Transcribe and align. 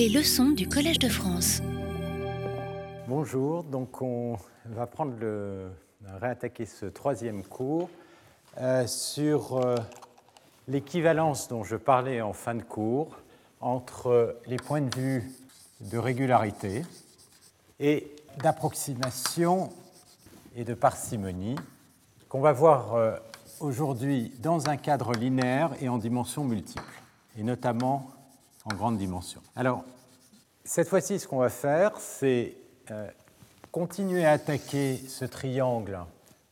Les 0.00 0.08
leçons 0.08 0.52
du 0.52 0.66
Collège 0.66 0.98
de 0.98 1.10
France. 1.10 1.60
Bonjour, 3.06 3.62
donc 3.64 4.00
on 4.00 4.38
va 4.64 4.86
prendre 4.86 5.12
le, 5.20 5.68
réattaquer 6.18 6.64
ce 6.64 6.86
troisième 6.86 7.42
cours 7.42 7.90
euh, 8.56 8.86
sur 8.86 9.58
euh, 9.58 9.74
l'équivalence 10.68 11.48
dont 11.48 11.64
je 11.64 11.76
parlais 11.76 12.22
en 12.22 12.32
fin 12.32 12.54
de 12.54 12.62
cours 12.62 13.18
entre 13.60 14.38
les 14.46 14.56
points 14.56 14.80
de 14.80 14.96
vue 14.98 15.30
de 15.82 15.98
régularité 15.98 16.82
et 17.78 18.10
d'approximation 18.38 19.68
et 20.56 20.64
de 20.64 20.72
parcimonie 20.72 21.56
qu'on 22.30 22.40
va 22.40 22.52
voir 22.52 22.94
euh, 22.94 23.16
aujourd'hui 23.60 24.32
dans 24.38 24.70
un 24.70 24.78
cadre 24.78 25.12
linéaire 25.12 25.72
et 25.82 25.90
en 25.90 25.98
dimension 25.98 26.42
multiple, 26.42 27.02
et 27.38 27.42
notamment 27.42 28.10
en 28.70 28.76
grande 28.76 28.98
dimension. 28.98 29.40
Alors, 29.56 29.84
cette 30.64 30.88
fois-ci, 30.88 31.18
ce 31.18 31.26
qu'on 31.26 31.38
va 31.38 31.48
faire, 31.48 31.98
c'est 31.98 32.54
euh, 32.90 33.08
continuer 33.72 34.24
à 34.24 34.32
attaquer 34.32 34.96
ce 34.96 35.24
triangle 35.24 35.98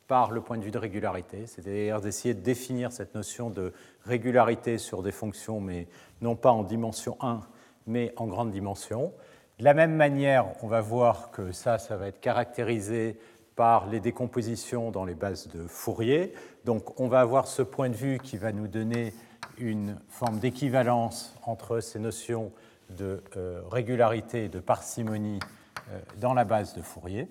par 0.06 0.30
le 0.30 0.41
point 0.41 0.57
de 0.57 0.65
vue 0.65 0.70
de 0.70 0.79
régularité, 0.79 1.46
c'est-à-dire 1.46 2.01
d'essayer 2.01 2.34
de 2.34 2.41
définir 2.41 2.93
cette 2.93 3.15
notion 3.15 3.51
de 3.51 3.73
régularité 4.05 4.79
sur 4.79 5.02
des 5.02 5.12
fonctions, 5.12 5.60
mais 5.60 5.87
non 6.23 6.34
pas 6.34 6.51
en 6.51 6.62
dimension 6.62 7.16
1, 7.20 7.41
mais 7.87 8.12
en 8.16 8.27
grande 8.27 8.51
dimension. 8.51 9.12
De 9.59 9.65
la 9.65 9.74
même 9.74 9.95
manière, 9.95 10.46
on 10.62 10.66
va 10.66 10.80
voir 10.80 11.30
que 11.30 11.52
ça, 11.52 11.79
ça 11.79 11.96
va 11.96 12.09
être 12.09 12.21
caractérisé 12.21 13.19
par 13.55 13.88
les 13.88 14.01
décompositions 14.01 14.91
dans 14.91 15.05
les 15.05 15.15
bases 15.15 15.48
de 15.48 15.66
Fourier. 15.66 16.32
Donc 16.65 16.98
on 17.01 17.09
va 17.09 17.21
avoir 17.21 17.48
ce 17.48 17.62
point 17.62 17.91
de 17.91 17.96
vue 17.96 18.19
qui 18.19 18.38
va 18.38 18.52
nous 18.52 18.69
donner 18.69 19.12
une 19.61 19.98
forme 20.09 20.39
d'équivalence 20.39 21.35
entre 21.45 21.80
ces 21.80 21.99
notions 21.99 22.53
de 22.91 23.23
euh, 23.37 23.61
régularité 23.71 24.45
et 24.45 24.49
de 24.49 24.61
parcimonie 24.61 25.41
euh, 25.91 25.99
dans 26.21 26.35
la 26.35 26.45
base 26.45 26.75
de 26.75 26.83
Fourier, 26.83 27.29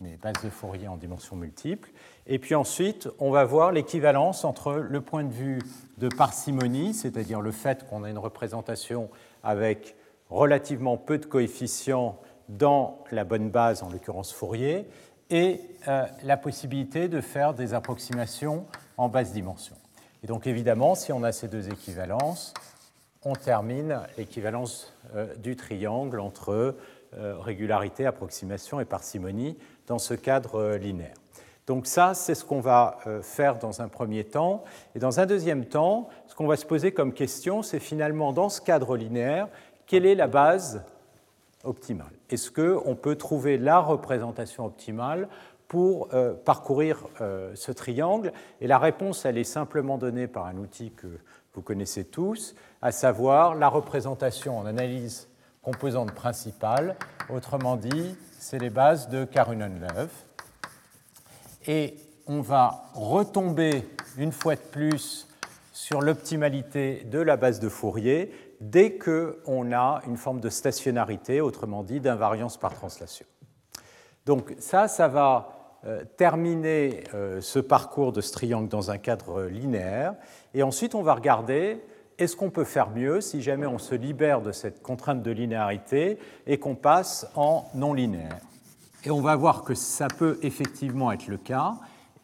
mais 0.00 0.16
base 0.16 0.42
de 0.44 0.50
Fourier 0.50 0.88
en 0.88 0.96
dimension 0.96 1.36
multiple. 1.36 1.90
Et 2.26 2.38
puis 2.38 2.54
ensuite, 2.54 3.08
on 3.18 3.30
va 3.30 3.44
voir 3.44 3.72
l'équivalence 3.72 4.44
entre 4.44 4.74
le 4.74 5.00
point 5.00 5.24
de 5.24 5.32
vue 5.32 5.60
de 5.98 6.08
parcimonie, 6.08 6.94
c'est-à-dire 6.94 7.40
le 7.40 7.52
fait 7.52 7.86
qu'on 7.88 8.04
a 8.04 8.10
une 8.10 8.18
représentation 8.18 9.10
avec 9.42 9.96
relativement 10.28 10.96
peu 10.96 11.18
de 11.18 11.26
coefficients 11.26 12.18
dans 12.48 13.04
la 13.10 13.24
bonne 13.24 13.50
base, 13.50 13.82
en 13.82 13.90
l'occurrence 13.90 14.32
Fourier, 14.32 14.86
et 15.30 15.60
euh, 15.88 16.04
la 16.24 16.36
possibilité 16.36 17.08
de 17.08 17.20
faire 17.20 17.54
des 17.54 17.74
approximations 17.74 18.66
en 18.96 19.08
basse 19.08 19.32
dimension. 19.32 19.76
Et 20.22 20.26
donc 20.26 20.46
évidemment, 20.46 20.94
si 20.94 21.12
on 21.12 21.22
a 21.22 21.32
ces 21.32 21.48
deux 21.48 21.68
équivalences, 21.70 22.52
on 23.24 23.34
termine 23.34 24.00
l'équivalence 24.16 24.94
euh, 25.14 25.34
du 25.36 25.56
triangle 25.56 26.20
entre 26.20 26.76
euh, 27.14 27.38
régularité, 27.38 28.06
approximation 28.06 28.80
et 28.80 28.84
parcimonie 28.84 29.58
dans 29.86 29.98
ce 29.98 30.14
cadre 30.14 30.56
euh, 30.56 30.78
linéaire. 30.78 31.14
Donc 31.66 31.86
ça, 31.86 32.14
c'est 32.14 32.34
ce 32.34 32.44
qu'on 32.44 32.60
va 32.60 32.98
faire 33.22 33.56
dans 33.56 33.80
un 33.80 33.86
premier 33.86 34.24
temps. 34.24 34.64
Et 34.96 34.98
dans 34.98 35.20
un 35.20 35.26
deuxième 35.26 35.66
temps, 35.66 36.08
ce 36.26 36.34
qu'on 36.34 36.48
va 36.48 36.56
se 36.56 36.66
poser 36.66 36.90
comme 36.90 37.12
question, 37.12 37.62
c'est 37.62 37.78
finalement, 37.78 38.32
dans 38.32 38.48
ce 38.48 38.60
cadre 38.60 38.96
linéaire, 38.96 39.46
quelle 39.86 40.04
est 40.04 40.16
la 40.16 40.26
base 40.26 40.82
optimale? 41.62 42.10
Est-ce 42.28 42.50
qu'on 42.50 42.96
peut 42.96 43.14
trouver 43.14 43.56
la 43.56 43.78
représentation 43.78 44.64
optimale 44.64 45.28
pour 45.70 46.08
parcourir 46.44 47.06
ce 47.54 47.70
triangle 47.70 48.32
Et 48.60 48.66
la 48.66 48.78
réponse, 48.78 49.24
elle 49.24 49.38
est 49.38 49.44
simplement 49.44 49.98
donnée 49.98 50.26
par 50.26 50.46
un 50.46 50.56
outil 50.56 50.90
que 50.90 51.06
vous 51.54 51.62
connaissez 51.62 52.04
tous, 52.04 52.56
à 52.82 52.90
savoir 52.90 53.54
la 53.54 53.68
représentation 53.68 54.58
en 54.58 54.66
analyse 54.66 55.28
composante 55.62 56.12
principale, 56.12 56.96
autrement 57.28 57.76
dit, 57.76 58.16
c'est 58.38 58.58
les 58.58 58.70
bases 58.70 59.08
de 59.08 59.24
Karunen-Löw. 59.24 60.08
Et 61.66 61.96
on 62.26 62.40
va 62.40 62.82
retomber 62.94 63.88
une 64.16 64.32
fois 64.32 64.56
de 64.56 64.60
plus 64.60 65.28
sur 65.72 66.00
l'optimalité 66.00 67.04
de 67.04 67.20
la 67.20 67.36
base 67.36 67.60
de 67.60 67.68
Fourier 67.68 68.32
dès 68.60 68.98
qu'on 68.98 69.72
a 69.72 70.02
une 70.06 70.16
forme 70.16 70.40
de 70.40 70.48
stationnarité, 70.48 71.40
autrement 71.40 71.82
dit 71.82 72.00
d'invariance 72.00 72.56
par 72.56 72.74
translation. 72.74 73.26
Donc 74.26 74.54
ça, 74.58 74.88
ça 74.88 75.08
va 75.08 75.48
euh, 75.48 75.59
terminer 76.16 77.04
euh, 77.14 77.40
ce 77.40 77.58
parcours 77.58 78.12
de 78.12 78.20
ce 78.20 78.32
triangle 78.32 78.68
dans 78.68 78.90
un 78.90 78.98
cadre 78.98 79.44
linéaire. 79.44 80.14
Et 80.54 80.62
ensuite, 80.62 80.94
on 80.94 81.02
va 81.02 81.14
regarder 81.14 81.80
est-ce 82.18 82.36
qu'on 82.36 82.50
peut 82.50 82.64
faire 82.64 82.90
mieux 82.90 83.20
si 83.20 83.40
jamais 83.40 83.66
on 83.66 83.78
se 83.78 83.94
libère 83.94 84.42
de 84.42 84.52
cette 84.52 84.82
contrainte 84.82 85.22
de 85.22 85.30
linéarité 85.30 86.18
et 86.46 86.58
qu'on 86.58 86.74
passe 86.74 87.26
en 87.34 87.64
non 87.74 87.94
linéaire. 87.94 88.38
Et 89.04 89.10
on 89.10 89.22
va 89.22 89.34
voir 89.36 89.62
que 89.62 89.74
ça 89.74 90.08
peut 90.08 90.38
effectivement 90.42 91.10
être 91.12 91.28
le 91.28 91.38
cas. 91.38 91.74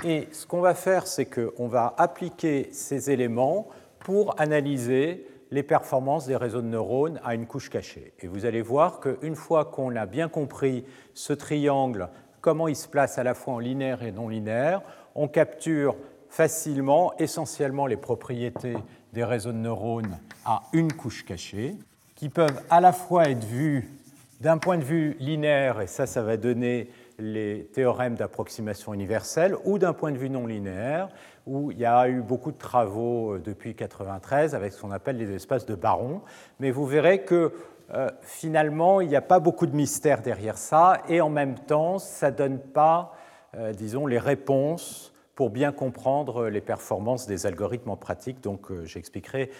Et 0.05 0.29
ce 0.33 0.47
qu'on 0.47 0.61
va 0.61 0.75
faire, 0.75 1.07
c'est 1.07 1.25
qu'on 1.25 1.69
va 1.69 1.95
appliquer 1.97 2.69
ces 2.73 3.11
éléments 3.11 3.69
pour 4.01 4.39
analyser 4.39 5.27
les 5.51 5.63
performances 5.63 6.27
des 6.27 6.37
réseaux 6.37 6.61
de 6.61 6.67
neurones 6.67 7.21
à 7.25 7.35
une 7.35 7.47
couche 7.47 7.71
cachée. 7.71 8.13
Et 8.21 8.27
vous 8.27 8.45
allez 8.45 8.61
voir 8.61 9.01
qu'une 9.01 9.37
fois 9.37 9.65
qu'on 9.65 9.95
a 9.97 10.05
bien 10.05 10.29
compris 10.29 10.85
ce 11.15 11.33
triangle 11.33 12.11
comment 12.47 12.69
il 12.69 12.77
se 12.77 12.87
place 12.87 13.19
à 13.19 13.25
la 13.25 13.35
fois 13.35 13.55
en 13.55 13.59
linéaire 13.59 14.05
et 14.05 14.13
non 14.13 14.29
linéaire, 14.29 14.81
on 15.17 15.27
capture 15.27 15.97
facilement, 16.29 17.13
essentiellement, 17.19 17.89
les 17.89 17.97
propriétés 17.97 18.77
des 19.13 19.25
réseaux 19.25 19.51
de 19.51 19.59
neurones 19.59 20.17
à 20.45 20.63
une 20.73 20.93
couche 20.93 21.25
cachée, 21.25 21.75
qui 22.15 22.29
peuvent 22.29 22.63
à 22.71 22.81
la 22.81 22.93
fois 22.93 23.29
être 23.29 23.43
vues 23.43 23.91
d'un 24.41 24.59
point 24.59 24.79
de 24.79 24.85
vue 24.85 25.17
linéaire, 25.19 25.81
et 25.81 25.89
ça, 25.89 26.07
ça 26.07 26.23
va 26.23 26.37
donner 26.37 26.89
les 27.19 27.69
théorèmes 27.75 28.15
d'approximation 28.15 28.95
universelle, 28.95 29.57
ou 29.65 29.81
d'un 29.81 29.93
point 29.93 30.13
de 30.13 30.19
vue 30.19 30.31
non 30.31 30.47
linéaire, 30.47 31.09
où 31.49 31.73
il 31.73 31.79
y 31.79 31.85
a 31.85 32.09
eu 32.09 32.21
beaucoup 32.23 32.53
de 32.53 32.59
travaux 32.59 33.35
euh, 33.35 33.39
depuis 33.41 33.71
1993 33.71 34.55
avec 34.55 34.73
ce 34.73 34.81
qu'on 34.81 34.93
appelle 34.93 35.17
les 35.17 35.33
espaces 35.33 35.67
de 35.67 35.75
Baron. 35.75 36.21
Mais 36.61 36.71
vous 36.71 36.87
verrez 36.87 37.23
que 37.23 37.53
euh, 37.95 38.11
finalement, 38.23 39.01
il 39.01 39.09
n'y 39.09 39.17
a 39.17 39.23
pas 39.23 39.39
beaucoup 39.39 39.67
de 39.67 39.77
mystère 39.77 40.23
derrière 40.23 40.59
ça, 40.59 41.03
et 41.09 41.21
en 41.21 41.31
même 41.31 41.59
temps, 41.59 41.99
ça 41.99 42.31
ne 42.31 42.37
donne 42.37 42.59
pas, 42.59 43.15
euh, 43.57 43.73
disons, 43.73 44.07
les 44.07 44.19
réponses 44.19 45.13
pour 45.35 45.51
bien 45.51 45.71
comprendre 45.71 46.49
les 46.49 46.63
performances 46.63 47.27
des 47.27 47.47
algorithmes 47.47 47.91
en 47.91 47.97
pratique. 47.97 48.41
Donc, 48.43 48.71
euh, 48.71 48.85
j'expliquerai 48.87 49.51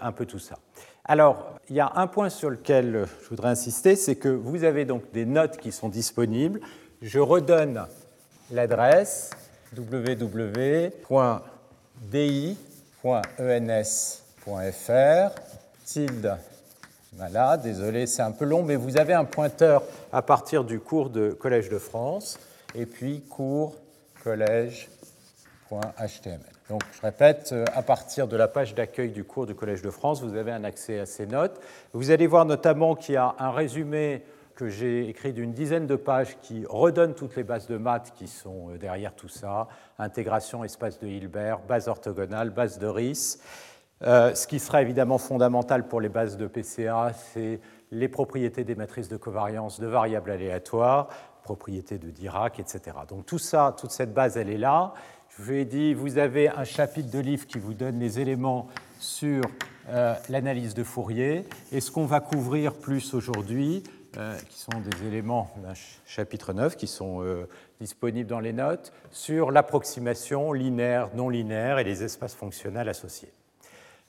un 0.00 0.12
peu 0.12 0.24
tout 0.26 0.38
ça. 0.38 0.56
Alors, 1.04 1.50
il 1.68 1.76
y 1.76 1.80
a 1.80 1.92
un 1.94 2.06
point 2.06 2.30
sur 2.30 2.50
lequel 2.50 3.06
je 3.22 3.28
voudrais 3.28 3.50
insister, 3.50 3.94
c'est 3.96 4.16
que 4.16 4.28
vous 4.28 4.64
avez 4.64 4.84
donc 4.84 5.12
des 5.12 5.26
notes 5.26 5.58
qui 5.58 5.70
sont 5.72 5.88
disponibles. 5.88 6.60
Je 7.02 7.20
redonne 7.20 7.86
l'adresse 8.50 9.30
www.di.ens.fr 9.76 10.90
voilà, 17.16 17.56
désolé, 17.56 18.06
c'est 18.06 18.20
un 18.20 18.30
peu 18.30 18.44
long, 18.44 18.62
mais 18.62 18.76
vous 18.76 18.98
avez 18.98 19.14
un 19.14 19.24
pointeur 19.24 19.82
à 20.12 20.20
partir 20.20 20.64
du 20.64 20.80
cours 20.80 21.08
de 21.08 21.30
Collège 21.30 21.70
de 21.70 21.78
France 21.78 22.38
et 22.74 22.84
puis 22.84 23.22
cours 23.22 23.74
collège.html. 24.22 24.90
Donc, 26.68 26.82
je 26.92 27.00
répète, 27.00 27.50
euh, 27.52 27.64
à 27.74 27.80
partir 27.80 28.28
de 28.28 28.36
la 28.36 28.48
page 28.48 28.74
d'accueil 28.74 29.12
du 29.12 29.24
cours 29.24 29.46
du 29.46 29.54
Collège 29.54 29.80
de 29.80 29.88
France, 29.88 30.20
vous 30.20 30.36
avez 30.36 30.52
un 30.52 30.64
accès 30.64 30.98
à 31.00 31.06
ces 31.06 31.26
notes. 31.26 31.58
Vous 31.94 32.10
allez 32.10 32.26
voir 32.26 32.44
notamment 32.44 32.94
qu'il 32.94 33.14
y 33.14 33.18
a 33.18 33.34
un 33.38 33.50
résumé 33.50 34.22
que 34.54 34.68
j'ai 34.68 35.08
écrit 35.08 35.32
d'une 35.32 35.52
dizaine 35.52 35.86
de 35.86 35.96
pages 35.96 36.36
qui 36.42 36.64
redonne 36.68 37.14
toutes 37.14 37.36
les 37.36 37.44
bases 37.44 37.66
de 37.66 37.76
maths 37.76 38.12
qui 38.16 38.26
sont 38.26 38.70
euh, 38.70 38.78
derrière 38.78 39.14
tout 39.14 39.28
ça 39.28 39.68
intégration, 39.98 40.64
espace 40.64 40.98
de 40.98 41.06
Hilbert, 41.06 41.60
base 41.60 41.88
orthogonale, 41.88 42.50
base 42.50 42.78
de 42.78 42.86
Ries. 42.86 43.38
Euh, 44.02 44.34
ce 44.34 44.46
qui 44.46 44.58
sera 44.58 44.82
évidemment 44.82 45.18
fondamental 45.18 45.88
pour 45.88 46.00
les 46.00 46.08
bases 46.08 46.36
de 46.36 46.46
PCA, 46.46 47.12
c'est 47.14 47.60
les 47.90 48.08
propriétés 48.08 48.64
des 48.64 48.74
matrices 48.74 49.08
de 49.08 49.16
covariance 49.16 49.80
de 49.80 49.86
variables 49.86 50.30
aléatoires, 50.30 51.08
propriétés 51.42 51.98
de 51.98 52.10
Dirac, 52.10 52.58
etc. 52.60 52.80
Donc 53.08 53.24
tout 53.24 53.38
ça, 53.38 53.74
toute 53.78 53.90
cette 53.90 54.12
base, 54.12 54.36
elle 54.36 54.50
est 54.50 54.58
là. 54.58 54.92
Je 55.30 55.42
vous 55.42 55.52
ai 55.52 55.64
dit, 55.64 55.94
vous 55.94 56.18
avez 56.18 56.48
un 56.48 56.64
chapitre 56.64 57.10
de 57.10 57.18
livre 57.18 57.46
qui 57.46 57.58
vous 57.58 57.74
donne 57.74 57.98
les 57.98 58.20
éléments 58.20 58.68
sur 58.98 59.42
euh, 59.88 60.14
l'analyse 60.28 60.74
de 60.74 60.84
Fourier. 60.84 61.44
Et 61.72 61.80
ce 61.80 61.90
qu'on 61.90 62.06
va 62.06 62.20
couvrir 62.20 62.74
plus 62.74 63.14
aujourd'hui, 63.14 63.82
euh, 64.18 64.36
qui 64.48 64.58
sont 64.58 64.80
des 64.80 65.06
éléments 65.06 65.50
d'un 65.62 65.74
chapitre 66.04 66.52
9 66.52 66.76
qui 66.76 66.86
sont 66.86 67.22
disponibles 67.80 68.28
dans 68.28 68.40
les 68.40 68.52
notes, 68.52 68.92
sur 69.10 69.50
l'approximation 69.50 70.52
linéaire, 70.52 71.10
non 71.14 71.30
linéaire 71.30 71.78
et 71.78 71.84
les 71.84 72.02
espaces 72.02 72.34
fonctionnels 72.34 72.88
associés. 72.88 73.32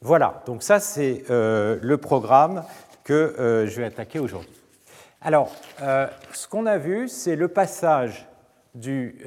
Voilà, 0.01 0.43
donc 0.45 0.61
ça 0.61 0.79
c'est 0.79 1.23
euh, 1.31 1.79
le 1.81 1.97
programme 1.97 2.63
que 3.03 3.13
euh, 3.13 3.65
je 3.65 3.77
vais 3.81 3.87
attaquer 3.87 4.19
aujourd'hui. 4.19 4.53
Alors, 5.21 5.51
euh, 5.81 6.07
ce 6.33 6.47
qu'on 6.47 6.67
a 6.67 6.77
vu, 6.77 7.07
c'est 7.07 7.35
le 7.35 7.47
passage 7.47 8.27
du, 8.75 9.25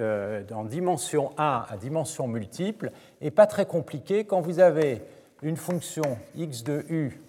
en 0.54 0.64
dimension 0.64 1.32
1 1.36 1.66
à 1.68 1.76
dimension 1.76 2.28
multiple, 2.28 2.92
et 3.20 3.32
pas 3.32 3.48
très 3.48 3.66
compliqué 3.66 4.24
quand 4.24 4.40
vous 4.40 4.60
avez 4.60 5.02
une 5.42 5.56
fonction 5.56 6.18
x 6.36 6.62
de 6.62 6.84
u 6.88 7.20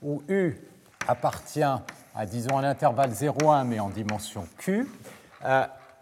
où 0.00 0.22
u 0.28 0.56
appartient 1.08 1.62
à 1.62 1.82
à 2.18 2.24
disons 2.24 2.56
un 2.56 2.64
intervalle 2.64 3.10
0,1 3.10 3.64
mais 3.64 3.78
en 3.78 3.90
dimension 3.90 4.46
q. 4.56 4.88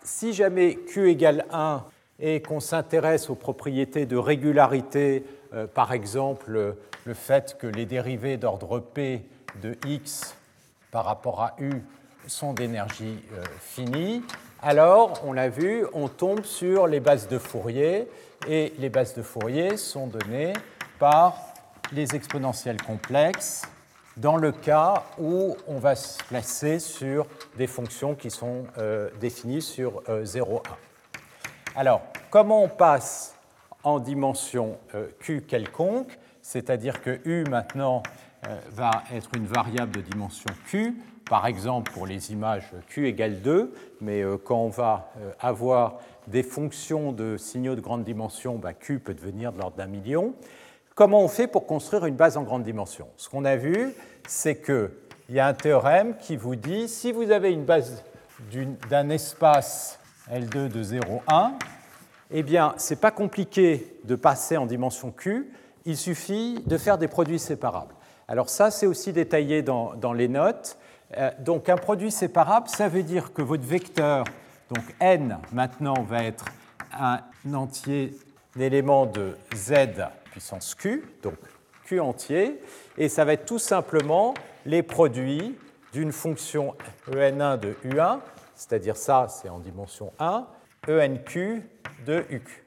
Si 0.04 0.32
jamais 0.32 0.76
q 0.76 1.10
égale 1.10 1.44
1 1.50 1.82
et 2.20 2.40
qu'on 2.40 2.60
s'intéresse 2.60 3.30
aux 3.30 3.34
propriétés 3.34 4.06
de 4.06 4.16
régularité, 4.16 5.24
euh, 5.54 5.66
par 5.66 5.92
exemple 5.92 6.76
le 7.04 7.14
fait 7.14 7.56
que 7.58 7.66
les 7.66 7.86
dérivés 7.86 8.36
d'ordre 8.36 8.80
p 8.80 9.24
de 9.62 9.76
x 9.86 10.34
par 10.90 11.04
rapport 11.04 11.42
à 11.42 11.54
u 11.58 11.82
sont 12.26 12.52
d'énergie 12.52 13.22
euh, 13.32 13.44
finie, 13.60 14.22
alors, 14.66 15.20
on 15.26 15.34
l'a 15.34 15.50
vu, 15.50 15.84
on 15.92 16.08
tombe 16.08 16.42
sur 16.42 16.86
les 16.86 16.98
bases 16.98 17.28
de 17.28 17.36
Fourier, 17.36 18.08
et 18.48 18.72
les 18.78 18.88
bases 18.88 19.14
de 19.14 19.20
Fourier 19.20 19.76
sont 19.76 20.06
données 20.06 20.54
par 20.98 21.36
les 21.92 22.14
exponentielles 22.14 22.80
complexes 22.80 23.64
dans 24.16 24.38
le 24.38 24.52
cas 24.52 25.02
où 25.18 25.54
on 25.68 25.78
va 25.78 25.94
se 25.94 26.16
placer 26.24 26.78
sur 26.78 27.26
des 27.58 27.66
fonctions 27.66 28.14
qui 28.14 28.30
sont 28.30 28.64
euh, 28.78 29.10
définies 29.20 29.60
sur 29.60 30.02
0,1. 30.08 30.54
Euh, 30.54 30.60
Alors, 31.76 32.00
comment 32.30 32.62
on 32.62 32.68
passe 32.70 33.33
en 33.84 34.00
dimension 34.00 34.78
euh, 34.94 35.06
q 35.20 35.42
quelconque, 35.42 36.18
c'est-à-dire 36.42 37.00
que 37.02 37.20
u 37.24 37.44
maintenant 37.48 38.02
va 38.72 39.04
être 39.10 39.30
une 39.34 39.46
variable 39.46 39.92
de 39.92 40.00
dimension 40.02 40.50
q, 40.66 40.94
par 41.30 41.46
exemple 41.46 41.90
pour 41.92 42.06
les 42.06 42.30
images 42.30 42.70
q 42.88 43.08
égale 43.08 43.40
2, 43.40 43.72
mais 44.02 44.22
quand 44.44 44.58
on 44.58 44.68
va 44.68 45.10
avoir 45.40 46.00
des 46.26 46.42
fonctions 46.42 47.12
de 47.12 47.38
signaux 47.38 47.74
de 47.74 47.80
grande 47.80 48.04
dimension, 48.04 48.56
bah, 48.56 48.74
q 48.74 48.98
peut 48.98 49.14
devenir 49.14 49.50
de 49.52 49.58
l'ordre 49.58 49.78
d'un 49.78 49.86
million. 49.86 50.34
Comment 50.94 51.22
on 51.22 51.28
fait 51.28 51.46
pour 51.46 51.66
construire 51.66 52.06
une 52.06 52.14
base 52.14 52.36
en 52.36 52.42
grande 52.42 52.62
dimension? 52.62 53.08
Ce 53.16 53.28
qu'on 53.28 53.44
a 53.44 53.56
vu, 53.56 53.92
c'est 54.28 54.62
qu'il 54.62 54.90
y 55.30 55.40
a 55.40 55.46
un 55.46 55.54
théorème 55.54 56.16
qui 56.18 56.36
vous 56.36 56.54
dit 56.54 56.88
si 56.88 57.12
vous 57.12 57.30
avez 57.30 57.50
une 57.50 57.64
base 57.64 58.04
d'un 58.88 59.10
espace 59.10 59.98
L2 60.30 60.68
de 60.68 60.82
0, 60.82 61.22
1, 61.26 61.54
eh 62.36 62.42
bien, 62.42 62.74
ce 62.78 62.92
n'est 62.92 63.00
pas 63.00 63.12
compliqué 63.12 63.96
de 64.02 64.16
passer 64.16 64.56
en 64.56 64.66
dimension 64.66 65.12
Q, 65.12 65.52
il 65.84 65.96
suffit 65.96 66.60
de 66.66 66.76
faire 66.76 66.98
des 66.98 67.06
produits 67.06 67.38
séparables. 67.38 67.94
Alors 68.26 68.48
ça, 68.48 68.72
c'est 68.72 68.86
aussi 68.86 69.12
détaillé 69.12 69.62
dans, 69.62 70.12
les 70.12 70.26
notes. 70.26 70.76
Euh, 71.16 71.30
donc 71.38 71.68
un 71.68 71.76
produit 71.76 72.10
séparable, 72.10 72.68
ça 72.68 72.88
veut 72.88 73.04
dire 73.04 73.32
que 73.32 73.40
votre 73.40 73.62
vecteur, 73.62 74.24
donc 74.74 74.82
n 74.98 75.38
maintenant 75.52 76.02
va 76.02 76.24
être 76.24 76.46
un 76.98 77.20
entier, 77.52 78.18
un 78.56 78.60
élément 78.60 79.06
de 79.06 79.36
z 79.54 79.74
puissance 80.24 80.74
q, 80.74 81.04
donc 81.22 81.36
q 81.84 82.00
entier, 82.00 82.60
et 82.98 83.08
ça 83.08 83.24
va 83.24 83.34
être 83.34 83.46
tout 83.46 83.60
simplement 83.60 84.34
les 84.66 84.82
produits 84.82 85.56
d'une 85.92 86.10
fonction 86.10 86.74
en1 87.08 87.60
de 87.60 87.76
u1, 87.84 88.18
c'est-à-dire 88.56 88.96
ça, 88.96 89.28
c'est 89.28 89.48
en 89.48 89.60
dimension 89.60 90.12
1, 90.18 90.46
enq 90.88 91.38
de 92.06 92.24
uq. 92.30 92.64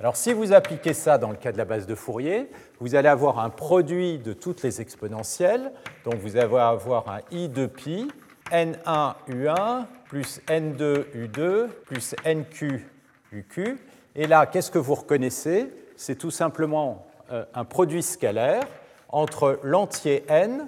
Alors 0.00 0.16
si 0.16 0.32
vous 0.32 0.52
appliquez 0.52 0.94
ça 0.94 1.18
dans 1.18 1.30
le 1.30 1.36
cas 1.36 1.52
de 1.52 1.58
la 1.58 1.66
base 1.66 1.86
de 1.86 1.94
Fourier, 1.94 2.50
vous 2.80 2.94
allez 2.94 3.08
avoir 3.08 3.38
un 3.38 3.50
produit 3.50 4.18
de 4.18 4.32
toutes 4.32 4.62
les 4.62 4.80
exponentielles, 4.80 5.72
donc 6.04 6.14
vous 6.14 6.36
allez 6.38 6.56
avoir 6.56 7.08
un 7.10 7.20
i 7.30 7.48
de 7.48 7.66
pi, 7.66 8.10
n1 8.50 9.14
u1 9.28 9.84
plus 10.08 10.40
n2 10.48 11.04
u2 11.14 11.68
plus 11.84 12.14
nq 12.24 12.86
uq. 13.32 13.78
Et 14.16 14.26
là, 14.26 14.46
qu'est-ce 14.46 14.70
que 14.70 14.78
vous 14.78 14.94
reconnaissez? 14.94 15.68
C'est 15.96 16.16
tout 16.16 16.30
simplement 16.30 17.06
euh, 17.30 17.44
un 17.54 17.64
produit 17.64 18.02
scalaire 18.02 18.64
entre 19.10 19.60
l'entier 19.62 20.24
n 20.28 20.66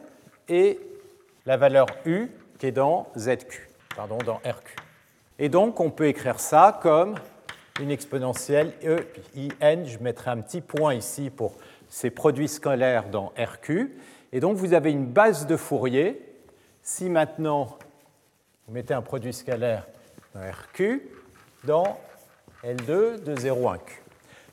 et 0.48 0.78
la 1.46 1.56
valeur 1.56 1.86
u 2.04 2.28
qui 2.58 2.66
est 2.66 2.72
dans 2.72 3.08
zq, 3.16 3.68
pardon, 3.96 4.18
dans 4.18 4.40
rq. 4.44 4.81
Et 5.42 5.48
donc 5.48 5.80
on 5.80 5.90
peut 5.90 6.06
écrire 6.06 6.38
ça 6.38 6.78
comme 6.80 7.16
une 7.80 7.90
exponentielle 7.90 8.74
e 8.84 9.00
in. 9.60 9.82
Je 9.82 9.98
mettrai 9.98 10.30
un 10.30 10.40
petit 10.40 10.60
point 10.60 10.94
ici 10.94 11.30
pour 11.30 11.54
ces 11.88 12.10
produits 12.10 12.46
scalaires 12.46 13.08
dans 13.08 13.32
rq. 13.36 13.90
Et 14.32 14.38
donc 14.38 14.56
vous 14.56 14.72
avez 14.72 14.92
une 14.92 15.06
base 15.06 15.48
de 15.48 15.56
Fourier. 15.56 16.22
Si 16.80 17.10
maintenant 17.10 17.76
vous 18.68 18.74
mettez 18.74 18.94
un 18.94 19.02
produit 19.02 19.32
scalaire 19.32 19.84
dans 20.32 20.42
rq, 20.42 21.02
dans 21.64 21.98
L2 22.62 23.24
de 23.24 23.34
0,1q. 23.34 23.80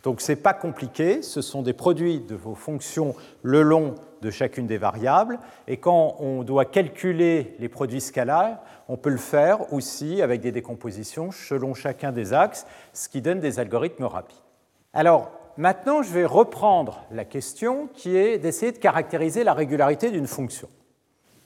Donc 0.01 0.21
ce 0.21 0.31
n'est 0.31 0.37
pas 0.37 0.55
compliqué, 0.55 1.21
ce 1.21 1.43
sont 1.43 1.61
des 1.61 1.73
produits 1.73 2.19
de 2.19 2.33
vos 2.33 2.55
fonctions 2.55 3.13
le 3.43 3.61
long 3.61 3.93
de 4.23 4.31
chacune 4.31 4.65
des 4.65 4.79
variables. 4.79 5.37
Et 5.67 5.77
quand 5.77 6.15
on 6.19 6.41
doit 6.41 6.65
calculer 6.65 7.55
les 7.59 7.69
produits 7.69 8.01
scalaires, 8.01 8.57
on 8.89 8.97
peut 8.97 9.11
le 9.11 9.17
faire 9.17 9.71
aussi 9.71 10.21
avec 10.21 10.41
des 10.41 10.51
décompositions 10.51 11.31
selon 11.31 11.75
chacun 11.75 12.11
des 12.11 12.33
axes, 12.33 12.65
ce 12.91 13.07
qui 13.07 13.21
donne 13.21 13.39
des 13.39 13.59
algorithmes 13.59 14.05
rapides. 14.05 14.35
Alors 14.93 15.31
maintenant, 15.57 16.01
je 16.01 16.11
vais 16.11 16.25
reprendre 16.25 17.05
la 17.11 17.23
question 17.23 17.87
qui 17.93 18.17
est 18.17 18.39
d'essayer 18.39 18.71
de 18.71 18.79
caractériser 18.79 19.43
la 19.43 19.53
régularité 19.53 20.09
d'une 20.09 20.27
fonction. 20.27 20.67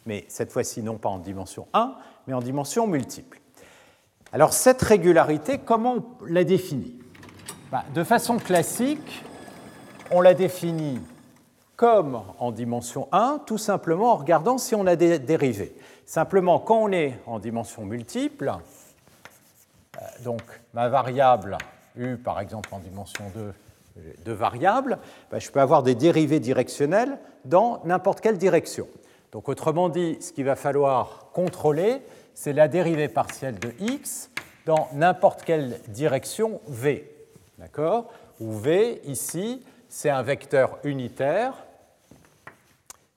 Mais 0.05 0.23
cette 0.29 0.51
fois-ci, 0.51 0.81
non 0.81 0.97
pas 0.97 1.09
en 1.09 1.19
dimension 1.19 1.67
1, 1.73 1.95
mais 2.27 2.33
en 2.33 2.39
dimension 2.39 2.87
multiple. 2.87 3.41
Alors 4.31 4.53
cette 4.53 4.81
régularité, 4.81 5.59
comment 5.59 5.95
on 5.95 6.25
la 6.25 6.45
définit? 6.45 6.97
Bah, 7.71 7.83
de 7.93 8.05
façon 8.05 8.37
classique, 8.37 9.23
on 10.11 10.21
la 10.21 10.33
définit 10.33 11.01
comme 11.75 12.21
en 12.39 12.51
dimension 12.51 13.07
1, 13.11 13.41
tout 13.45 13.57
simplement 13.57 14.11
en 14.13 14.15
regardant 14.15 14.57
si 14.57 14.75
on 14.75 14.85
a 14.85 14.95
des 14.95 15.19
dérivés. 15.19 15.75
Simplement, 16.05 16.59
quand 16.59 16.77
on 16.77 16.91
est 16.91 17.19
en 17.25 17.39
dimension 17.39 17.85
multiple, 17.85 18.53
euh, 19.97 20.05
donc 20.23 20.41
ma 20.73 20.89
variable 20.89 21.57
u, 21.95 22.17
par 22.17 22.39
exemple, 22.39 22.69
en 22.73 22.79
dimension 22.79 23.23
2, 23.35 23.53
deux 24.25 24.33
variables, 24.33 24.97
bah, 25.31 25.39
je 25.39 25.49
peux 25.51 25.61
avoir 25.61 25.83
des 25.83 25.95
dérivés 25.95 26.39
directionnels 26.39 27.17
dans 27.45 27.81
n'importe 27.85 28.21
quelle 28.21 28.37
direction. 28.37 28.87
Donc 29.31 29.49
autrement 29.49 29.89
dit, 29.89 30.17
ce 30.21 30.31
qu'il 30.31 30.45
va 30.45 30.55
falloir 30.55 31.27
contrôler, 31.33 32.01
c'est 32.33 32.53
la 32.53 32.67
dérivée 32.67 33.07
partielle 33.07 33.59
de 33.59 33.73
x 33.79 34.29
dans 34.65 34.87
n'importe 34.93 35.43
quelle 35.43 35.79
direction 35.89 36.61
v. 36.67 37.09
D'accord? 37.57 38.11
Où 38.39 38.51
V, 38.51 39.01
ici, 39.05 39.63
c'est 39.93 40.09
un 40.09 40.23
vecteur 40.23 40.79
unitaire, 40.83 41.53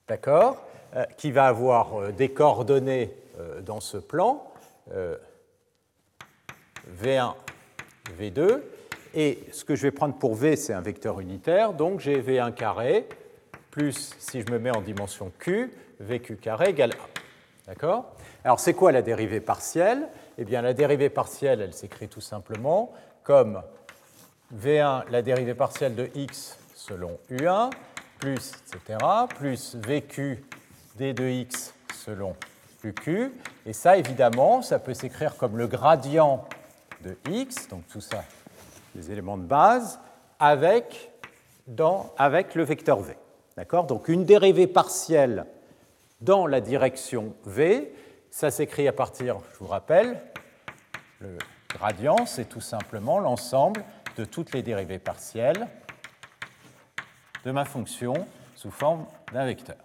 d'accord, 0.07 0.63
euh, 0.95 1.05
qui 1.17 1.31
va 1.31 1.47
avoir 1.47 1.99
euh, 1.99 2.11
des 2.11 2.29
coordonnées 2.29 3.11
euh, 3.39 3.61
dans 3.61 3.79
ce 3.79 3.97
plan, 3.97 4.43
V1, 7.01 7.33
V2, 8.19 8.61
et 9.15 9.39
ce 9.51 9.65
que 9.65 9.75
je 9.75 9.81
vais 9.81 9.91
prendre 9.91 10.19
pour 10.19 10.35
V, 10.35 10.55
c'est 10.55 10.71
un 10.71 10.81
vecteur 10.81 11.19
unitaire, 11.19 11.73
donc 11.73 11.99
j'ai 11.99 12.21
V1 12.21 12.53
carré, 12.53 13.09
plus, 13.71 14.15
si 14.19 14.43
je 14.43 14.51
me 14.51 14.59
mets 14.59 14.69
en 14.69 14.81
dimension 14.81 15.31
Q, 15.39 15.73
VQ 15.99 16.37
carré 16.37 16.69
égale 16.69 16.91
1. 16.91 16.95
D'accord? 17.69 18.15
Alors 18.43 18.59
c'est 18.59 18.75
quoi 18.75 18.91
la 18.91 19.01
dérivée 19.01 19.41
partielle? 19.41 20.07
Eh 20.37 20.45
bien 20.45 20.61
la 20.61 20.75
dérivée 20.75 21.09
partielle, 21.09 21.59
elle 21.59 21.73
s'écrit 21.73 22.07
tout 22.07 22.21
simplement 22.21 22.93
comme 23.23 23.63
V1, 24.55 25.09
la 25.09 25.23
dérivée 25.23 25.55
partielle 25.55 25.95
de 25.95 26.09
x 26.13 26.59
selon 26.87 27.19
U1, 27.29 27.71
plus, 28.19 28.53
etc., 28.53 28.97
plus 29.35 29.75
VQ 29.75 30.43
d 30.95 31.13
de 31.13 31.27
x 31.27 31.73
selon 31.93 32.35
UQ. 32.83 33.33
Et 33.65 33.73
ça, 33.73 33.97
évidemment, 33.97 34.61
ça 34.61 34.79
peut 34.79 34.93
s'écrire 34.93 35.35
comme 35.35 35.57
le 35.57 35.67
gradient 35.67 36.45
de 37.03 37.17
x, 37.29 37.67
donc 37.67 37.85
tout 37.87 38.01
ça, 38.01 38.23
les 38.95 39.11
éléments 39.11 39.37
de 39.37 39.43
base, 39.43 39.99
avec, 40.39 41.11
dans, 41.67 42.13
avec 42.17 42.55
le 42.55 42.63
vecteur 42.63 42.99
v. 42.99 43.15
D'accord? 43.57 43.85
Donc 43.85 44.07
une 44.07 44.23
dérivée 44.23 44.67
partielle 44.67 45.45
dans 46.21 46.47
la 46.47 46.61
direction 46.61 47.33
v, 47.45 47.93
ça 48.31 48.49
s'écrit 48.51 48.87
à 48.87 48.93
partir, 48.93 49.37
je 49.53 49.59
vous 49.59 49.67
rappelle, 49.67 50.19
le 51.19 51.37
gradient, 51.69 52.25
c'est 52.25 52.47
tout 52.47 52.61
simplement 52.61 53.19
l'ensemble 53.19 53.83
de 54.15 54.25
toutes 54.25 54.53
les 54.53 54.63
dérivées 54.63 54.99
partielles 54.99 55.67
de 57.47 57.51
ma 57.53 57.63
fonction 57.63 58.13
sous 58.55 58.71
forme 58.71 59.05
d'un 59.31 59.45
vecteur. 59.45 59.77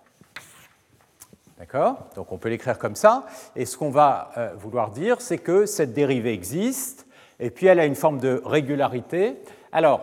D'accord? 1.59 2.09
Donc 2.16 2.33
on 2.33 2.37
peut 2.37 2.49
l'écrire 2.49 2.76
comme 2.76 2.97
ça. 2.97 3.25
Et 3.54 3.66
ce 3.66 3.78
qu'on 3.78 3.90
va 3.90 4.33
euh, 4.37 4.52
vouloir 4.57 4.90
dire, 4.90 5.21
c'est 5.21 5.38
que 5.38 5.64
cette 5.64 5.92
dérivée 5.92 6.33
existe, 6.33 7.07
et 7.38 7.50
puis 7.50 7.66
elle 7.66 7.78
a 7.78 7.87
une 7.87 7.95
forme 7.95 8.19
de 8.19 8.42
régularité. 8.45 9.37
Alors, 9.71 10.00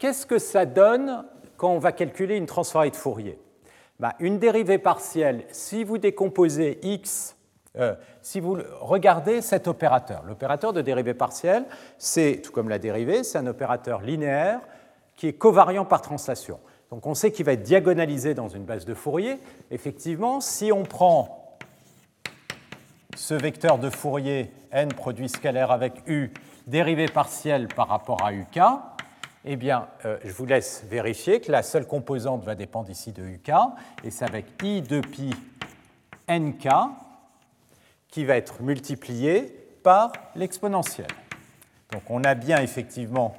qu'est-ce 0.00 0.26
que 0.26 0.40
ça 0.40 0.66
donne 0.66 1.24
quand 1.56 1.70
on 1.70 1.78
va 1.78 1.92
calculer 1.92 2.36
une 2.36 2.46
transformée 2.46 2.90
de 2.90 2.96
Fourier? 2.96 3.38
Bah, 4.00 4.14
Une 4.18 4.40
dérivée 4.40 4.78
partielle, 4.78 5.44
si 5.52 5.84
vous 5.84 5.98
décomposez 5.98 6.80
x 6.82 7.36
euh, 7.78 7.94
si 8.22 8.40
vous 8.40 8.58
regardez 8.80 9.42
cet 9.42 9.68
opérateur, 9.68 10.24
l'opérateur 10.26 10.72
de 10.72 10.80
dérivée 10.80 11.12
partielle, 11.12 11.66
c'est, 11.98 12.40
tout 12.42 12.50
comme 12.50 12.70
la 12.70 12.78
dérivée, 12.78 13.22
c'est 13.22 13.36
un 13.36 13.46
opérateur 13.46 14.00
linéaire 14.00 14.60
qui 15.14 15.28
est 15.28 15.34
covariant 15.34 15.84
par 15.84 16.00
translation. 16.00 16.58
Donc 16.90 17.06
on 17.06 17.14
sait 17.14 17.32
qu'il 17.32 17.44
va 17.44 17.52
être 17.52 17.62
diagonalisé 17.62 18.34
dans 18.34 18.48
une 18.48 18.64
base 18.64 18.84
de 18.84 18.94
Fourier. 18.94 19.38
Effectivement, 19.70 20.40
si 20.40 20.70
on 20.72 20.84
prend 20.84 21.58
ce 23.16 23.34
vecteur 23.34 23.78
de 23.78 23.90
Fourier 23.90 24.50
n 24.70 24.92
produit 24.92 25.28
scalaire 25.28 25.70
avec 25.70 25.94
u 26.06 26.32
dérivé 26.66 27.06
partiel 27.06 27.68
par 27.68 27.88
rapport 27.88 28.24
à 28.24 28.32
uk, 28.32 28.58
eh 29.44 29.56
bien, 29.56 29.88
euh, 30.04 30.18
je 30.24 30.32
vous 30.32 30.44
laisse 30.44 30.84
vérifier 30.88 31.40
que 31.40 31.52
la 31.52 31.62
seule 31.62 31.86
composante 31.86 32.44
va 32.44 32.54
dépendre 32.54 32.90
ici 32.90 33.12
de 33.12 33.22
uk, 33.22 33.50
et 34.04 34.10
c'est 34.10 34.24
avec 34.24 34.46
i 34.62 34.82
de 34.82 35.00
pi 35.00 35.30
nk 36.28 36.68
qui 38.08 38.24
va 38.24 38.36
être 38.36 38.60
multiplié 38.62 39.42
par 39.82 40.12
l'exponentielle. 40.34 41.06
Donc 41.92 42.02
on 42.10 42.24
a 42.24 42.34
bien 42.34 42.60
effectivement 42.60 43.36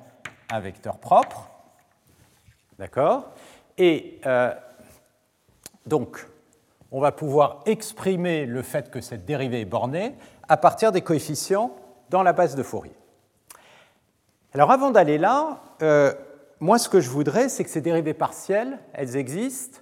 un 0.49 0.61
vecteur 0.61 0.97
propre, 0.97 1.49
d'accord? 2.79 3.31
Et 3.77 4.19
euh, 4.25 4.53
donc, 5.85 6.27
on 6.91 6.99
va 6.99 7.11
pouvoir 7.11 7.61
exprimer 7.65 8.45
le 8.45 8.61
fait 8.61 8.89
que 8.89 9.01
cette 9.01 9.25
dérivée 9.25 9.61
est 9.61 9.65
bornée 9.65 10.15
à 10.47 10.57
partir 10.57 10.91
des 10.91 11.01
coefficients 11.01 11.75
dans 12.09 12.23
la 12.23 12.33
base 12.33 12.55
de 12.55 12.63
Fourier. 12.63 12.95
Alors 14.53 14.71
avant 14.71 14.91
d'aller 14.91 15.17
là, 15.17 15.61
euh, 15.81 16.13
moi 16.59 16.77
ce 16.77 16.89
que 16.89 16.99
je 16.99 17.09
voudrais, 17.09 17.49
c'est 17.49 17.63
que 17.63 17.69
ces 17.69 17.81
dérivées 17.81 18.13
partielles, 18.13 18.79
elles 18.93 19.17
existent, 19.17 19.81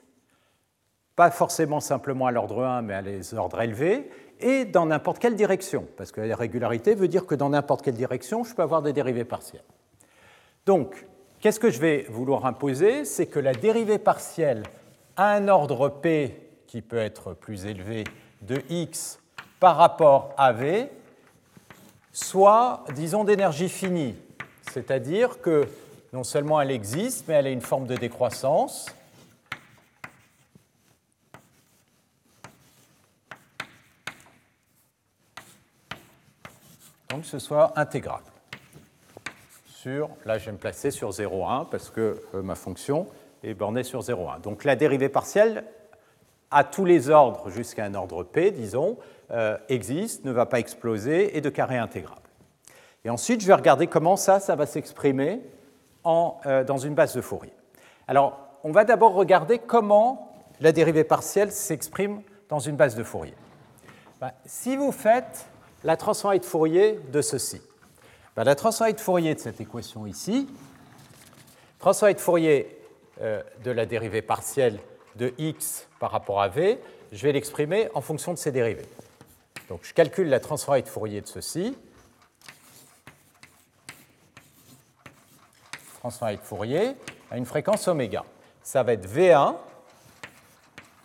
pas 1.15 1.31
forcément 1.31 1.79
simplement 1.79 2.25
à 2.25 2.31
l'ordre 2.31 2.63
1, 2.63 2.81
mais 2.81 2.93
à 2.95 3.01
les 3.01 3.33
ordres 3.35 3.61
élevés, 3.61 4.09
et 4.39 4.65
dans 4.65 4.87
n'importe 4.87 5.19
quelle 5.19 5.35
direction, 5.35 5.87
parce 5.95 6.11
que 6.11 6.19
la 6.19 6.35
régularité 6.35 6.93
veut 6.93 7.07
dire 7.07 7.25
que 7.25 7.35
dans 7.35 7.49
n'importe 7.49 7.83
quelle 7.83 7.95
direction, 7.95 8.43
je 8.43 8.53
peux 8.53 8.63
avoir 8.63 8.81
des 8.81 8.91
dérivées 8.91 9.23
partielles. 9.23 9.63
Donc, 10.65 11.05
qu'est-ce 11.45 11.59
que 11.59 11.69
je 11.69 11.77
vais 11.79 12.07
vouloir 12.09 12.47
imposer? 12.47 13.05
C'est 13.05 13.27
que 13.27 13.37
la 13.37 13.53
dérivée 13.53 13.99
partielle 13.99 14.63
à 15.15 15.33
un 15.33 15.47
ordre 15.47 15.89
p 15.89 16.35
qui 16.65 16.81
peut 16.81 16.97
être 16.97 17.35
plus 17.35 17.67
élevé 17.67 18.03
de 18.41 18.63
x 18.67 19.19
par 19.59 19.77
rapport 19.77 20.33
à 20.39 20.51
v 20.53 20.89
soit, 22.11 22.83
disons, 22.95 23.25
d'énergie 23.25 23.69
finie. 23.69 24.15
C'est-à-dire 24.71 25.39
que 25.39 25.67
non 26.13 26.23
seulement 26.23 26.59
elle 26.59 26.71
existe, 26.71 27.27
mais 27.27 27.35
elle 27.35 27.45
a 27.45 27.51
une 27.51 27.61
forme 27.61 27.85
de 27.85 27.95
décroissance. 27.95 28.87
Donc 37.11 37.23
ce 37.23 37.37
soit 37.37 37.71
intégrable. 37.79 38.34
Là 40.25 40.37
je 40.37 40.45
vais 40.45 40.51
me 40.51 40.57
placer 40.57 40.91
sur 40.91 41.11
0,1 41.11 41.69
parce 41.69 41.89
que 41.89 42.21
euh, 42.33 42.41
ma 42.41 42.55
fonction 42.55 43.07
est 43.43 43.53
bornée 43.53 43.83
sur 43.83 44.01
0,1. 44.01 44.41
Donc 44.41 44.63
la 44.63 44.75
dérivée 44.75 45.09
partielle 45.09 45.63
à 46.51 46.63
tous 46.63 46.85
les 46.85 47.09
ordres 47.09 47.49
jusqu'à 47.49 47.85
un 47.85 47.93
ordre 47.93 48.23
P, 48.23 48.51
disons, 48.51 48.97
euh, 49.31 49.57
existe, 49.69 50.25
ne 50.25 50.31
va 50.31 50.45
pas 50.45 50.59
exploser 50.59 51.37
et 51.37 51.41
de 51.41 51.49
carré 51.49 51.77
intégrable. 51.77 52.21
Et 53.03 53.09
ensuite, 53.09 53.41
je 53.41 53.47
vais 53.47 53.53
regarder 53.53 53.87
comment 53.87 54.15
ça, 54.15 54.39
ça 54.39 54.55
va 54.55 54.65
s'exprimer 54.65 55.41
euh, 56.05 56.63
dans 56.63 56.77
une 56.77 56.95
base 56.95 57.15
de 57.15 57.21
Fourier. 57.21 57.53
Alors, 58.07 58.39
on 58.63 58.71
va 58.71 58.83
d'abord 58.83 59.13
regarder 59.13 59.59
comment 59.59 60.31
la 60.59 60.71
dérivée 60.71 61.03
partielle 61.03 61.51
s'exprime 61.51 62.21
dans 62.49 62.59
une 62.59 62.75
base 62.75 62.95
de 62.95 63.03
Fourier. 63.03 63.35
Ben, 64.21 64.31
si 64.45 64.77
vous 64.77 64.91
faites 64.91 65.45
la 65.83 65.97
transformée 65.97 66.39
de 66.39 66.45
Fourier 66.45 66.99
de 67.11 67.21
ceci, 67.21 67.61
ben, 68.35 68.43
la 68.43 68.55
transformée 68.55 68.93
de 68.93 68.99
Fourier 68.99 69.33
de 69.33 69.39
cette 69.39 69.61
équation 69.61 70.05
ici, 70.05 70.49
transformée 71.79 72.13
de 72.13 72.19
Fourier 72.19 72.79
euh, 73.21 73.41
de 73.63 73.71
la 73.71 73.85
dérivée 73.85 74.21
partielle 74.21 74.79
de 75.15 75.33
x 75.37 75.87
par 75.99 76.11
rapport 76.11 76.41
à 76.41 76.49
v, 76.49 76.79
je 77.11 77.21
vais 77.23 77.31
l'exprimer 77.31 77.89
en 77.93 78.01
fonction 78.01 78.33
de 78.33 78.37
ses 78.37 78.51
dérivées. 78.51 78.89
Donc 79.69 79.79
je 79.83 79.93
calcule 79.93 80.27
la 80.27 80.39
transformée 80.39 80.81
de 80.81 80.87
Fourier 80.89 81.21
de 81.21 81.27
ceci. 81.27 81.77
Transformée 85.99 86.35
de 86.35 86.41
Fourier 86.41 86.91
à 87.31 87.37
une 87.37 87.45
fréquence 87.45 87.87
oméga. 87.87 88.25
Ça 88.61 88.83
va 88.83 88.93
être 88.93 89.07
V1 89.07 89.55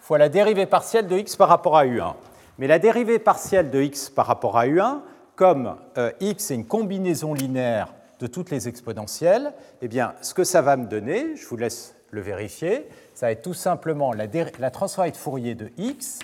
fois 0.01 0.19
la 0.19 0.29
dérivée 0.29 0.67
partielle 0.67 1.07
de 1.07 1.17
x 1.17 1.37
par 1.37 1.49
rapport 1.49 1.77
à 1.77 1.87
U1. 1.87 2.15
Mais 2.59 2.67
la 2.67 2.81
dérivée 2.81 3.21
partielle 3.21 3.71
de 3.71 3.81
x 3.81 4.11
par 4.11 4.27
rapport 4.27 4.59
à 4.59 4.67
U1, 4.67 5.03
comme 5.41 5.75
euh, 5.97 6.13
x 6.21 6.51
est 6.51 6.55
une 6.55 6.67
combinaison 6.67 7.33
linéaire 7.33 7.95
de 8.19 8.27
toutes 8.27 8.51
les 8.51 8.69
exponentielles, 8.69 9.55
eh 9.81 9.89
bien, 9.89 10.13
ce 10.21 10.35
que 10.35 10.45
ça 10.45 10.61
va 10.61 10.77
me 10.77 10.85
donner, 10.85 11.35
je 11.35 11.47
vous 11.47 11.57
laisse 11.57 11.95
le 12.11 12.21
vérifier, 12.21 12.87
ça 13.15 13.25
va 13.25 13.33
être 13.33 13.41
tout 13.41 13.55
simplement 13.55 14.13
la, 14.13 14.27
la 14.59 14.71
transformée 14.71 15.13
de 15.13 15.17
Fourier 15.17 15.55
de 15.55 15.71
x 15.79 16.19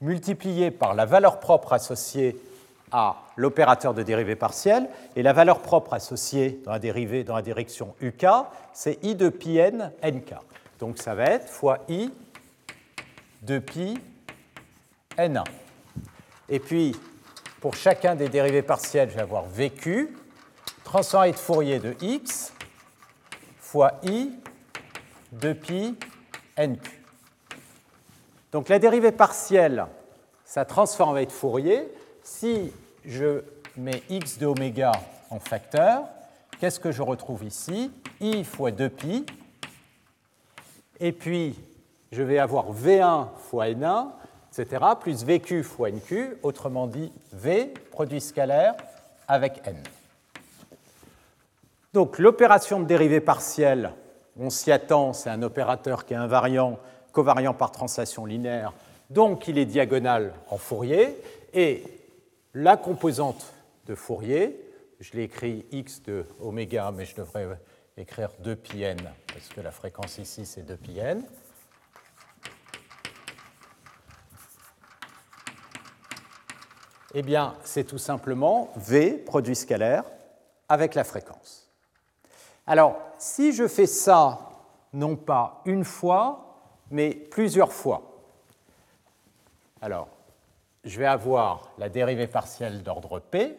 multipliée 0.00 0.70
par 0.70 0.94
la 0.94 1.04
valeur 1.04 1.40
propre 1.40 1.74
associée 1.74 2.38
à 2.90 3.16
l'opérateur 3.36 3.92
de 3.92 4.02
dérivée 4.02 4.34
partielle, 4.34 4.88
et 5.14 5.22
la 5.22 5.34
valeur 5.34 5.60
propre 5.60 5.92
associée 5.92 6.62
dans 6.64 6.72
la 6.72 6.78
dérivée 6.78 7.22
dans 7.22 7.36
la 7.36 7.42
direction 7.42 7.94
uk, 8.00 8.24
c'est 8.72 8.98
i 9.04 9.14
de 9.14 9.28
pi 9.28 9.58
n 9.58 9.92
nk. 10.02 10.32
Donc 10.80 10.96
ça 10.96 11.14
va 11.14 11.24
être 11.24 11.50
fois 11.50 11.80
i 11.90 12.10
de 13.42 13.58
pi 13.58 13.98
n1. 15.18 15.44
Et 16.48 16.60
puis, 16.60 16.94
pour 17.64 17.76
chacun 17.76 18.14
des 18.14 18.28
dérivés 18.28 18.60
partiels, 18.60 19.08
je 19.08 19.14
vais 19.14 19.22
avoir 19.22 19.46
vq, 19.46 20.14
transformée 20.84 21.32
de 21.32 21.36
Fourier 21.38 21.78
de 21.78 21.96
x, 22.02 22.52
fois 23.58 23.92
i 24.02 24.32
de 25.32 25.54
pi 25.54 25.96
nq. 26.58 27.00
Donc 28.52 28.68
la 28.68 28.78
dérivée 28.78 29.12
partielle, 29.12 29.86
ça 30.44 30.66
transforme 30.66 31.16
avec 31.16 31.30
Fourier. 31.30 31.90
Si 32.22 32.70
je 33.06 33.42
mets 33.78 34.02
x 34.10 34.36
de 34.36 34.44
oméga 34.44 34.92
en 35.30 35.38
facteur, 35.38 36.04
qu'est-ce 36.60 36.78
que 36.78 36.92
je 36.92 37.00
retrouve 37.00 37.44
ici? 37.44 37.90
I 38.20 38.44
fois 38.44 38.72
2pi, 38.72 39.26
et 41.00 41.12
puis 41.12 41.58
je 42.12 42.22
vais 42.22 42.38
avoir 42.38 42.74
v1 42.74 43.28
fois 43.48 43.68
n1, 43.68 44.08
etc., 44.58 44.84
plus 45.00 45.24
vq 45.24 45.62
fois 45.62 45.90
nq, 45.90 46.38
autrement 46.42 46.86
dit 46.86 47.12
v, 47.32 47.72
produit 47.90 48.20
scalaire, 48.20 48.74
avec 49.28 49.62
n. 49.66 49.76
Donc 51.92 52.18
l'opération 52.18 52.80
de 52.80 52.86
dérivée 52.86 53.20
partielle 53.20 53.92
on 54.36 54.50
s'y 54.50 54.72
attend, 54.72 55.12
c'est 55.12 55.30
un 55.30 55.42
opérateur 55.42 56.04
qui 56.04 56.14
est 56.14 56.16
invariant, 56.16 56.78
covariant 57.12 57.54
par 57.54 57.70
translation 57.70 58.24
linéaire, 58.24 58.72
donc 59.10 59.46
il 59.48 59.58
est 59.58 59.66
diagonal 59.66 60.32
en 60.50 60.56
Fourier, 60.56 61.16
et 61.52 61.84
la 62.52 62.76
composante 62.76 63.52
de 63.86 63.94
Fourier, 63.94 64.60
je 65.00 65.12
l'ai 65.12 65.24
écrit 65.24 65.66
x 65.70 66.02
de 66.02 66.24
oméga, 66.40 66.90
mais 66.92 67.04
je 67.04 67.14
devrais 67.14 67.46
écrire 67.96 68.30
2pi 68.42 68.82
n, 68.82 68.98
parce 69.32 69.48
que 69.48 69.60
la 69.60 69.70
fréquence 69.70 70.18
ici 70.18 70.46
c'est 70.46 70.68
2pi 70.68 70.98
n. 70.98 71.22
Eh 77.16 77.22
bien, 77.22 77.54
c'est 77.62 77.84
tout 77.84 77.98
simplement 77.98 78.72
V, 78.74 79.12
produit 79.12 79.54
scalaire, 79.54 80.02
avec 80.68 80.96
la 80.96 81.04
fréquence. 81.04 81.70
Alors, 82.66 82.98
si 83.18 83.52
je 83.52 83.68
fais 83.68 83.86
ça, 83.86 84.50
non 84.92 85.14
pas 85.14 85.62
une 85.64 85.84
fois, 85.84 86.58
mais 86.90 87.10
plusieurs 87.10 87.72
fois, 87.72 88.14
alors, 89.80 90.08
je 90.82 90.98
vais 90.98 91.06
avoir 91.06 91.70
la 91.78 91.88
dérivée 91.88 92.26
partielle 92.26 92.82
d'ordre 92.82 93.20
P. 93.20 93.58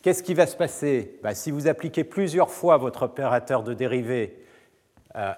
Qu'est-ce 0.00 0.22
qui 0.22 0.32
va 0.32 0.46
se 0.46 0.56
passer? 0.56 1.18
Ben, 1.22 1.34
Si 1.34 1.50
vous 1.50 1.66
appliquez 1.66 2.04
plusieurs 2.04 2.50
fois 2.50 2.76
votre 2.76 3.02
opérateur 3.02 3.62
de 3.62 3.74
dérivée 3.74 4.42
euh, 5.16 5.32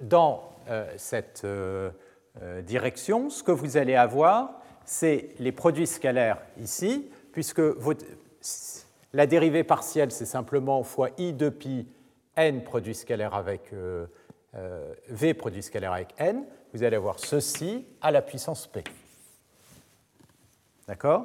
dans 0.00 0.54
euh, 0.70 0.90
cette 0.96 1.42
euh, 1.44 1.90
direction, 2.62 3.28
ce 3.28 3.42
que 3.42 3.52
vous 3.52 3.76
allez 3.76 3.96
avoir, 3.96 4.61
c'est 4.92 5.28
les 5.38 5.52
produits 5.52 5.86
scalaires 5.86 6.42
ici, 6.60 7.10
puisque 7.32 7.62
la 9.14 9.26
dérivée 9.26 9.64
partielle, 9.64 10.12
c'est 10.12 10.26
simplement 10.26 10.82
fois 10.82 11.08
i 11.16 11.32
de 11.32 11.48
pi 11.48 11.88
n 12.36 12.62
produit 12.62 12.94
scalaire 12.94 13.34
avec 13.34 13.72
euh, 13.72 14.06
euh, 14.54 14.92
v 15.08 15.32
produit 15.32 15.62
scalaire 15.62 15.92
avec 15.92 16.14
n. 16.18 16.44
Vous 16.74 16.82
allez 16.82 16.96
avoir 16.96 17.18
ceci 17.18 17.86
à 18.02 18.10
la 18.10 18.20
puissance 18.20 18.66
p. 18.66 18.84
D'accord? 20.86 21.24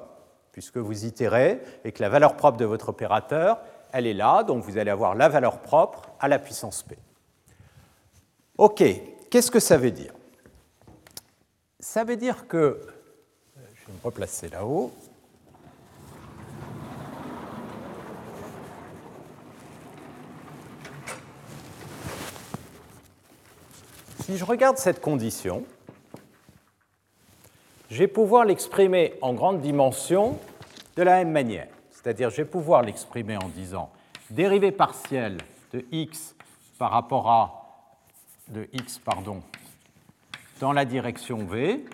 Puisque 0.53 0.77
vous 0.77 1.03
itérez 1.03 1.59
et 1.83 1.91
que 1.91 2.01
la 2.01 2.07
valeur 2.07 2.37
propre 2.37 2.57
de 2.57 2.65
votre 2.65 2.89
opérateur, 2.89 3.59
elle 3.91 4.07
est 4.07 4.13
là, 4.13 4.43
donc 4.43 4.63
vous 4.63 4.77
allez 4.77 4.91
avoir 4.91 5.13
la 5.13 5.27
valeur 5.27 5.59
propre 5.59 6.09
à 6.21 6.29
la 6.29 6.39
puissance 6.39 6.83
p. 6.83 6.97
OK, 8.57 8.81
qu'est-ce 9.29 9.51
que 9.51 9.59
ça 9.59 9.77
veut 9.77 9.91
dire? 9.91 10.13
Ça 11.81 12.05
veut 12.05 12.15
dire 12.15 12.47
que, 12.47 12.79
je 13.87 13.93
vais 13.93 13.97
me 13.99 14.03
replacer 14.03 14.49
là-haut, 14.49 14.91
Si 24.19 24.35
je 24.35 24.43
regarde 24.43 24.77
cette 24.77 24.99
condition, 24.99 25.63
je 27.89 27.99
vais 27.99 28.09
pouvoir 28.09 28.43
l'exprimer 28.43 29.13
en 29.21 29.33
grande 29.33 29.61
dimension 29.61 30.37
de 30.97 31.03
la 31.03 31.19
même 31.19 31.31
manière. 31.31 31.69
C'est-à-dire, 31.91 32.29
je 32.29 32.35
vais 32.35 32.45
pouvoir 32.45 32.81
l'exprimer 32.81 33.37
en 33.37 33.47
disant 33.47 33.89
dérivée 34.29 34.73
partielle 34.73 35.37
de 35.71 35.85
x 35.93 36.35
par 36.77 36.91
rapport 36.91 37.29
à 37.29 37.93
de 38.49 38.67
x 38.73 38.99
pardon, 38.99 39.41
dans 40.59 40.73
la 40.73 40.83
direction 40.83 41.45
v 41.45 41.85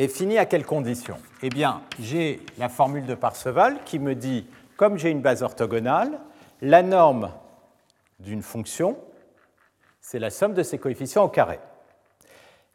est 0.00 0.08
fini 0.08 0.38
à 0.38 0.46
quelles 0.46 0.64
conditions? 0.64 1.18
Eh 1.42 1.50
bien, 1.50 1.82
j'ai 2.00 2.40
la 2.56 2.70
formule 2.70 3.04
de 3.04 3.14
Parseval 3.14 3.78
qui 3.84 3.98
me 3.98 4.14
dit, 4.14 4.46
comme 4.78 4.96
j'ai 4.96 5.10
une 5.10 5.20
base 5.20 5.42
orthogonale, 5.42 6.18
la 6.62 6.82
norme 6.82 7.30
d'une 8.18 8.42
fonction, 8.42 8.96
c'est 10.00 10.18
la 10.18 10.30
somme 10.30 10.54
de 10.54 10.62
ses 10.62 10.78
coefficients 10.78 11.24
au 11.24 11.28
carré. 11.28 11.60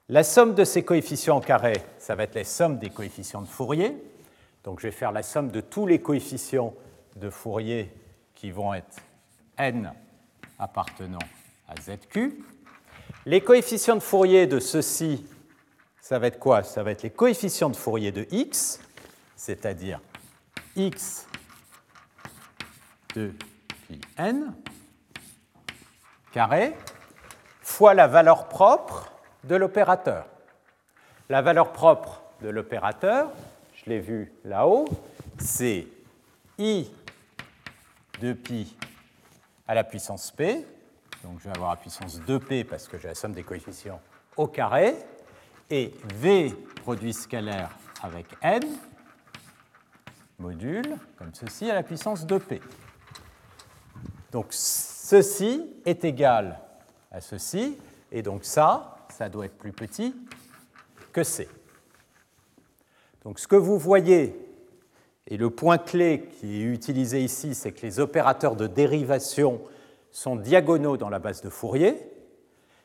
La 0.08 0.24
somme 0.24 0.54
de 0.54 0.64
ces 0.64 0.84
coefficients 0.84 1.38
au 1.38 1.42
carré, 1.42 1.74
ça 1.98 2.14
va 2.14 2.24
être 2.24 2.36
la 2.36 2.44
somme 2.44 2.78
des 2.78 2.92
coefficients 2.92 3.42
de 3.42 3.48
Fourier. 3.48 3.98
Donc 4.64 4.80
je 4.80 4.88
vais 4.88 4.92
faire 4.92 5.12
la 5.12 5.24
somme 5.24 5.50
de 5.50 5.62
tous 5.62 5.88
les 5.88 6.00
coefficients 6.00 6.76
de 7.16 7.32
Fourier 7.32 7.92
qui 8.36 8.52
vont 8.52 8.76
être 8.76 8.98
n 9.58 9.92
appartenant 10.60 11.18
à 11.68 11.74
zq. 11.82 12.38
Les 13.26 13.42
coefficients 13.42 13.96
de 13.96 14.02
Fourier 14.02 14.46
de 14.46 14.60
ceci, 14.60 15.26
ça 16.06 16.20
va 16.20 16.28
être 16.28 16.38
quoi? 16.38 16.62
Ça 16.62 16.84
va 16.84 16.92
être 16.92 17.02
les 17.02 17.10
coefficients 17.10 17.72
de 17.72 17.76
Fourier 17.76 18.12
de 18.12 18.28
x, 18.30 18.80
c'est-à-dire 19.36 20.00
x 20.76 21.26
de 23.16 23.34
pi 23.88 24.00
n 24.16 24.54
carré 26.32 26.76
fois 27.64 27.96
la 27.96 28.06
valeur 28.06 28.48
propre 28.50 29.14
de 29.46 29.56
l'opérateur. 29.56 30.28
La 31.30 31.42
valeur 31.42 31.72
propre 31.72 32.22
de 32.40 32.50
l'opérateur, 32.50 33.32
je 33.74 33.90
l'ai 33.90 34.00
vu 34.00 34.32
là-haut, 34.44 34.86
c'est 35.40 35.88
i 36.60 36.92
de 38.22 38.34
pi 38.34 38.78
à 39.68 39.74
la 39.74 39.84
puissance 39.84 40.30
p. 40.30 40.68
Donc 41.24 41.40
je 41.40 41.46
vais 41.46 41.56
avoir 41.56 41.72
la 41.72 41.78
puissance 41.78 42.20
2p 42.20 42.64
parce 42.66 42.88
que 42.88 43.00
j'ai 43.00 43.08
la 43.08 43.16
somme 43.16 43.34
des 43.34 43.42
coefficients 43.42 44.00
au 44.38 44.46
carré. 44.46 44.96
Et 45.70 45.94
v 46.16 46.54
produit 46.84 47.14
scalaire 47.14 47.76
avec 48.04 48.28
n 48.42 48.62
module, 50.38 50.98
comme 51.18 51.34
ceci, 51.34 51.70
à 51.72 51.74
la 51.74 51.84
puissance 51.84 52.26
2p. 52.26 52.62
Donc 54.32 54.48
ceci 54.52 55.64
est 55.86 56.04
égal 56.04 56.60
à 57.12 57.22
ceci, 57.22 57.78
et 58.12 58.22
donc 58.22 58.44
ça, 58.44 59.08
ça 59.10 59.30
doit 59.30 59.46
être 59.46 59.58
plus 59.58 59.72
petit 59.72 60.14
que 61.12 61.24
C. 61.24 61.48
Donc 63.24 63.40
ce 63.40 63.48
que 63.48 63.56
vous 63.56 63.80
voyez, 63.80 64.40
et 65.28 65.38
le 65.38 65.50
point 65.50 65.80
clé 65.80 66.30
qui 66.40 66.62
est 66.62 66.66
utilisé 66.66 67.24
ici, 67.24 67.56
c'est 67.56 67.72
que 67.72 67.82
les 67.82 68.00
opérateurs 68.00 68.56
de 68.56 68.68
dérivation 68.68 69.62
sont 70.12 70.36
diagonaux 70.36 70.98
dans 70.98 71.10
la 71.10 71.20
base 71.20 71.42
de 71.42 71.50
Fourier, 71.50 71.98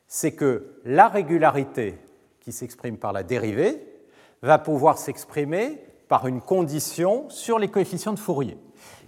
c'est 0.06 0.32
que 0.32 0.80
la 0.84 1.08
régularité 1.08 1.98
qui 2.40 2.52
s'exprime 2.52 2.96
par 2.96 3.12
la 3.12 3.22
dérivée 3.22 3.86
va 4.42 4.58
pouvoir 4.58 4.98
s'exprimer 4.98 5.78
par 6.08 6.26
une 6.26 6.40
condition 6.40 7.28
sur 7.30 7.58
les 7.58 7.68
coefficients 7.68 8.12
de 8.12 8.18
Fourier. 8.18 8.58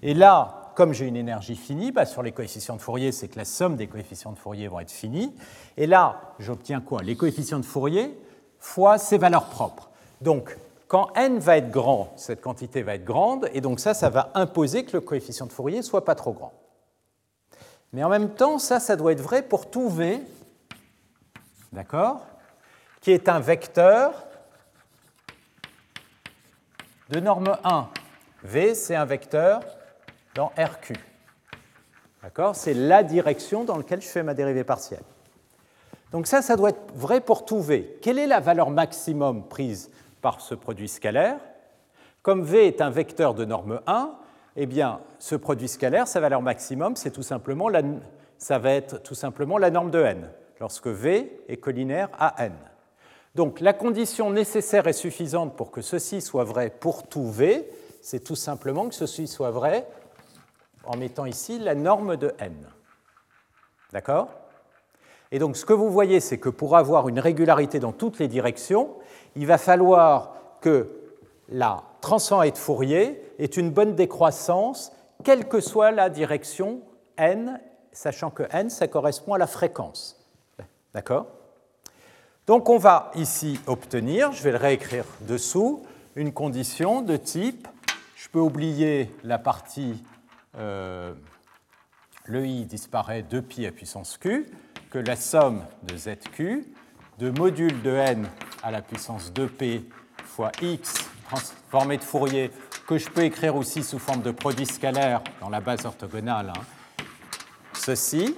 Et 0.02 0.14
là, 0.14 0.72
comme 0.74 0.92
j'ai 0.92 1.06
une 1.06 1.16
énergie 1.16 1.56
finie, 1.56 1.92
bah, 1.92 2.06
sur 2.06 2.22
les 2.22 2.32
coefficients 2.32 2.76
de 2.76 2.80
Fourier, 2.80 3.12
c'est 3.12 3.28
que 3.28 3.38
la 3.38 3.44
somme 3.44 3.76
des 3.76 3.86
coefficients 3.86 4.32
de 4.32 4.38
Fourier 4.38 4.68
vont 4.68 4.80
être 4.80 4.90
finie. 4.90 5.34
Et 5.76 5.86
là, 5.86 6.34
j'obtiens 6.38 6.80
quoi? 6.80 7.02
Les 7.02 7.16
coefficients 7.16 7.58
de 7.58 7.64
Fourier 7.64 8.16
fois 8.58 8.98
ces 8.98 9.18
valeurs 9.18 9.46
propres. 9.46 9.90
Donc, 10.20 10.56
quand 10.86 11.08
n 11.16 11.38
va 11.38 11.56
être 11.56 11.70
grand, 11.70 12.12
cette 12.16 12.40
quantité 12.40 12.82
va 12.82 12.94
être 12.94 13.04
grande, 13.04 13.48
et 13.54 13.60
donc 13.60 13.80
ça, 13.80 13.94
ça 13.94 14.10
va 14.10 14.30
imposer 14.34 14.84
que 14.84 14.92
le 14.92 15.00
coefficient 15.00 15.46
de 15.46 15.52
Fourier 15.52 15.82
soit 15.82 16.04
pas 16.04 16.14
trop 16.14 16.32
grand. 16.32 16.52
Mais 17.92 18.04
en 18.04 18.08
même 18.08 18.30
temps, 18.30 18.58
ça, 18.58 18.78
ça 18.78 18.96
doit 18.96 19.12
être 19.12 19.20
vrai 19.20 19.42
pour 19.42 19.70
tout 19.70 19.88
v, 19.88 20.20
d'accord? 21.72 22.20
Qui 23.02 23.10
est 23.10 23.28
un 23.28 23.40
vecteur 23.40 24.14
de 27.10 27.18
norme 27.18 27.58
1. 27.64 27.88
V, 28.44 28.74
c'est 28.76 28.94
un 28.94 29.04
vecteur 29.04 29.60
dans 30.36 30.52
RQ. 30.56 30.94
D'accord? 32.22 32.54
C'est 32.54 32.74
la 32.74 33.02
direction 33.02 33.64
dans 33.64 33.76
laquelle 33.76 34.00
je 34.00 34.06
fais 34.06 34.22
ma 34.22 34.34
dérivée 34.34 34.62
partielle. 34.62 35.02
Donc 36.12 36.28
ça, 36.28 36.42
ça 36.42 36.54
doit 36.54 36.70
être 36.70 36.92
vrai 36.94 37.20
pour 37.20 37.44
tout 37.44 37.60
V. 37.60 37.98
Quelle 38.02 38.20
est 38.20 38.28
la 38.28 38.38
valeur 38.38 38.70
maximum 38.70 39.48
prise 39.48 39.90
par 40.20 40.40
ce 40.40 40.54
produit 40.54 40.88
scalaire? 40.88 41.40
Comme 42.22 42.44
V 42.44 42.68
est 42.68 42.80
un 42.80 42.90
vecteur 42.90 43.34
de 43.34 43.44
norme 43.44 43.80
1, 43.88 44.14
eh 44.54 44.66
bien, 44.66 45.00
ce 45.18 45.34
produit 45.34 45.68
scalaire, 45.68 46.06
sa 46.06 46.20
valeur 46.20 46.40
maximum, 46.40 46.94
c'est 46.94 47.10
tout 47.10 47.24
simplement 47.24 47.68
la, 47.68 47.82
ça 48.38 48.58
va 48.58 48.70
être 48.70 49.02
tout 49.02 49.16
simplement 49.16 49.58
la 49.58 49.70
norme 49.70 49.90
de 49.90 50.00
n, 50.02 50.30
lorsque 50.60 50.86
V 50.86 51.42
est 51.48 51.56
collinaire 51.56 52.08
à 52.16 52.44
n. 52.44 52.52
Donc 53.34 53.60
la 53.60 53.72
condition 53.72 54.30
nécessaire 54.30 54.86
et 54.88 54.92
suffisante 54.92 55.56
pour 55.56 55.70
que 55.70 55.80
ceci 55.80 56.20
soit 56.20 56.44
vrai 56.44 56.70
pour 56.70 57.06
tout 57.06 57.30
V, 57.30 57.70
c'est 58.02 58.22
tout 58.22 58.36
simplement 58.36 58.88
que 58.88 58.94
ceci 58.94 59.26
soit 59.26 59.50
vrai 59.50 59.86
en 60.84 60.96
mettant 60.96 61.24
ici 61.24 61.58
la 61.58 61.74
norme 61.74 62.16
de 62.16 62.34
n. 62.38 62.54
D'accord? 63.92 64.28
Et 65.30 65.38
donc 65.38 65.56
ce 65.56 65.64
que 65.64 65.72
vous 65.72 65.90
voyez, 65.90 66.20
c'est 66.20 66.38
que 66.38 66.50
pour 66.50 66.76
avoir 66.76 67.08
une 67.08 67.20
régularité 67.20 67.78
dans 67.78 67.92
toutes 67.92 68.18
les 68.18 68.28
directions, 68.28 68.90
il 69.34 69.46
va 69.46 69.56
falloir 69.56 70.34
que 70.60 70.90
la 71.48 71.84
transformée 72.02 72.50
de 72.50 72.58
Fourier 72.58 73.22
ait 73.38 73.46
une 73.46 73.70
bonne 73.70 73.94
décroissance, 73.94 74.92
quelle 75.24 75.48
que 75.48 75.60
soit 75.60 75.90
la 75.90 76.10
direction 76.10 76.80
n, 77.16 77.60
sachant 77.92 78.30
que 78.30 78.42
n, 78.50 78.68
ça 78.68 78.88
correspond 78.88 79.32
à 79.34 79.38
la 79.38 79.46
fréquence. 79.46 80.22
D'accord? 80.92 81.26
Donc 82.46 82.68
on 82.68 82.78
va 82.78 83.12
ici 83.14 83.60
obtenir, 83.68 84.32
je 84.32 84.42
vais 84.42 84.50
le 84.50 84.56
réécrire 84.56 85.04
dessous, 85.20 85.86
une 86.16 86.32
condition 86.32 87.00
de 87.00 87.16
type, 87.16 87.68
je 88.16 88.28
peux 88.28 88.40
oublier 88.40 89.10
la 89.22 89.38
partie 89.38 90.02
euh, 90.58 91.14
le 92.24 92.44
i 92.44 92.64
disparaît 92.64 93.22
de 93.22 93.38
pi 93.38 93.64
à 93.64 93.70
puissance 93.70 94.18
q, 94.18 94.50
que 94.90 94.98
la 94.98 95.14
somme 95.14 95.64
de 95.84 95.96
zq 95.96 96.66
de 97.18 97.30
module 97.30 97.80
de 97.82 97.90
n 97.90 98.28
à 98.64 98.72
la 98.72 98.82
puissance 98.82 99.32
2p 99.32 99.82
fois 100.24 100.50
x 100.60 100.94
transformé 101.26 101.96
de 101.96 102.02
Fourier, 102.02 102.50
que 102.88 102.98
je 102.98 103.08
peux 103.08 103.22
écrire 103.22 103.54
aussi 103.54 103.84
sous 103.84 104.00
forme 104.00 104.22
de 104.22 104.32
produit 104.32 104.66
scalaire 104.66 105.22
dans 105.40 105.48
la 105.48 105.60
base 105.60 105.86
orthogonale, 105.86 106.50
hein, 106.50 107.04
ceci, 107.72 108.36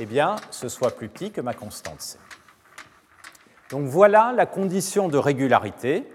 eh 0.00 0.06
bien, 0.06 0.36
ce 0.50 0.68
soit 0.68 0.96
plus 0.96 1.08
petit 1.08 1.30
que 1.30 1.40
ma 1.40 1.54
constante 1.54 2.00
c. 2.00 2.18
Donc 3.72 3.86
voilà 3.86 4.34
la 4.36 4.44
condition 4.44 5.08
de 5.08 5.16
régularité. 5.16 6.06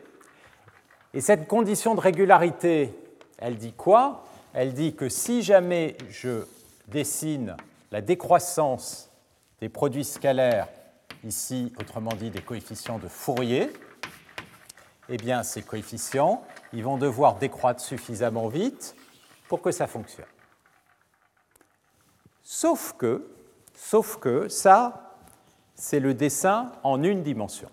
Et 1.15 1.21
cette 1.21 1.47
condition 1.47 1.95
de 1.95 1.99
régularité, 1.99 2.93
elle 3.39 3.57
dit 3.57 3.73
quoi? 3.73 4.25
Elle 4.53 4.73
dit 4.73 4.95
que 4.95 5.09
si 5.09 5.41
jamais 5.41 5.97
je 6.07 6.45
dessine 6.87 7.57
la 7.89 8.01
décroissance 8.01 9.09
des 9.59 9.69
produits 9.69 10.05
scalaires, 10.05 10.67
ici 11.23 11.73
autrement 11.79 12.13
dit 12.13 12.29
des 12.29 12.43
coefficients 12.43 12.99
de 12.99 13.07
Fourier, 13.07 13.73
eh 15.09 15.17
bien 15.17 15.41
ces 15.41 15.63
coefficients, 15.63 16.43
ils 16.73 16.83
vont 16.83 16.97
devoir 16.97 17.37
décroître 17.37 17.81
suffisamment 17.81 18.49
vite 18.49 18.95
pour 19.47 19.63
que 19.63 19.71
ça 19.71 19.87
fonctionne. 19.87 20.27
Sauf 22.43 22.93
que, 22.99 23.27
sauf 23.73 24.17
que 24.17 24.47
ça, 24.47 25.06
c'est 25.77 25.99
le 25.99 26.13
dessin 26.13 26.71
en 26.83 27.03
une 27.03 27.23
dimension. 27.23 27.69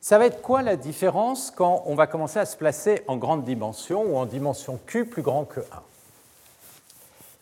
Ça 0.00 0.18
va 0.18 0.26
être 0.26 0.40
quoi 0.40 0.62
la 0.62 0.76
différence 0.76 1.50
quand 1.50 1.82
on 1.86 1.94
va 1.94 2.06
commencer 2.06 2.38
à 2.38 2.46
se 2.46 2.56
placer 2.56 3.02
en 3.06 3.16
grande 3.16 3.44
dimension 3.44 4.02
ou 4.02 4.16
en 4.16 4.26
dimension 4.26 4.78
Q 4.86 5.06
plus 5.06 5.22
grand 5.22 5.44
que 5.44 5.60
1 5.60 5.64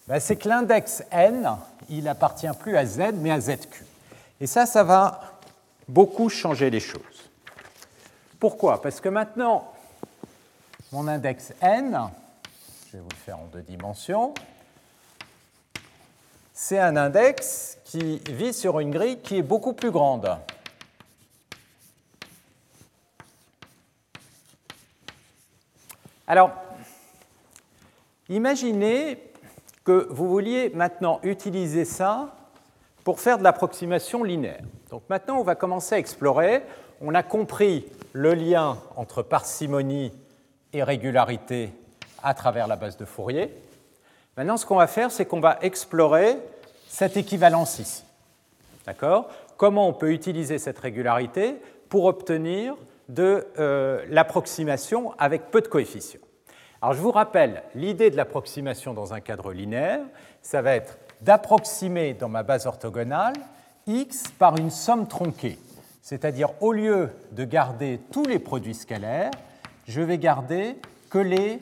ben, 0.09 0.21
C'est 0.21 0.37
que 0.37 0.49
l'index 0.49 1.05
n, 1.11 1.57
il 1.89 2.09
appartient 2.09 2.49
plus 2.59 2.77
à 2.77 2.85
z, 2.85 3.13
mais 3.15 3.31
à 3.31 3.41
zq. 3.41 3.85
Et 4.41 4.47
ça, 4.47 4.67
ça 4.67 4.83
va 4.83 5.21
beaucoup 5.89 6.29
changer 6.29 6.71
les 6.71 6.81
choses. 6.81 7.31
Pourquoi? 8.41 8.83
Parce 8.83 9.01
que 9.01 9.09
maintenant, 9.09 9.73
mon 10.93 11.07
index 11.09 11.53
n, 11.61 12.11
je 12.87 12.97
vais 12.97 13.03
vous 13.03 13.09
le 13.09 13.17
faire 13.17 13.39
en 13.39 13.47
deux 13.53 13.63
dimensions, 13.63 14.35
c'est 16.61 16.81
un 16.81 16.97
index 16.97 17.79
qui 17.85 18.21
vit 18.31 18.53
sur 18.53 18.81
une 18.81 18.91
grille 18.91 19.21
qui 19.21 19.37
est 19.37 19.43
beaucoup 19.43 19.75
plus 19.75 19.93
grande. 19.93 20.29
Alors, 26.27 26.51
imaginez 28.29 29.23
que 29.85 30.09
vous 30.11 30.29
vouliez 30.29 30.71
maintenant 30.71 31.21
utiliser 31.23 31.85
ça 31.85 32.35
pour 33.05 33.21
faire 33.21 33.39
de 33.39 33.45
l'approximation 33.45 34.25
linéaire. 34.25 34.65
Donc 34.91 35.05
maintenant, 35.09 35.39
on 35.39 35.45
va 35.45 35.55
commencer 35.55 35.95
à 35.95 35.99
explorer. 35.99 36.65
On 37.01 37.15
a 37.15 37.23
compris 37.23 37.87
le 38.13 38.35
lien 38.35 38.79
entre 38.97 39.23
parcimonie 39.23 40.13
et 40.73 40.83
régularité 40.83 41.73
à 42.21 42.35
travers 42.35 42.67
la 42.67 42.75
base 42.75 42.97
de 42.97 43.05
Fourier. 43.05 43.55
Maintenant, 44.39 44.57
ce 44.57 44.65
qu'on 44.65 44.77
va 44.77 44.87
faire, 44.87 45.11
c'est 45.11 45.27
qu'on 45.27 45.41
va 45.41 45.59
explorer 45.63 46.39
cette 46.87 47.17
équivalence 47.17 47.81
ici. 47.81 48.05
D'accord? 48.87 49.29
Comment 49.57 49.89
on 49.89 49.93
peut 49.93 50.13
utiliser 50.13 50.59
cette 50.59 50.79
régularité 50.79 51.57
pour 51.89 52.05
obtenir 52.05 52.77
de 53.09 53.49
euh, 53.59 54.05
l'approximation 54.09 55.13
avec 55.19 55.51
peu 55.51 55.61
de 55.61 55.67
coefficients? 55.67 56.21
Alors, 56.81 56.95
je 56.95 57.01
vous 57.01 57.11
rappelle, 57.11 57.65
l'idée 57.75 58.11
de 58.11 58.17
l'approximation 58.17 58.95
dans 58.95 59.13
un 59.13 59.19
cadre 59.19 59.53
linéaire, 59.53 60.03
ça 60.41 60.63
va 60.63 60.77
être 60.77 60.99
d'approximer 61.21 62.15
dans 62.15 62.29
ma 62.29 62.45
base 62.45 62.67
orthogonale 62.67 63.35
x 63.89 64.23
par 64.39 64.57
une 64.57 64.71
somme 64.71 65.09
tronquée. 65.09 65.59
C'est-à-dire, 66.01 66.51
au 66.61 66.71
lieu 66.71 67.11
de 67.33 67.43
garder 67.43 67.99
tous 68.13 68.25
les 68.25 68.39
produits 68.39 68.77
scalaires, 68.77 69.33
je 69.89 70.01
vais 70.01 70.19
garder 70.19 70.77
que 71.11 71.19
les 71.19 71.59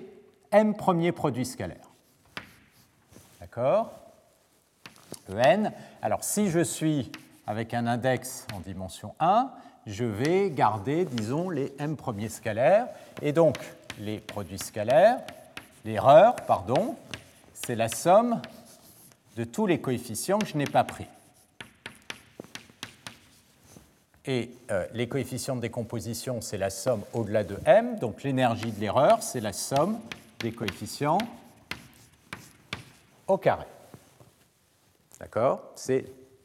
m 0.52 0.74
premiers 0.74 1.12
produits 1.12 1.46
scalaires. 1.46 1.85
D'accord 3.56 3.90
En. 5.30 5.72
Alors, 6.02 6.22
si 6.22 6.50
je 6.50 6.60
suis 6.60 7.10
avec 7.46 7.72
un 7.72 7.86
index 7.86 8.46
en 8.54 8.60
dimension 8.60 9.14
1, 9.18 9.50
je 9.86 10.04
vais 10.04 10.50
garder, 10.50 11.06
disons, 11.06 11.48
les 11.48 11.72
m 11.78 11.96
premiers 11.96 12.28
scalaires. 12.28 12.86
Et 13.22 13.32
donc, 13.32 13.56
les 13.98 14.18
produits 14.18 14.58
scalaires, 14.58 15.20
l'erreur, 15.86 16.36
pardon, 16.36 16.96
c'est 17.54 17.76
la 17.76 17.88
somme 17.88 18.42
de 19.36 19.44
tous 19.44 19.66
les 19.66 19.80
coefficients 19.80 20.38
que 20.38 20.48
je 20.48 20.58
n'ai 20.58 20.66
pas 20.66 20.84
pris. 20.84 21.06
Et 24.26 24.50
euh, 24.70 24.84
les 24.92 25.08
coefficients 25.08 25.56
de 25.56 25.62
décomposition, 25.62 26.42
c'est 26.42 26.58
la 26.58 26.68
somme 26.68 27.04
au-delà 27.14 27.42
de 27.42 27.56
m. 27.64 27.98
Donc 28.00 28.22
l'énergie 28.22 28.70
de 28.70 28.80
l'erreur, 28.80 29.22
c'est 29.22 29.40
la 29.40 29.54
somme 29.54 29.98
des 30.40 30.52
coefficients 30.52 31.16
au 33.26 33.38
carré. 33.38 33.66
D'accord? 35.20 35.72
C'est 35.74 36.04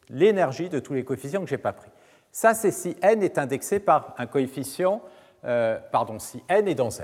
l'énergie 0.10 0.70
de 0.70 0.80
tous 0.80 0.94
les 0.94 1.04
coefficients 1.04 1.41
que 1.41 1.48
je 1.48 1.56
n'ai 1.56 1.62
pas 1.62 1.74
pris. 1.74 1.89
Ça, 2.32 2.54
c'est 2.54 2.72
si 2.72 2.96
n 3.02 3.24
est 3.24 3.38
indexé 3.38 3.80
par 3.80 4.15
un 4.17 4.26
coefficient, 4.26 5.02
euh, 5.44 5.80
pardon, 5.91 6.20
si 6.20 6.44
n 6.48 6.67
est 6.67 6.76
dans 6.76 6.89
z. 6.89 7.04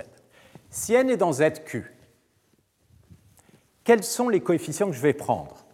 Si 0.70 0.94
n 0.94 1.10
est 1.10 1.18
dans 1.18 1.34
zq, 1.34 1.84
quels 3.84 4.04
sont 4.04 4.30
les 4.30 4.42
coefficients 4.42 4.88
que 4.88 4.96
je 4.96 5.02
vais 5.02 5.14
prendre? 5.14 5.66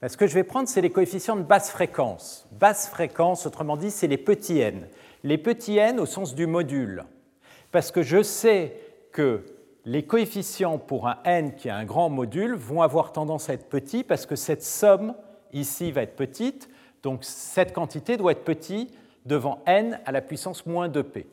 Ben, 0.00 0.08
Ce 0.08 0.16
que 0.16 0.26
je 0.26 0.34
vais 0.34 0.44
prendre, 0.44 0.68
c'est 0.68 0.80
les 0.80 0.90
coefficients 0.90 1.36
de 1.36 1.42
basse 1.42 1.70
fréquence. 1.70 2.46
Basse 2.52 2.88
fréquence, 2.88 3.46
autrement 3.46 3.76
dit, 3.76 3.90
c'est 3.90 4.06
les 4.06 4.18
petits 4.18 4.60
n. 4.60 4.88
Les 5.22 5.38
petits 5.38 5.78
n 5.78 6.00
au 6.00 6.06
sens 6.06 6.34
du 6.34 6.46
module. 6.46 7.04
Parce 7.72 7.90
que 7.90 8.02
je 8.02 8.22
sais 8.22 8.78
que 9.12 9.44
les 9.84 10.04
coefficients 10.04 10.78
pour 10.78 11.08
un 11.08 11.18
n 11.24 11.54
qui 11.54 11.68
a 11.68 11.76
un 11.76 11.84
grand 11.84 12.08
module 12.08 12.54
vont 12.54 12.82
avoir 12.82 13.12
tendance 13.12 13.50
à 13.50 13.54
être 13.54 13.68
petits 13.68 14.04
parce 14.04 14.26
que 14.26 14.36
cette 14.36 14.62
somme 14.62 15.14
ici 15.52 15.92
va 15.92 16.02
être 16.02 16.16
petite, 16.16 16.68
donc 17.02 17.22
cette 17.22 17.72
quantité 17.72 18.16
doit 18.16 18.32
être 18.32 18.44
petite 18.44 18.92
devant 19.26 19.62
n 19.66 20.00
à 20.06 20.12
la 20.12 20.20
puissance 20.20 20.66
moins 20.66 20.88
2p. 20.88 21.26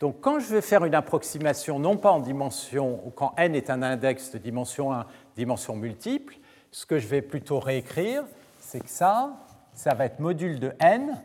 Donc 0.00 0.20
quand 0.20 0.40
je 0.40 0.54
vais 0.54 0.60
faire 0.60 0.84
une 0.84 0.94
approximation, 0.94 1.78
non 1.78 1.96
pas 1.96 2.10
en 2.10 2.20
dimension, 2.20 3.00
ou 3.06 3.10
quand 3.10 3.32
n 3.38 3.54
est 3.54 3.70
un 3.70 3.82
index 3.82 4.32
de 4.32 4.38
dimension 4.38 4.92
1, 4.92 5.06
dimension 5.36 5.76
multiple, 5.76 6.36
ce 6.70 6.84
que 6.84 6.98
je 6.98 7.06
vais 7.06 7.22
plutôt 7.22 7.60
réécrire, 7.60 8.24
c'est 8.60 8.80
que 8.80 8.90
ça, 8.90 9.32
ça 9.72 9.94
va 9.94 10.04
être 10.06 10.20
module 10.20 10.60
de 10.60 10.72
n 10.80 11.18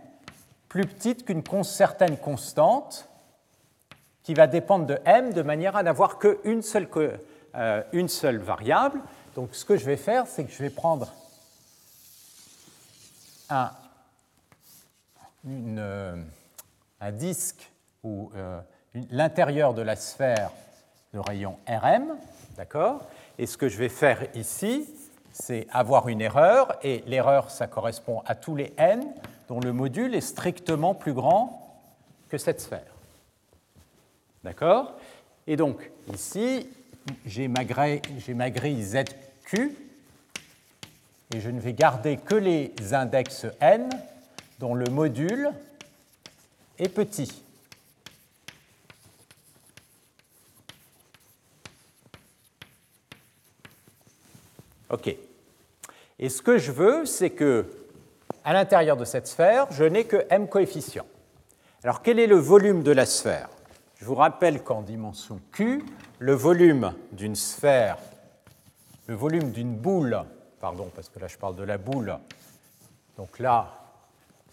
plus 0.69 0.85
petite 0.85 1.25
qu'une 1.25 1.43
certaine 1.63 2.15
constante 2.15 3.08
qui 4.29 4.35
va 4.35 4.45
dépendre 4.45 4.85
de 4.85 4.99
m 5.05 5.33
de 5.33 5.41
manière 5.41 5.75
à 5.75 5.81
n'avoir 5.81 6.19
qu'une 6.19 6.61
seule, 6.61 6.87
euh, 7.55 7.81
une 7.93 8.07
seule 8.07 8.37
variable. 8.37 9.01
Donc 9.33 9.55
ce 9.55 9.65
que 9.65 9.75
je 9.75 9.83
vais 9.85 9.97
faire, 9.97 10.27
c'est 10.27 10.43
que 10.43 10.51
je 10.51 10.61
vais 10.61 10.69
prendre 10.69 11.11
un, 13.49 13.71
euh, 15.47 16.15
un 17.01 17.11
disque 17.11 17.71
ou 18.03 18.31
euh, 18.35 18.61
l'intérieur 19.09 19.73
de 19.73 19.81
la 19.81 19.95
sphère 19.95 20.51
de 21.11 21.17
rayon 21.17 21.57
Rm, 21.67 22.15
d'accord? 22.55 23.07
Et 23.39 23.47
ce 23.47 23.57
que 23.57 23.67
je 23.67 23.79
vais 23.79 23.89
faire 23.89 24.27
ici, 24.35 24.87
c'est 25.33 25.65
avoir 25.71 26.07
une 26.07 26.21
erreur, 26.21 26.77
et 26.83 27.03
l'erreur, 27.07 27.49
ça 27.49 27.65
correspond 27.65 28.21
à 28.27 28.35
tous 28.35 28.55
les 28.55 28.75
n 28.77 29.03
dont 29.47 29.59
le 29.59 29.73
module 29.73 30.13
est 30.13 30.21
strictement 30.21 30.93
plus 30.93 31.13
grand 31.13 31.81
que 32.29 32.37
cette 32.37 32.61
sphère. 32.61 32.98
D'accord? 34.43 34.97
Et 35.47 35.55
donc, 35.55 35.89
ici, 36.13 36.67
j'ai 37.25 37.47
ma, 37.47 37.61
ma 38.35 38.49
grille 38.49 38.83
ZQ, 38.83 39.75
et 41.33 41.39
je 41.39 41.49
ne 41.49 41.59
vais 41.59 41.73
garder 41.73 42.17
que 42.17 42.35
les 42.35 42.73
index 42.91 43.45
n 43.61 43.89
dont 44.59 44.73
le 44.73 44.85
module 44.85 45.51
est 46.77 46.89
petit. 46.89 47.43
OK. 54.89 55.15
Et 56.17 56.29
ce 56.29 56.41
que 56.41 56.57
je 56.57 56.71
veux, 56.71 57.05
c'est 57.05 57.29
que 57.29 57.65
à 58.43 58.53
l'intérieur 58.53 58.97
de 58.97 59.05
cette 59.05 59.27
sphère, 59.27 59.67
je 59.71 59.83
n'ai 59.83 60.05
que 60.05 60.25
m 60.29 60.47
coefficients. 60.47 61.05
Alors 61.83 62.01
quel 62.01 62.19
est 62.19 62.27
le 62.27 62.37
volume 62.37 62.81
de 62.81 62.91
la 62.91 63.05
sphère? 63.05 63.49
Je 63.99 64.05
vous 64.05 64.15
rappelle 64.15 64.63
qu'en 64.63 64.81
dimension 64.81 65.41
Q, 65.51 65.83
le 66.19 66.33
volume 66.33 66.93
d'une 67.11 67.35
sphère, 67.35 67.97
le 69.07 69.15
volume 69.15 69.51
d'une 69.51 69.75
boule, 69.75 70.23
pardon, 70.61 70.89
parce 70.95 71.09
que 71.09 71.19
là 71.19 71.27
je 71.27 71.37
parle 71.37 71.57
de 71.57 71.63
la 71.63 71.77
boule, 71.77 72.17
donc 73.17 73.39
là, 73.39 73.73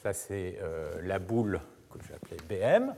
ça 0.03 0.13
c'est 0.13 0.59
euh, 0.61 1.01
la 1.05 1.21
boule 1.21 1.61
que 1.93 1.99
je 2.03 2.09
vais 2.09 2.15
appeler 2.15 2.37
BM. 2.49 2.93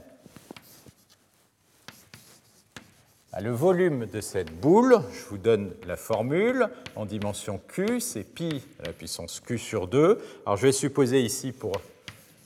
Bah, 3.31 3.41
le 3.43 3.51
volume 3.51 4.07
de 4.07 4.23
cette 4.23 4.51
boule, 4.59 5.03
je 5.13 5.29
vous 5.29 5.37
donne 5.37 5.75
la 5.87 5.99
formule, 5.99 6.71
en 6.97 7.05
dimension 7.05 7.61
Q, 7.69 8.01
c'est 8.01 8.25
pi 8.25 8.65
à 8.83 8.87
la 8.87 8.93
puissance 8.95 9.41
Q 9.41 9.59
sur 9.59 9.87
2. 9.87 10.19
Alors 10.47 10.57
je 10.57 10.67
vais 10.69 10.73
supposer 10.73 11.21
ici 11.21 11.53
pour 11.53 11.73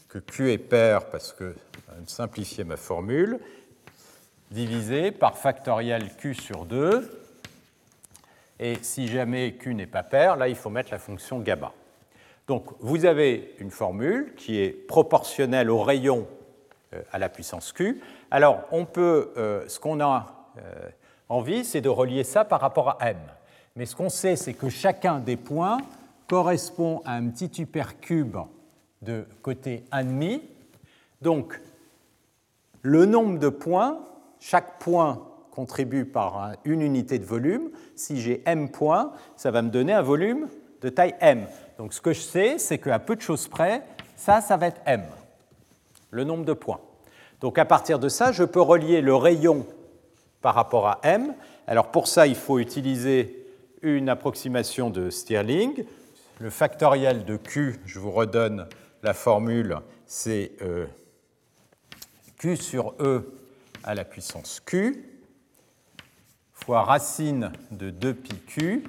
que 0.09 0.19
Q 0.19 0.51
est 0.51 0.59
pair, 0.59 1.09
parce 1.09 1.33
que 1.33 1.55
je 1.55 2.01
vais 2.01 2.09
simplifier 2.09 2.65
ma 2.65 2.77
formule, 2.77 3.39
divisé 4.53 5.11
par 5.11 5.39
factoriel 5.39 6.15
q 6.17 6.35
sur 6.35 6.67
2. 6.67 7.19
Et 8.61 8.77
si 8.83 9.09
jamais 9.09 9.55
q 9.55 9.75
n'est 9.75 9.87
pas 9.87 10.03
pair, 10.03 10.37
là, 10.37 10.49
il 10.49 10.55
faut 10.55 10.71
mettre 10.71 10.93
la 10.93 10.99
fonction 10.99 11.41
gamma. 11.41 11.73
Donc, 12.47 12.67
vous 12.81 13.07
avez 13.07 13.55
une 13.59 13.71
formule 13.71 14.35
qui 14.37 14.61
est 14.61 14.71
proportionnelle 14.71 15.71
au 15.71 15.83
rayon 15.83 16.27
euh, 16.93 17.03
à 17.13 17.19
la 17.19 17.29
puissance 17.29 17.73
q. 17.73 18.01
Alors, 18.31 18.63
on 18.71 18.85
peut, 18.85 19.33
euh, 19.37 19.65
ce 19.69 19.81
qu'on 19.81 20.01
a 20.01 20.51
euh, 20.59 20.89
envie, 21.29 21.65
c'est 21.65 21.81
de 21.81 21.89
relier 21.89 22.25
ça 22.25 22.45
par 22.45 22.61
rapport 22.61 22.91
à 23.01 23.11
m. 23.11 23.17
Mais 23.75 23.87
ce 23.87 23.97
qu'on 23.97 24.11
sait, 24.11 24.37
c'est 24.37 24.55
que 24.55 24.69
chacun 24.69 25.19
des 25.19 25.37
points 25.37 25.79
correspond 26.29 27.01
à 27.05 27.15
un 27.15 27.29
petit 27.29 27.63
hypercube 27.63 28.37
de 29.01 29.25
côté 29.41 29.85
1,5. 29.93 30.43
Donc, 31.23 31.59
le 32.83 33.07
nombre 33.07 33.39
de 33.39 33.49
points 33.49 34.01
chaque 34.43 34.81
point 34.81 35.23
contribue 35.53 36.05
par 36.05 36.55
une 36.65 36.83
unité 36.83 37.21
de 37.21 37.25
volume. 37.25 37.71
Si 37.95 38.21
j'ai 38.21 38.43
m 38.45 38.71
points, 38.71 39.13
ça 39.37 39.53
va 39.53 39.63
me 39.63 39.71
donner 39.71 39.93
un 39.93 40.03
volume 40.03 40.49
de 40.81 40.89
taille 40.89 41.15
m. 41.21 41.47
Donc 41.79 41.95
ce 41.95 42.01
que 42.01 42.13
je 42.13 42.21
sais, 42.21 42.59
c'est 42.59 42.79
qu'à 42.79 42.99
peu 42.99 43.15
de 43.15 43.21
choses 43.21 43.47
près, 43.47 43.85
ça, 44.17 44.41
ça 44.41 44.57
va 44.57 44.67
être 44.67 44.81
m, 44.85 45.05
le 46.11 46.25
nombre 46.25 46.45
de 46.45 46.55
points. 46.55 46.81
Donc 47.41 47.57
à 47.57 47.65
partir 47.65 48.01
de 48.01 48.09
ça, 48.09 48.33
je 48.33 48.43
peux 48.43 48.61
relier 48.61 49.01
le 49.01 49.15
rayon 49.15 49.65
par 50.41 50.57
rapport 50.57 50.89
à 50.89 50.99
m. 51.05 51.35
Alors 51.69 51.93
pour 51.93 52.09
ça, 52.09 52.27
il 52.27 52.35
faut 52.35 52.59
utiliser 52.59 53.47
une 53.81 54.09
approximation 54.09 54.91
de 54.91 55.09
Stirling. 55.09 55.85
Le 56.41 56.51
factoriel 56.51 57.25
de 57.25 57.37
q, 57.37 57.79
je 57.87 58.01
vous 58.01 58.11
redonne 58.11 58.67
la 59.05 59.15
formule, 59.15 59.79
c'est 60.07 60.51
euh, 60.63 60.87
q 62.39 62.57
sur 62.57 62.95
e 62.99 63.39
à 63.85 63.95
la 63.95 64.05
puissance 64.05 64.61
q 64.61 65.05
fois 66.53 66.83
racine 66.83 67.51
de 67.71 67.91
2πq 67.91 68.83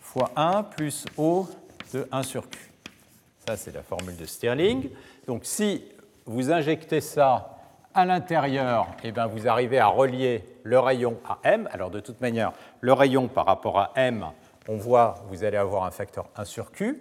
fois 0.00 0.30
1 0.36 0.62
plus 0.62 1.06
O 1.16 1.46
de 1.92 2.06
1 2.12 2.22
sur 2.22 2.48
Q. 2.48 2.58
Ça, 3.46 3.56
c'est 3.56 3.74
la 3.74 3.82
formule 3.82 4.16
de 4.16 4.24
Stirling. 4.24 4.90
Donc, 5.26 5.44
si 5.44 5.84
vous 6.26 6.50
injectez 6.50 7.00
ça 7.00 7.58
à 7.94 8.04
l'intérieur, 8.04 8.86
eh 9.04 9.12
bien, 9.12 9.26
vous 9.26 9.48
arrivez 9.48 9.78
à 9.78 9.86
relier 9.86 10.44
le 10.62 10.78
rayon 10.78 11.18
à 11.28 11.38
M. 11.44 11.68
Alors, 11.72 11.90
de 11.90 12.00
toute 12.00 12.20
manière, 12.20 12.52
le 12.80 12.92
rayon 12.92 13.28
par 13.28 13.46
rapport 13.46 13.78
à 13.78 13.92
M, 13.96 14.26
on 14.68 14.76
voit, 14.76 15.24
vous 15.28 15.44
allez 15.44 15.56
avoir 15.56 15.84
un 15.84 15.90
facteur 15.90 16.28
1 16.36 16.44
sur 16.44 16.72
Q. 16.72 16.98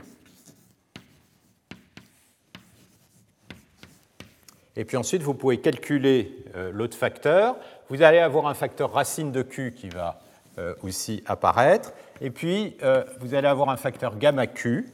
Et 4.75 4.85
puis 4.85 4.97
ensuite, 4.97 5.21
vous 5.21 5.33
pouvez 5.33 5.59
calculer 5.59 6.35
euh, 6.55 6.71
l'autre 6.71 6.97
facteur. 6.97 7.57
Vous 7.89 8.01
allez 8.01 8.19
avoir 8.19 8.47
un 8.47 8.53
facteur 8.53 8.93
racine 8.93 9.31
de 9.31 9.41
Q 9.41 9.73
qui 9.75 9.89
va 9.89 10.21
euh, 10.57 10.73
aussi 10.81 11.23
apparaître. 11.25 11.93
Et 12.21 12.29
puis, 12.29 12.77
euh, 12.83 13.03
vous 13.19 13.33
allez 13.33 13.47
avoir 13.47 13.69
un 13.69 13.77
facteur 13.77 14.17
gamma 14.17 14.47
Q 14.47 14.87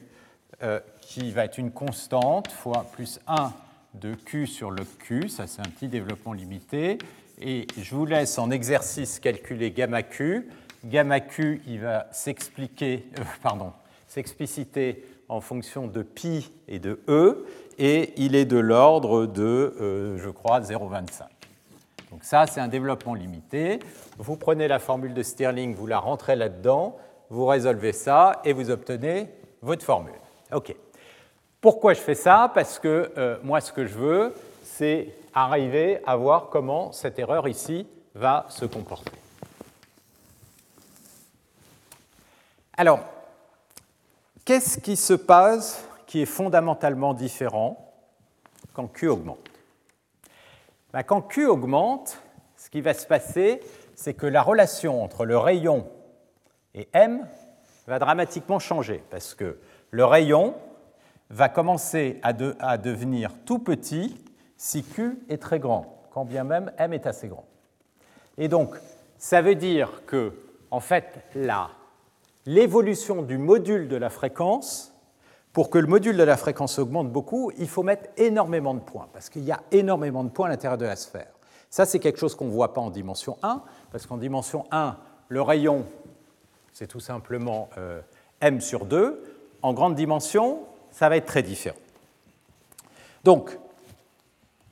qui 1.00 1.30
va 1.30 1.44
être 1.44 1.58
une 1.58 1.70
constante 1.70 2.50
fois 2.50 2.84
plus 2.92 3.20
1 3.28 3.52
de 3.94 4.14
Q 4.14 4.48
sur 4.48 4.72
le 4.72 4.82
Q. 4.84 5.28
Ça, 5.28 5.46
c'est 5.46 5.60
un 5.60 5.70
petit 5.70 5.86
développement 5.86 6.32
limité. 6.32 6.98
Et 7.40 7.68
je 7.80 7.94
vous 7.94 8.04
laisse 8.04 8.36
en 8.40 8.50
exercice 8.50 9.20
calculer 9.20 9.70
gamma 9.70 10.02
Q. 10.02 10.48
Gamma 10.84 11.20
Q, 11.20 11.62
il 11.68 11.78
va 11.78 12.08
s'expliquer, 12.10 13.04
pardon, 13.40 13.72
s'expliciter 14.08 15.04
en 15.28 15.40
fonction 15.40 15.86
de 15.86 16.02
pi 16.02 16.50
et 16.68 16.78
de 16.78 17.00
e 17.08 17.46
et 17.78 18.12
il 18.16 18.34
est 18.34 18.44
de 18.44 18.58
l'ordre 18.58 19.26
de, 19.26 19.74
euh, 19.80 20.18
je 20.18 20.30
crois, 20.30 20.60
0,25. 20.60 21.22
Donc 22.10 22.24
ça, 22.24 22.46
c'est 22.46 22.60
un 22.60 22.68
développement 22.68 23.14
limité. 23.14 23.78
Vous 24.18 24.36
prenez 24.36 24.66
la 24.66 24.78
formule 24.78 25.14
de 25.14 25.22
Stirling, 25.22 25.74
vous 25.74 25.86
la 25.86 25.98
rentrez 25.98 26.36
là-dedans, 26.36 26.96
vous 27.30 27.46
résolvez 27.46 27.92
ça 27.92 28.40
et 28.44 28.52
vous 28.52 28.70
obtenez 28.70 29.28
votre 29.62 29.84
formule. 29.84 30.14
OK. 30.52 30.74
Pourquoi 31.60 31.92
je 31.94 32.00
fais 32.00 32.14
ça? 32.14 32.50
Parce 32.54 32.78
que 32.78 33.12
euh, 33.16 33.36
moi, 33.42 33.60
ce 33.60 33.72
que 33.72 33.84
je 33.84 33.94
veux, 33.94 34.34
c'est 34.62 35.14
arriver 35.34 36.00
à 36.06 36.16
voir 36.16 36.48
comment 36.50 36.92
cette 36.92 37.18
erreur 37.18 37.48
ici 37.48 37.86
va 38.14 38.46
se 38.48 38.64
comporter. 38.64 39.12
Alors, 42.76 43.00
qu'est-ce 44.48 44.78
qui 44.78 44.96
se 44.96 45.12
passe 45.12 45.86
qui 46.06 46.22
est 46.22 46.26
fondamentalement 46.26 47.12
différent 47.12 47.92
quand 48.72 48.88
Q 48.88 49.08
augmente? 49.08 49.46
Ben, 50.90 51.02
quand 51.02 51.20
Q 51.20 51.44
augmente, 51.44 52.22
ce 52.56 52.70
qui 52.70 52.80
va 52.80 52.94
se 52.94 53.06
passer, 53.06 53.60
c'est 53.94 54.14
que 54.14 54.24
la 54.24 54.40
relation 54.40 55.04
entre 55.04 55.26
le 55.26 55.36
rayon 55.36 55.86
et 56.74 56.88
M 56.94 57.28
va 57.86 57.98
dramatiquement 57.98 58.58
changer, 58.58 59.04
parce 59.10 59.34
que 59.34 59.58
le 59.90 60.06
rayon 60.06 60.54
va 61.28 61.50
commencer 61.50 62.18
à, 62.22 62.32
devenir 62.32 63.32
tout 63.44 63.58
petit 63.58 64.16
si 64.56 64.82
Q 64.82 65.18
est 65.28 65.42
très 65.42 65.58
grand, 65.58 66.08
quand 66.10 66.24
bien 66.24 66.44
même 66.44 66.72
M 66.78 66.94
est 66.94 67.06
assez 67.06 67.28
grand. 67.28 67.44
Et 68.38 68.48
donc, 68.48 68.74
ça 69.18 69.42
veut 69.42 69.56
dire 69.56 70.06
que, 70.06 70.32
en 70.70 70.80
fait, 70.80 71.22
l'évolution 72.48 73.20
du 73.20 73.36
module 73.36 73.88
de 73.88 73.96
la 73.96 74.08
fréquence 74.08 74.94
pour 75.52 75.68
que 75.68 75.76
le 75.76 75.86
module 75.86 76.16
de 76.16 76.22
la 76.22 76.38
fréquence 76.38 76.78
augmente 76.78 77.12
beaucoup, 77.12 77.52
il 77.58 77.68
faut 77.68 77.82
mettre 77.82 78.08
énormément 78.16 78.72
de 78.72 78.80
points, 78.80 79.06
parce 79.12 79.28
qu'il 79.28 79.44
y 79.44 79.52
a 79.52 79.60
énormément 79.70 80.24
de 80.24 80.30
points 80.30 80.46
à 80.46 80.48
l'intérieur 80.48 80.78
de 80.78 80.86
la 80.86 80.96
sphère. 80.96 81.28
Ça, 81.68 81.84
c'est 81.84 81.98
quelque 81.98 82.18
chose 82.18 82.34
qu'on 82.34 82.46
ne 82.46 82.50
voit 82.50 82.72
pas 82.72 82.80
en 82.80 82.88
dimension 82.88 83.36
1, 83.42 83.62
parce 83.92 84.06
qu'en 84.06 84.16
dimension 84.16 84.64
1, 84.70 84.96
le 85.28 85.42
rayon, 85.42 85.84
c'est 86.72 86.86
tout 86.86 87.00
simplement 87.00 87.68
euh, 87.76 88.00
m 88.40 88.62
sur 88.62 88.86
2. 88.86 89.22
En 89.60 89.74
grande 89.74 89.94
dimension, 89.94 90.60
ça 90.90 91.10
va 91.10 91.18
être 91.18 91.26
très 91.26 91.42
différent. 91.42 91.76
Donc, 93.24 93.58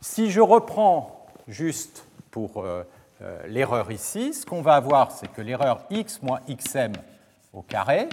si 0.01 0.31
je 0.31 0.41
reprends 0.41 1.27
juste 1.47 2.07
pour 2.31 2.65
euh, 2.65 2.85
euh, 3.21 3.47
l'erreur 3.49 3.91
ici, 3.91 4.33
ce 4.33 4.47
qu'on 4.47 4.63
va 4.63 4.77
avoir, 4.77 5.13
c'est 5.13 5.29
que 5.29 5.43
l'erreur 5.43 5.85
x 5.91 6.23
moins 6.23 6.41
xm 6.49 6.93
au 7.57 7.63
carré, 7.63 8.09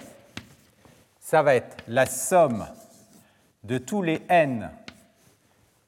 ça 1.19 1.43
va 1.43 1.55
être 1.55 1.83
la 1.87 2.05
somme 2.05 2.65
de 3.63 3.77
tous 3.77 4.01
les 4.01 4.21
n 4.29 4.71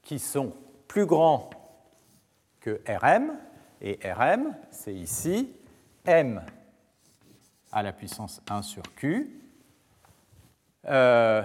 qui 0.02 0.18
sont 0.18 0.54
plus 0.86 1.06
grands 1.06 1.50
que 2.60 2.80
Rm, 2.86 3.32
et 3.80 3.98
Rm, 4.04 4.54
c'est 4.70 4.94
ici 4.94 5.54
m 6.04 6.42
à 7.72 7.82
la 7.82 7.92
puissance 7.92 8.40
1 8.48 8.62
sur 8.62 8.82
q. 8.94 9.40
Euh, 10.84 11.42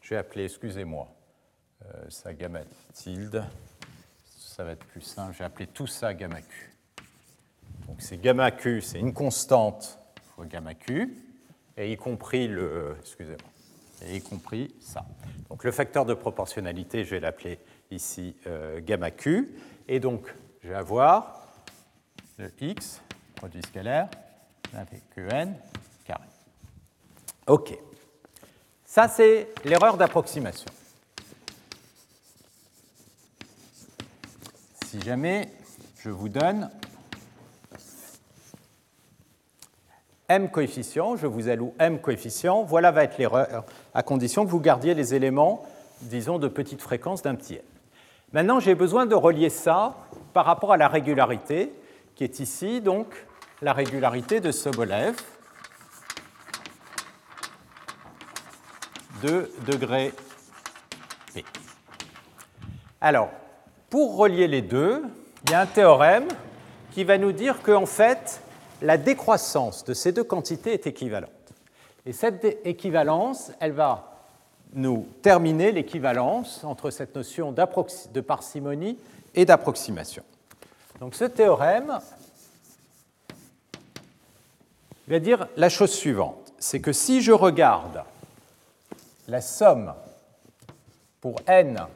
je 0.00 0.10
vais 0.10 0.16
appeler, 0.16 0.44
excusez-moi, 0.44 1.08
euh, 1.84 2.10
ça 2.10 2.32
gamma 2.32 2.60
tilde, 2.92 3.44
ça 4.38 4.64
va 4.64 4.72
être 4.72 4.84
plus 4.86 5.00
simple, 5.00 5.32
je 5.32 5.38
vais 5.40 5.44
appeler 5.44 5.66
tout 5.66 5.86
ça 5.86 6.14
gamma 6.14 6.40
q. 6.40 6.71
Donc 7.92 8.00
c'est 8.00 8.16
gamma 8.16 8.50
q, 8.50 8.80
c'est 8.80 8.98
une 8.98 9.12
constante 9.12 9.98
gamma 10.46 10.72
Q, 10.72 11.14
et 11.76 11.92
y 11.92 11.96
compris 11.98 12.48
le, 12.48 12.96
excusez-moi, 12.98 13.36
et 14.06 14.16
y 14.16 14.22
compris 14.22 14.74
ça. 14.80 15.04
Donc 15.50 15.62
le 15.62 15.70
facteur 15.72 16.06
de 16.06 16.14
proportionnalité, 16.14 17.04
je 17.04 17.10
vais 17.10 17.20
l'appeler 17.20 17.58
ici 17.90 18.34
euh, 18.46 18.80
gamma 18.80 19.10
Q, 19.10 19.54
et 19.88 20.00
donc 20.00 20.34
je 20.62 20.70
vais 20.70 20.74
avoir 20.74 21.46
le 22.38 22.50
X, 22.62 23.02
produit 23.34 23.60
scalaire, 23.60 24.08
avec 24.72 25.02
Qn 25.14 25.54
carré. 26.06 26.24
OK. 27.46 27.78
Ça, 28.86 29.06
c'est 29.06 29.48
l'erreur 29.66 29.98
d'approximation. 29.98 30.72
Si 34.86 34.98
jamais 35.02 35.50
je 35.98 36.08
vous 36.08 36.30
donne 36.30 36.70
m 40.28 40.50
coefficients, 40.50 41.16
je 41.16 41.26
vous 41.26 41.48
alloue 41.48 41.74
m 41.78 42.00
coefficients, 42.00 42.62
voilà 42.62 42.90
va 42.90 43.04
être 43.04 43.18
l'erreur, 43.18 43.64
à 43.94 44.02
condition 44.02 44.44
que 44.44 44.50
vous 44.50 44.60
gardiez 44.60 44.94
les 44.94 45.14
éléments, 45.14 45.64
disons, 46.02 46.38
de 46.38 46.48
petite 46.48 46.80
fréquence 46.80 47.22
d'un 47.22 47.34
petit 47.34 47.54
n. 47.54 47.62
Maintenant, 48.32 48.60
j'ai 48.60 48.74
besoin 48.74 49.04
de 49.06 49.14
relier 49.14 49.50
ça 49.50 49.94
par 50.32 50.46
rapport 50.46 50.72
à 50.72 50.76
la 50.76 50.88
régularité, 50.88 51.72
qui 52.14 52.24
est 52.24 52.40
ici, 52.40 52.80
donc, 52.80 53.06
la 53.60 53.72
régularité 53.72 54.40
de 54.40 54.50
Sobolev 54.50 55.14
de 59.22 59.50
degré 59.66 60.12
P. 61.32 61.44
Alors, 63.00 63.30
pour 63.88 64.16
relier 64.16 64.48
les 64.48 64.62
deux, 64.62 65.02
il 65.44 65.50
y 65.50 65.54
a 65.54 65.60
un 65.60 65.66
théorème 65.66 66.26
qui 66.92 67.04
va 67.04 67.18
nous 67.18 67.32
dire 67.32 67.62
qu'en 67.62 67.86
fait, 67.86 68.40
la 68.82 68.98
décroissance 68.98 69.84
de 69.84 69.94
ces 69.94 70.12
deux 70.12 70.24
quantités 70.24 70.72
est 70.72 70.86
équivalente. 70.86 71.30
Et 72.04 72.12
cette 72.12 72.44
équivalence, 72.64 73.52
elle 73.60 73.72
va 73.72 74.12
nous 74.74 75.06
terminer 75.22 75.70
l'équivalence 75.70 76.64
entre 76.64 76.90
cette 76.90 77.14
notion 77.14 77.52
de 77.52 78.20
parcimonie 78.20 78.98
et 79.34 79.44
d'approximation. 79.44 80.24
Donc 81.00 81.14
ce 81.14 81.24
théorème 81.24 81.98
va 85.08 85.18
dire 85.18 85.46
la 85.56 85.68
chose 85.68 85.92
suivante, 85.92 86.52
c'est 86.58 86.80
que 86.80 86.92
si 86.92 87.22
je 87.22 87.32
regarde 87.32 88.02
la 89.28 89.40
somme 89.40 89.94
pour 91.20 91.36
n 91.46 91.86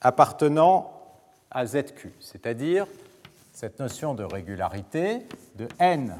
appartenant 0.00 0.90
à 1.50 1.66
zq, 1.66 2.12
c'est-à-dire 2.20 2.86
cette 3.54 3.78
notion 3.78 4.14
de 4.14 4.24
régularité 4.24 5.20
de 5.54 5.68
n 5.78 6.18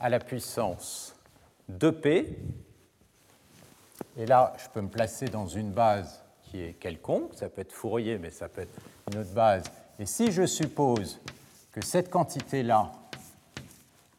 à 0.00 0.08
la 0.08 0.18
puissance 0.18 1.14
2p. 1.70 2.26
Et 4.16 4.26
là, 4.26 4.54
je 4.58 4.68
peux 4.70 4.80
me 4.80 4.88
placer 4.88 5.26
dans 5.26 5.46
une 5.46 5.70
base 5.70 6.24
qui 6.42 6.62
est 6.62 6.72
quelconque, 6.72 7.34
ça 7.34 7.50
peut 7.50 7.60
être 7.60 7.72
Fourier, 7.72 8.16
mais 8.16 8.30
ça 8.30 8.48
peut 8.48 8.62
être 8.62 8.80
une 9.12 9.20
autre 9.20 9.32
base. 9.32 9.64
Et 9.98 10.06
si 10.06 10.32
je 10.32 10.46
suppose 10.46 11.20
que 11.70 11.84
cette 11.84 12.08
quantité-là, 12.08 12.92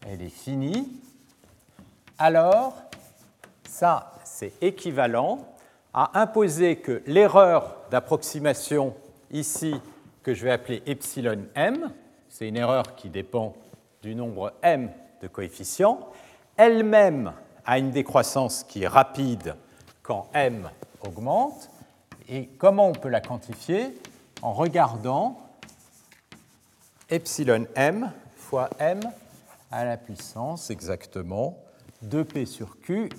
elle 0.08 0.22
est 0.22 0.30
finie, 0.30 1.02
alors 2.20 2.78
ça, 3.68 4.14
c'est 4.24 4.54
équivalent 4.62 5.48
à 5.96 6.20
imposer 6.22 6.76
que 6.76 7.02
l'erreur 7.08 7.76
d'approximation 7.90 8.96
ici, 9.32 9.74
que 10.22 10.36
je 10.36 10.44
vais 10.44 10.52
appeler 10.52 10.84
epsilon 10.86 11.46
m, 11.56 11.92
c'est 12.40 12.48
une 12.48 12.56
erreur 12.56 12.96
qui 12.96 13.10
dépend 13.10 13.54
du 14.02 14.16
nombre 14.16 14.54
m 14.62 14.94
de 15.22 15.28
coefficients, 15.28 16.08
elle-même 16.56 17.34
a 17.66 17.78
une 17.78 17.92
décroissance 17.92 18.64
qui 18.64 18.84
est 18.84 18.88
rapide 18.88 19.58
quand 20.02 20.30
m 20.34 20.70
augmente. 21.02 21.70
Et 22.30 22.48
comment 22.58 22.88
on 22.88 22.94
peut 22.94 23.10
la 23.10 23.20
quantifier 23.20 23.94
En 24.42 24.54
regardant 24.54 25.38
epsilon 27.10 27.68
m 27.76 28.10
fois 28.38 28.70
m 28.80 29.02
à 29.70 29.84
la 29.84 29.98
puissance 29.98 30.70
exactement 30.70 31.58
2p 32.06 32.46
sur 32.46 32.80
q 32.80 33.10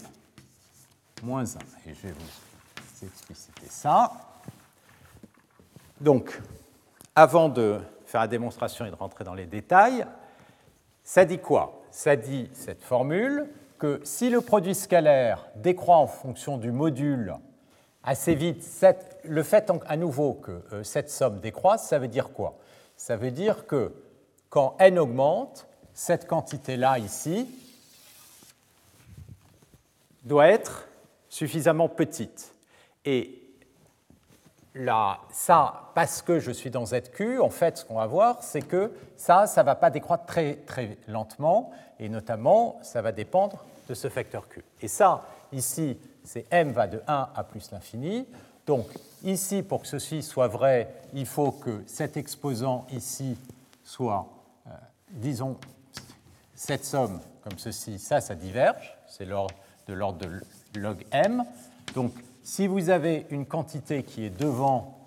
moins 1.22 1.44
1. 1.44 1.58
Et 1.90 1.94
je 1.94 2.06
vais 2.06 2.14
vous 2.14 3.06
expliciter 3.06 3.66
ça. 3.68 4.12
Donc, 6.00 6.40
avant 7.14 7.50
de 7.50 7.80
faire 8.10 8.20
la 8.22 8.28
démonstration 8.28 8.84
et 8.84 8.90
de 8.90 8.96
rentrer 8.96 9.24
dans 9.24 9.34
les 9.34 9.46
détails, 9.46 10.04
Ça 11.02 11.24
dit 11.24 11.38
quoi? 11.38 11.80
Ça 11.90 12.16
dit 12.16 12.50
cette 12.52 12.82
formule 12.82 13.48
que 13.78 14.00
si 14.04 14.28
le 14.28 14.40
produit 14.42 14.74
scalaire 14.74 15.46
décroît 15.56 15.96
en 15.96 16.06
fonction 16.06 16.58
du 16.58 16.72
module 16.72 17.34
assez 18.02 18.34
vite, 18.34 18.64
le 19.24 19.42
fait 19.42 19.72
à 19.86 19.96
nouveau 19.96 20.34
que 20.34 20.62
euh, 20.72 20.82
cette 20.82 21.10
somme 21.10 21.40
décroisse, 21.40 21.88
ça 21.88 21.98
veut 21.98 22.08
dire 22.08 22.32
quoi? 22.32 22.58
Ça 22.96 23.16
veut 23.16 23.30
dire 23.30 23.66
que 23.66 23.92
quand 24.50 24.76
n 24.78 24.98
augmente, 24.98 25.66
cette 25.94 26.26
quantité-là 26.26 26.98
ici 26.98 27.48
doit 30.24 30.48
être 30.48 30.88
suffisamment 31.28 31.88
petite. 31.88 32.54
Et 33.04 33.39
là, 34.74 35.20
ça, 35.30 35.90
parce 35.94 36.22
que 36.22 36.38
je 36.38 36.50
suis 36.50 36.70
dans 36.70 36.86
ZQ, 36.86 37.40
en 37.40 37.50
fait, 37.50 37.78
ce 37.78 37.84
qu'on 37.84 37.96
va 37.96 38.06
voir, 38.06 38.42
c'est 38.42 38.62
que 38.62 38.92
ça, 39.16 39.46
ça 39.46 39.62
ne 39.62 39.66
va 39.66 39.74
pas 39.74 39.90
décroître 39.90 40.26
très, 40.26 40.56
très 40.66 40.98
lentement, 41.08 41.70
et 41.98 42.08
notamment, 42.08 42.78
ça 42.82 43.02
va 43.02 43.12
dépendre 43.12 43.64
de 43.88 43.94
ce 43.94 44.08
facteur 44.08 44.48
Q. 44.48 44.64
Et 44.80 44.88
ça, 44.88 45.24
ici, 45.52 45.98
c'est 46.24 46.46
m 46.50 46.70
va 46.70 46.86
de 46.86 47.02
1 47.06 47.28
à 47.34 47.44
plus 47.44 47.70
l'infini. 47.72 48.26
Donc, 48.66 48.86
ici, 49.22 49.62
pour 49.62 49.82
que 49.82 49.88
ceci 49.88 50.22
soit 50.22 50.48
vrai, 50.48 50.94
il 51.12 51.26
faut 51.26 51.50
que 51.50 51.82
cet 51.86 52.16
exposant 52.16 52.86
ici 52.92 53.36
soit, 53.82 54.28
euh, 54.66 54.70
disons, 55.10 55.56
cette 56.54 56.84
somme 56.84 57.20
comme 57.42 57.58
ceci, 57.58 57.98
ça, 57.98 58.20
ça 58.20 58.34
diverge, 58.34 58.96
c'est 59.08 59.24
de 59.24 59.94
l'ordre 59.94 60.18
de 60.18 60.78
log 60.78 61.04
m. 61.10 61.44
Donc, 61.94 62.12
si 62.42 62.66
vous 62.66 62.90
avez 62.90 63.26
une 63.30 63.46
quantité 63.46 64.02
qui 64.02 64.24
est 64.24 64.30
devant, 64.30 64.98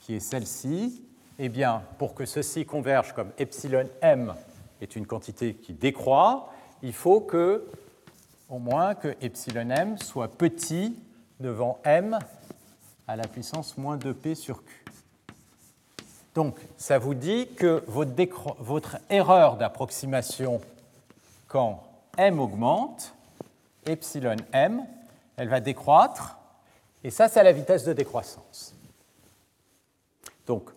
qui 0.00 0.14
est 0.14 0.20
celle-ci, 0.20 1.02
eh 1.38 1.48
bien, 1.48 1.82
pour 1.98 2.14
que 2.14 2.26
ceci 2.26 2.66
converge 2.66 3.12
comme 3.12 3.30
epsilon 3.38 3.88
m 4.02 4.34
est 4.80 4.96
une 4.96 5.06
quantité 5.06 5.54
qui 5.54 5.72
décroît, 5.72 6.52
il 6.82 6.92
faut 6.92 7.20
que, 7.20 7.64
au 8.48 8.58
moins, 8.58 8.94
que 8.94 9.16
epsilon 9.20 9.70
m 9.70 9.98
soit 9.98 10.28
petit 10.28 10.96
devant 11.40 11.78
m 11.84 12.18
à 13.06 13.16
la 13.16 13.26
puissance 13.26 13.78
moins 13.78 13.96
2p 13.96 14.34
sur 14.34 14.64
q. 14.64 14.84
Donc, 16.34 16.58
ça 16.76 16.98
vous 16.98 17.14
dit 17.14 17.48
que 17.56 17.82
votre, 17.86 18.56
votre 18.58 18.98
erreur 19.10 19.56
d'approximation 19.56 20.60
quand 21.46 21.82
m 22.16 22.40
augmente, 22.40 23.14
epsilon 23.86 24.36
m, 24.52 24.84
elle 25.36 25.48
va 25.48 25.60
décroître 25.60 26.37
et 27.04 27.10
ça, 27.10 27.28
c'est 27.28 27.42
la 27.42 27.52
vitesse 27.52 27.84
de 27.84 27.92
décroissance. 27.92 28.74
Donc, 30.46 30.70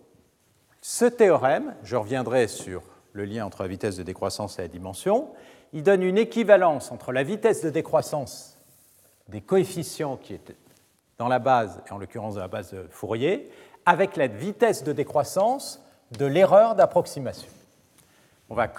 ce 0.80 1.04
théorème, 1.04 1.74
je 1.82 1.96
reviendrai 1.96 2.48
sur 2.48 2.82
le 3.12 3.24
lien 3.24 3.44
entre 3.44 3.62
la 3.62 3.68
vitesse 3.68 3.96
de 3.96 4.02
décroissance 4.02 4.58
et 4.58 4.62
la 4.62 4.68
dimension, 4.68 5.30
il 5.72 5.82
donne 5.82 6.02
une 6.02 6.18
équivalence 6.18 6.92
entre 6.92 7.12
la 7.12 7.22
vitesse 7.22 7.62
de 7.62 7.70
décroissance 7.70 8.58
des 9.28 9.40
coefficients 9.40 10.16
qui 10.16 10.34
étaient 10.34 10.56
dans 11.18 11.28
la 11.28 11.38
base, 11.38 11.80
et 11.86 11.92
en 11.92 11.98
l'occurrence 11.98 12.34
dans 12.34 12.40
la 12.40 12.48
base 12.48 12.72
de 12.72 12.86
Fourier, 12.90 13.50
avec 13.86 14.16
la 14.16 14.26
vitesse 14.26 14.84
de 14.84 14.92
décroissance 14.92 15.80
de 16.18 16.26
l'erreur 16.26 16.74
d'approximation. 16.74 17.48
On 18.50 18.54
va, 18.54 18.70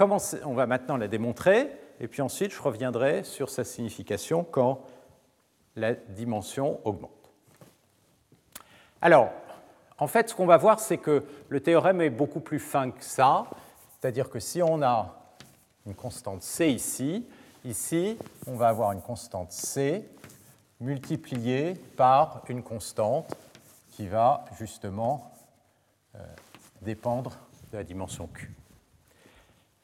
on 0.46 0.54
va 0.54 0.68
maintenant 0.68 0.98
la 0.98 1.08
démontrer, 1.08 1.72
et 2.00 2.08
puis 2.08 2.22
ensuite 2.22 2.52
je 2.52 2.62
reviendrai 2.62 3.24
sur 3.24 3.50
sa 3.50 3.64
signification 3.64 4.44
quand 4.44 4.82
la 5.76 5.94
dimension 5.94 6.80
augmente. 6.84 7.23
Alors, 9.04 9.32
en 9.98 10.08
fait, 10.08 10.30
ce 10.30 10.34
qu'on 10.34 10.46
va 10.46 10.56
voir, 10.56 10.80
c'est 10.80 10.98
que 10.98 11.26
le 11.50 11.60
théorème 11.60 12.00
est 12.00 12.10
beaucoup 12.10 12.40
plus 12.40 12.60
fin 12.60 12.90
que 12.90 13.04
ça. 13.04 13.44
C'est-à-dire 14.00 14.30
que 14.30 14.40
si 14.40 14.64
on 14.64 14.82
a 14.82 15.14
une 15.86 15.94
constante 15.94 16.42
C 16.42 16.70
ici, 16.70 17.28
ici, 17.66 18.18
on 18.48 18.56
va 18.56 18.70
avoir 18.70 18.94
une 18.94 19.02
constante 19.02 19.52
C 19.52 20.08
multipliée 20.80 21.74
par 21.98 22.44
une 22.48 22.64
constante 22.64 23.36
qui 23.92 24.08
va 24.08 24.46
justement 24.58 25.34
euh, 26.16 26.20
dépendre 26.82 27.34
de 27.74 27.80
la 27.80 27.84
dimension 27.84 28.28
Q. 28.28 28.56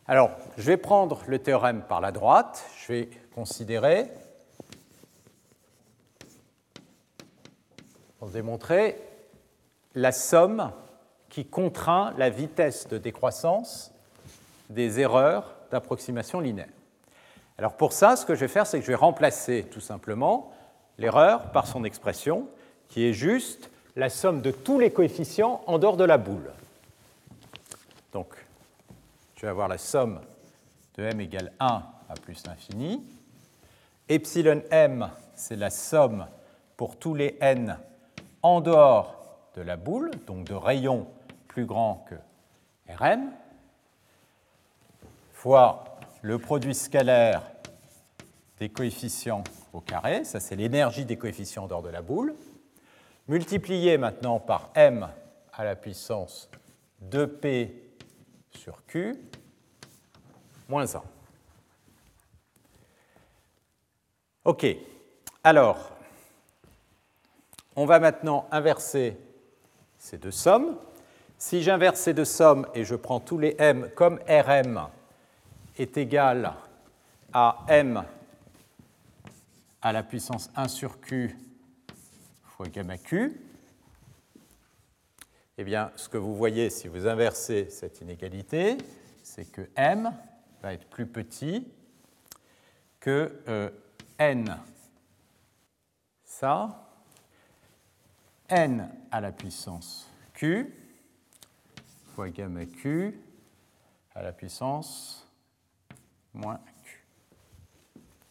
Alors, 0.08 0.32
je 0.58 0.64
vais 0.64 0.78
prendre 0.78 1.24
le 1.28 1.40
théorème 1.40 1.82
par 1.82 2.00
la 2.00 2.14
droite. 2.14 2.64
Je 2.78 2.94
vais 2.94 3.10
considérer, 3.36 4.10
pour 8.18 8.30
démontrer, 8.30 8.98
la 9.96 10.12
somme 10.12 10.72
qui 11.30 11.46
contraint 11.46 12.14
la 12.18 12.30
vitesse 12.30 12.88
de 12.88 12.98
décroissance 12.98 13.92
des 14.70 15.00
erreurs 15.00 15.56
d'approximation 15.72 16.40
linéaire. 16.40 16.68
Alors 17.58 17.74
pour 17.74 17.94
ça, 17.94 18.16
ce 18.16 18.26
que 18.26 18.36
je 18.36 18.42
vais 18.42 18.48
faire, 18.48 18.66
c'est 18.66 18.80
que 18.80 18.86
je 18.86 18.92
vais 18.92 18.96
remplacer 18.96 19.68
tout 19.70 19.82
simplement 19.82 20.52
l'erreur 20.98 21.52
par 21.52 21.68
son 21.68 21.84
expression, 21.84 22.48
qui 22.88 23.06
est 23.06 23.14
juste 23.14 23.70
la 23.96 24.10
somme 24.10 24.42
de 24.42 24.52
tous 24.52 24.80
les 24.80 24.92
coefficients 24.92 25.62
en 25.68 25.78
dehors 25.78 25.98
de 25.98 26.04
la 26.04 26.18
boule. 26.18 26.52
Donc, 28.14 28.34
je 29.36 29.42
vais 29.42 29.48
avoir 29.48 29.68
la 29.68 29.78
somme 29.78 30.22
de 30.96 31.04
m 31.04 31.20
égale 31.22 31.52
1 31.60 31.66
à 31.68 32.14
plus 32.22 32.46
l'infini. 32.48 33.04
Epsilon 34.08 34.62
m, 34.72 35.10
c'est 35.36 35.56
la 35.56 35.70
somme 35.70 36.26
pour 36.76 36.98
tous 36.98 37.14
les 37.14 37.38
n 37.40 37.78
en 38.42 38.62
dehors 38.62 39.19
de 39.56 39.62
la 39.62 39.78
boule, 39.78 40.12
donc 40.28 40.46
de 40.46 40.54
rayons 40.54 41.08
plus 41.48 41.66
grands 41.66 42.06
que 42.10 42.16
Rm, 42.94 43.32
fois 45.34 46.00
le 46.22 46.38
produit 46.38 46.76
scalaire 46.76 47.44
des 48.58 48.70
coefficients 48.70 49.44
au 49.74 49.80
carré, 49.80 50.24
ça 50.24 50.40
c'est 50.40 50.56
l'énergie 50.56 51.06
des 51.06 51.18
coefficients 51.18 51.68
dehors 51.68 51.82
de 51.82 51.90
la 51.90 52.02
boule, 52.02 52.36
multiplié 53.28 53.98
maintenant 53.98 54.40
par 54.40 54.72
m 54.76 55.08
à 55.54 55.64
la 55.64 55.76
puissance 55.76 56.50
2p 57.10 57.72
sur 58.52 58.86
q 58.86 59.16
moins 60.68 60.96
1. 60.96 61.02
OK. 64.46 64.66
Alors, 65.44 65.92
on 67.76 67.86
va 67.86 68.00
maintenant 68.00 68.48
inverser 68.52 69.18
ces 70.00 70.18
deux 70.18 70.32
sommes. 70.32 70.78
Si 71.38 71.62
j'inverse 71.62 72.00
ces 72.00 72.14
deux 72.14 72.26
sommes 72.26 72.66
et 72.74 72.84
je 72.84 72.96
prends 72.96 73.20
tous 73.20 73.38
les 73.38 73.56
m 73.60 73.90
comme 73.96 74.20
Rm 74.28 74.88
est 75.78 75.98
égal 75.98 76.54
à 77.32 77.60
m 77.68 78.04
à 79.82 79.94
la 79.94 80.04
puissance 80.04 80.50
1 80.56 80.68
sur 80.68 81.00
q 81.00 81.38
fois 82.44 82.68
gamma 82.68 82.98
q, 82.98 83.40
eh 85.58 85.64
bien, 85.64 85.92
ce 85.96 86.10
que 86.10 86.18
vous 86.18 86.36
voyez 86.36 86.70
si 86.70 86.88
vous 86.88 87.08
inversez 87.08 87.70
cette 87.70 88.02
inégalité, 88.02 88.78
c'est 89.24 89.46
que 89.46 89.70
m 89.76 90.14
va 90.62 90.74
être 90.74 90.88
plus 90.88 91.06
petit 91.06 91.68
que 93.00 93.42
euh, 93.48 93.70
n. 94.18 94.58
Ça, 96.26 96.89
n 98.50 98.90
à 99.12 99.22
la 99.22 99.32
puissance 99.32 100.10
q 100.34 100.74
fois 102.16 102.30
gamma 102.30 102.66
q 102.66 103.20
à 104.16 104.22
la 104.22 104.32
puissance 104.32 105.28
moins 106.34 106.60
q. 106.84 107.06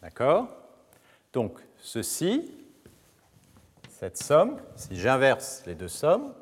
D'accord? 0.02 0.48
Donc 1.32 1.58
ceci, 1.78 2.52
cette 3.88 4.16
somme, 4.16 4.60
si 4.76 4.96
j'inverse 4.96 5.62
les 5.66 5.74
deux 5.74 5.88
sommes, 5.88 6.32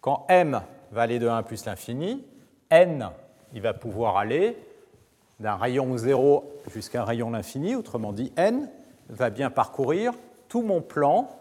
quand 0.00 0.26
m 0.28 0.62
va 0.90 1.02
aller 1.02 1.18
de 1.18 1.28
1 1.28 1.42
plus 1.42 1.64
l'infini, 1.64 2.24
n, 2.70 3.10
il 3.52 3.60
va 3.60 3.74
pouvoir 3.74 4.16
aller 4.16 4.56
d'un 5.38 5.56
rayon 5.56 5.96
0 5.96 6.60
jusqu'à 6.72 7.02
un 7.02 7.04
rayon 7.04 7.30
l'infini, 7.30 7.74
autrement 7.74 8.12
dit, 8.12 8.32
n 8.36 8.68
va 9.08 9.30
bien 9.30 9.50
parcourir 9.50 10.12
tout 10.48 10.62
mon 10.62 10.80
plan 10.82 11.39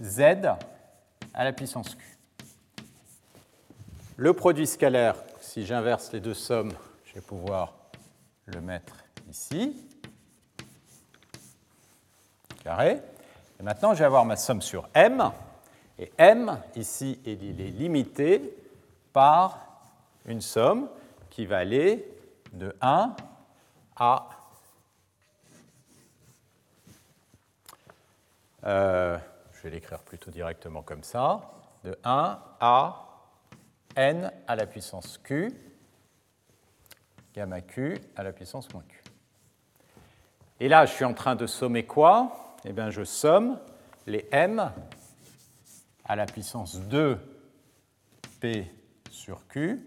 z 0.00 0.20
à 1.34 1.44
la 1.44 1.52
puissance 1.52 1.94
q. 1.94 2.18
Le 4.16 4.32
produit 4.32 4.66
scalaire, 4.66 5.16
si 5.40 5.66
j'inverse 5.66 6.12
les 6.12 6.20
deux 6.20 6.34
sommes, 6.34 6.72
je 7.04 7.14
vais 7.14 7.20
pouvoir 7.20 7.74
le 8.46 8.60
mettre 8.60 8.96
ici, 9.28 9.76
carré. 12.64 13.02
Et 13.60 13.62
maintenant, 13.62 13.94
je 13.94 14.00
vais 14.00 14.04
avoir 14.04 14.24
ma 14.24 14.36
somme 14.36 14.62
sur 14.62 14.88
m. 14.94 15.30
Et 15.98 16.12
m, 16.18 16.58
ici, 16.74 17.18
il 17.24 17.60
est 17.60 17.70
limité 17.70 18.56
par 19.12 19.66
une 20.26 20.40
somme 20.40 20.88
qui 21.30 21.46
va 21.46 21.58
aller 21.58 22.06
de 22.52 22.74
1 22.80 23.14
à 23.96 24.28
euh, 28.64 29.18
vais 29.66 29.74
l'écrire 29.74 29.98
plutôt 29.98 30.30
directement 30.30 30.82
comme 30.82 31.02
ça, 31.02 31.40
de 31.82 31.98
1 32.04 32.40
à 32.60 33.02
n 33.96 34.32
à 34.46 34.54
la 34.54 34.64
puissance 34.64 35.18
q, 35.18 35.52
gamma 37.34 37.60
q 37.62 37.98
à 38.14 38.22
la 38.22 38.32
puissance 38.32 38.72
moins 38.72 38.84
q. 38.88 39.02
Et 40.60 40.68
là, 40.68 40.86
je 40.86 40.92
suis 40.92 41.04
en 41.04 41.14
train 41.14 41.34
de 41.34 41.48
sommer 41.48 41.84
quoi? 41.84 42.54
Eh 42.64 42.72
bien, 42.72 42.90
je 42.90 43.02
somme 43.02 43.58
les 44.06 44.28
m 44.30 44.70
à 46.04 46.14
la 46.14 46.26
puissance 46.26 46.78
2 46.82 47.18
p 48.38 48.72
sur 49.10 49.48
q 49.48 49.84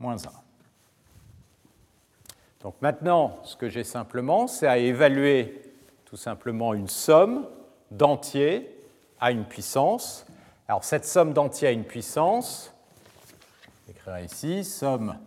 moins 0.00 0.16
1. 0.16 0.30
Donc 2.60 2.74
maintenant, 2.80 3.38
ce 3.44 3.54
que 3.54 3.68
j'ai 3.68 3.84
simplement, 3.84 4.48
c'est 4.48 4.66
à 4.66 4.78
évaluer 4.78 5.62
tout 6.06 6.16
simplement 6.16 6.74
une 6.74 6.88
somme 6.88 7.46
d'entiers 7.90 8.70
à 9.20 9.30
une 9.30 9.44
puissance. 9.44 10.26
Alors 10.68 10.84
cette 10.84 11.04
somme 11.04 11.32
d'entiers 11.32 11.68
à 11.68 11.70
une 11.72 11.84
puissance, 11.84 12.72
j'écrirai 13.86 14.24
ici, 14.24 14.64
somme 14.64 15.18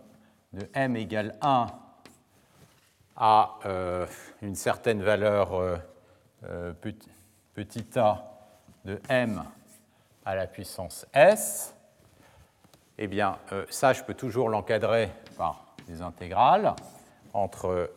de 0.52 0.68
m 0.74 0.96
égale 0.96 1.36
1 1.42 1.66
à 3.16 3.58
euh, 3.66 4.06
une 4.42 4.54
certaine 4.54 5.02
valeur 5.02 5.54
euh, 5.54 5.76
euh, 6.44 6.72
petit, 7.54 7.98
a 7.98 8.24
de 8.84 9.00
m 9.08 9.42
à 10.24 10.36
la 10.36 10.46
puissance 10.46 11.04
s, 11.12 11.74
eh 12.96 13.08
bien 13.08 13.38
ça 13.68 13.92
je 13.92 14.02
peux 14.04 14.14
toujours 14.14 14.48
l'encadrer 14.48 15.10
par 15.36 15.74
des 15.88 16.00
intégrales 16.00 16.74
entre 17.32 17.90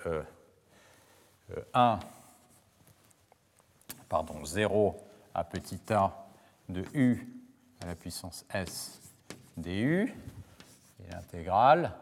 1, 1.73 1.99
pardon, 4.11 4.43
0 4.43 5.01
à 5.33 5.45
petit 5.45 5.79
a 5.93 6.11
de 6.67 6.83
u 6.93 7.25
à 7.81 7.85
la 7.85 7.95
puissance 7.95 8.43
s 8.53 8.99
du, 9.55 10.13
et 10.99 11.11
l'intégrale, 11.11 11.93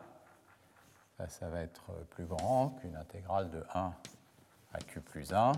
ça, 1.27 1.49
va 1.49 1.61
être 1.61 1.91
plus 2.09 2.25
grand 2.25 2.69
qu'une 2.81 2.95
intégrale 2.95 3.51
de 3.51 3.63
1 3.75 3.93
à 4.73 4.79
q 4.79 5.01
plus 5.01 5.31
1 5.31 5.51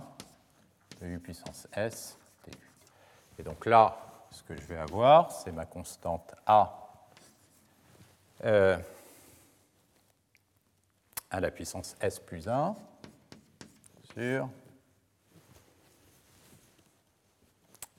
de 1.00 1.08
u 1.08 1.20
puissance 1.20 1.70
s 1.72 2.18
du. 2.46 2.58
Et 3.40 3.44
donc 3.44 3.66
là, 3.66 3.98
ce 4.30 4.44
que 4.44 4.54
je 4.54 4.68
vais 4.68 4.78
avoir, 4.78 5.32
c'est 5.32 5.54
ma 5.54 5.66
constante 5.66 6.36
a 6.46 7.00
euh, 8.44 8.78
à 11.30 11.40
la 11.40 11.50
puissance 11.50 11.96
s 12.02 12.20
plus 12.20 12.50
1 12.50 12.76
sur 14.14 14.50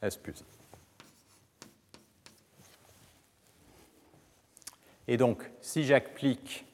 s 0.02 0.16
plus 0.16 0.42
1. 0.42 0.44
Et 5.08 5.16
donc, 5.16 5.50
si 5.60 5.84
j'applique 5.84 6.64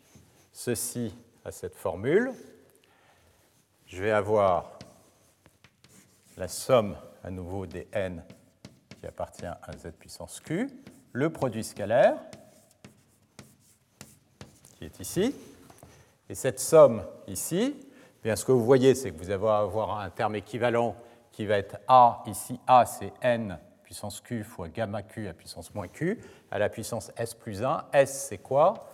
ceci 0.52 1.14
à 1.44 1.52
cette 1.52 1.74
formule, 1.74 2.32
je 3.86 4.02
vais 4.02 4.10
avoir 4.10 4.78
la 6.36 6.48
somme 6.48 6.96
à 7.24 7.30
nouveau 7.30 7.66
des 7.66 7.88
n 7.92 8.22
qui 9.00 9.06
appartient 9.06 9.46
à 9.46 9.72
z 9.76 9.92
puissance 9.98 10.40
q, 10.40 10.68
le 11.12 11.30
produit 11.30 11.64
scalaire 11.64 12.16
qui 14.76 14.84
est 14.84 15.00
ici, 15.00 15.34
et 16.28 16.34
cette 16.34 16.60
somme 16.60 17.04
ici, 17.26 17.74
eh 17.80 18.22
bien, 18.22 18.36
ce 18.36 18.44
que 18.44 18.52
vous 18.52 18.64
voyez, 18.64 18.94
c'est 18.94 19.10
que 19.10 19.16
vous 19.16 19.30
allez 19.30 19.46
avoir 19.46 19.98
un 19.98 20.10
terme 20.10 20.36
équivalent 20.36 20.94
qui 21.38 21.46
va 21.46 21.56
être 21.56 21.78
A, 21.86 22.24
ici 22.26 22.58
A 22.66 22.84
c'est 22.84 23.12
n 23.22 23.60
puissance 23.84 24.20
q 24.20 24.42
fois 24.42 24.68
gamma 24.68 25.04
q 25.04 25.28
à 25.28 25.32
puissance 25.32 25.72
moins 25.72 25.86
q, 25.86 26.20
à 26.50 26.58
la 26.58 26.68
puissance 26.68 27.12
s 27.16 27.32
plus 27.32 27.62
1. 27.62 27.84
S 27.92 28.26
c'est 28.28 28.38
quoi? 28.38 28.88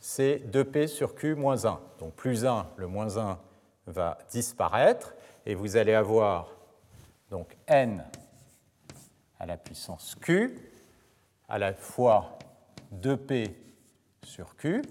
C'est 0.00 0.38
2p 0.50 0.88
sur 0.88 1.14
q 1.14 1.36
moins 1.36 1.64
1. 1.64 1.78
Donc 2.00 2.14
plus 2.14 2.44
1, 2.44 2.66
le 2.76 2.88
moins 2.88 3.16
1 3.16 3.38
va 3.86 4.18
disparaître, 4.28 5.14
et 5.46 5.54
vous 5.54 5.76
allez 5.76 5.94
avoir 5.94 6.48
donc 7.30 7.56
n 7.68 8.04
à 9.38 9.46
la 9.46 9.56
puissance 9.56 10.16
q 10.16 10.58
à 11.48 11.60
la 11.60 11.74
fois 11.74 12.40
2p 12.92 13.54
sur 14.24 14.56
q, 14.56 14.82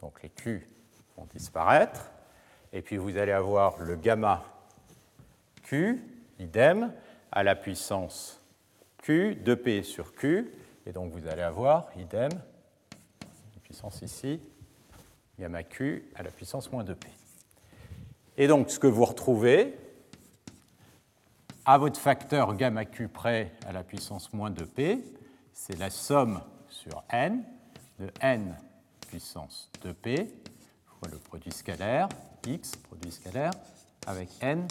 donc 0.00 0.20
les 0.24 0.30
Q 0.30 0.68
vont 1.16 1.28
disparaître. 1.32 2.10
Et 2.72 2.82
puis 2.82 2.96
vous 2.96 3.16
allez 3.16 3.30
avoir 3.30 3.78
le 3.78 3.94
gamma 3.94 4.42
Q, 5.66 6.02
idem, 6.38 6.92
à 7.32 7.42
la 7.42 7.56
puissance 7.56 8.40
Q, 8.98 9.36
2P 9.44 9.82
sur 9.82 10.14
Q. 10.14 10.50
Et 10.86 10.92
donc 10.92 11.12
vous 11.12 11.26
allez 11.26 11.42
avoir, 11.42 11.88
idem, 11.96 12.30
la 12.30 13.60
puissance 13.62 14.02
ici, 14.02 14.40
gamma 15.38 15.64
Q 15.64 16.08
à 16.14 16.22
la 16.22 16.30
puissance 16.30 16.70
moins 16.70 16.84
2P. 16.84 17.06
Et 18.36 18.46
donc 18.46 18.70
ce 18.70 18.78
que 18.78 18.86
vous 18.86 19.04
retrouvez, 19.04 19.76
à 21.64 21.78
votre 21.78 21.98
facteur 21.98 22.54
gamma 22.54 22.84
Q 22.84 23.08
près 23.08 23.52
à 23.66 23.72
la 23.72 23.82
puissance 23.82 24.32
moins 24.32 24.50
2P, 24.50 25.02
c'est 25.52 25.78
la 25.78 25.90
somme 25.90 26.40
sur 26.68 27.02
n 27.10 27.42
de 27.98 28.08
n 28.20 28.56
puissance 29.08 29.70
2p 29.82 30.28
fois 30.84 31.08
le 31.10 31.18
produit 31.18 31.52
scalaire, 31.52 32.08
x, 32.46 32.76
produit 32.76 33.10
scalaire, 33.10 33.50
avec 34.06 34.28
n 34.40 34.66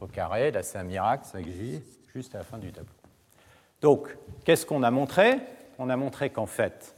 au 0.00 0.06
carré. 0.06 0.50
Là, 0.50 0.62
c'est 0.62 0.78
un 0.78 0.84
miracle, 0.84 1.24
ça 1.26 1.40
existe 1.40 1.98
juste 2.14 2.34
à 2.34 2.38
la 2.38 2.44
fin 2.44 2.58
du 2.58 2.72
tableau. 2.72 2.92
Donc, 3.80 4.16
qu'est-ce 4.44 4.64
qu'on 4.64 4.82
a 4.82 4.90
montré? 4.90 5.38
On 5.78 5.90
a 5.90 5.96
montré 5.96 6.30
qu'en 6.30 6.46
fait, 6.46 6.94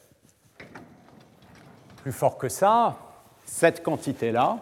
plus 2.02 2.12
fort 2.12 2.38
que 2.38 2.48
ça, 2.48 2.96
cette 3.44 3.82
quantité-là, 3.82 4.58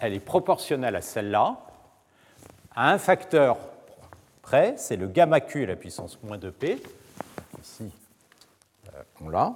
elle 0.00 0.14
est 0.14 0.20
proportionnelle 0.20 0.96
à 0.96 1.02
celle-là, 1.02 1.58
à 2.74 2.90
un 2.90 2.98
facteur 2.98 3.56
près, 4.42 4.74
c'est 4.76 4.96
le 4.96 5.06
gamma 5.06 5.40
q 5.40 5.64
à 5.64 5.66
la 5.66 5.76
puissance 5.76 6.22
moins 6.22 6.38
2p. 6.38 6.78
Ici, 7.62 7.90
euh, 8.94 9.02
on 9.20 9.28
l'a. 9.28 9.54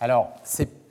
Alors, 0.00 0.34
c'est 0.42 0.83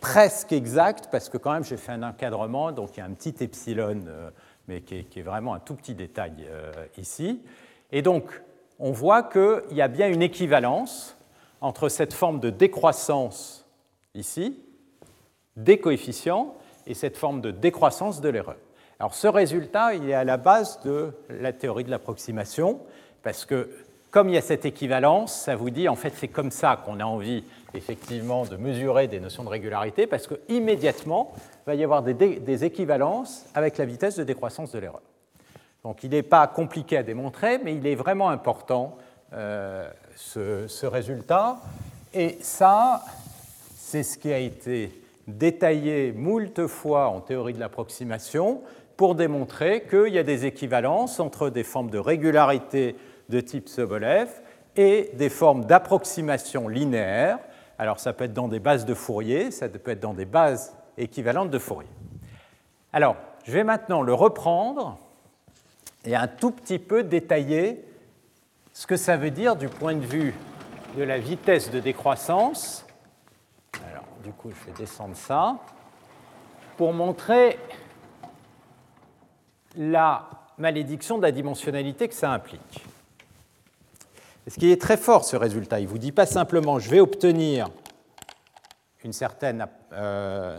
presque 0.00 0.52
exact 0.52 1.08
parce 1.10 1.28
que 1.28 1.36
quand 1.36 1.52
même 1.52 1.64
j'ai 1.64 1.76
fait 1.76 1.92
un 1.92 2.02
encadrement, 2.02 2.72
donc 2.72 2.96
il 2.96 3.00
y 3.00 3.02
a 3.02 3.06
un 3.06 3.12
petit 3.12 3.34
epsilon, 3.40 4.02
euh, 4.06 4.30
mais 4.68 4.80
qui 4.80 5.06
est, 5.14 5.22
vraiment 5.22 5.54
un 5.54 5.60
tout 5.60 5.74
petit 5.74 5.94
détail 5.94 6.32
euh, 6.48 6.72
ici. 6.96 7.40
Et 7.92 8.02
donc, 8.02 8.40
on 8.78 8.92
voit 8.92 9.22
qu'il 9.22 9.76
y 9.76 9.82
a 9.82 9.88
bien 9.88 10.08
une 10.08 10.22
équivalence 10.22 11.16
entre 11.60 11.88
cette 11.88 12.14
forme 12.14 12.40
de 12.40 12.50
décroissance 12.50 13.66
ici, 14.14 14.58
des 15.56 15.78
coefficients, 15.78 16.54
et 16.86 16.94
cette 16.94 17.16
forme 17.16 17.40
de 17.40 17.50
décroissance 17.50 18.20
de 18.20 18.28
l'erreur. 18.28 18.56
Alors 18.98 19.14
ce 19.14 19.28
résultat, 19.28 19.94
il 19.94 20.08
est 20.10 20.14
à 20.14 20.24
la 20.24 20.36
base 20.36 20.80
de 20.80 21.12
la 21.28 21.52
théorie 21.52 21.84
de 21.84 21.90
l'approximation, 21.90 22.80
parce 23.22 23.44
que 23.44 23.68
comme 24.10 24.28
il 24.28 24.34
y 24.34 24.38
a 24.38 24.42
cette 24.42 24.64
équivalence, 24.64 25.32
ça 25.32 25.54
vous 25.56 25.70
dit 25.70 25.88
en 25.88 25.94
fait 25.94 26.12
c'est 26.16 26.28
comme 26.28 26.50
ça 26.50 26.80
qu'on 26.84 27.00
a 27.00 27.04
envie 27.04 27.44
effectivement 27.74 28.44
de 28.44 28.56
mesurer 28.56 29.08
des 29.08 29.20
notions 29.20 29.44
de 29.44 29.48
régularité 29.48 30.06
parce 30.06 30.26
qu'immédiatement, 30.26 31.32
il 31.36 31.66
va 31.66 31.74
y 31.74 31.84
avoir 31.84 32.02
des, 32.02 32.64
équivalences 32.64 33.46
avec 33.54 33.78
la 33.78 33.84
vitesse 33.84 34.16
de 34.16 34.24
décroissance 34.24 34.72
de 34.72 34.78
l'erreur. 34.78 35.02
Donc 35.84 36.02
il 36.04 36.10
n'est 36.10 36.22
pas 36.22 36.46
compliqué 36.46 36.96
à 36.96 37.02
démontrer, 37.02 37.58
mais 37.58 37.74
il 37.74 37.86
est 37.86 37.94
vraiment 37.94 38.30
important 38.30 38.96
euh, 39.32 39.88
ce, 40.16 40.86
résultat. 40.86 41.58
Et 42.12 42.38
ça, 42.40 43.02
c'est 43.76 44.02
ce 44.02 44.18
qui 44.18 44.32
a 44.32 44.38
été 44.38 44.92
détaillé 45.26 46.12
moult 46.12 46.66
fois 46.66 47.08
en 47.08 47.20
théorie 47.20 47.54
de 47.54 47.60
l'approximation 47.60 48.62
pour 48.96 49.14
démontrer 49.14 49.84
qu'il 49.88 50.12
y 50.12 50.18
a 50.18 50.22
des 50.22 50.44
équivalences 50.44 51.20
entre 51.20 51.48
des 51.48 51.64
formes 51.64 51.90
de 51.90 51.98
régularité 51.98 52.96
de 53.28 53.40
type 53.40 53.68
Sobolev 53.68 54.28
et 54.76 55.10
des 55.14 55.30
formes 55.30 55.64
d'approximation 55.64 56.68
linéaire 56.68 57.38
alors 57.80 57.98
ça 57.98 58.12
peut 58.12 58.24
être 58.24 58.34
dans 58.34 58.46
des 58.46 58.60
bases 58.60 58.84
de 58.84 58.92
Fourier, 58.92 59.50
ça 59.50 59.66
peut 59.66 59.92
être 59.92 60.00
dans 60.00 60.12
des 60.12 60.26
bases 60.26 60.76
équivalentes 60.98 61.48
de 61.48 61.58
Fourier. 61.58 61.88
Alors, 62.92 63.16
je 63.46 63.52
vais 63.52 63.64
maintenant 63.64 64.02
le 64.02 64.12
reprendre 64.12 64.98
et 66.04 66.14
un 66.14 66.28
tout 66.28 66.50
petit 66.50 66.78
peu 66.78 67.04
détailler 67.04 67.82
ce 68.74 68.86
que 68.86 68.96
ça 68.96 69.16
veut 69.16 69.30
dire 69.30 69.56
du 69.56 69.68
point 69.68 69.94
de 69.94 70.04
vue 70.04 70.34
de 70.98 71.02
la 71.02 71.18
vitesse 71.18 71.70
de 71.70 71.80
décroissance. 71.80 72.84
Alors, 73.90 74.04
du 74.22 74.30
coup, 74.32 74.50
je 74.50 74.70
vais 74.70 74.76
descendre 74.76 75.16
ça 75.16 75.56
pour 76.76 76.92
montrer 76.92 77.58
la 79.74 80.28
malédiction 80.58 81.16
de 81.16 81.22
la 81.22 81.32
dimensionnalité 81.32 82.08
que 82.08 82.14
ça 82.14 82.30
implique. 82.30 82.84
Ce 84.48 84.58
qui 84.58 84.72
est 84.72 84.80
très 84.80 84.96
fort, 84.96 85.24
ce 85.24 85.36
résultat, 85.36 85.80
il 85.80 85.84
ne 85.84 85.88
vous 85.88 85.98
dit 85.98 86.12
pas 86.12 86.26
simplement 86.26 86.78
je 86.78 86.90
vais 86.90 87.00
obtenir 87.00 87.68
une 89.04 89.12
certaine 89.12 89.66
euh, 89.92 90.58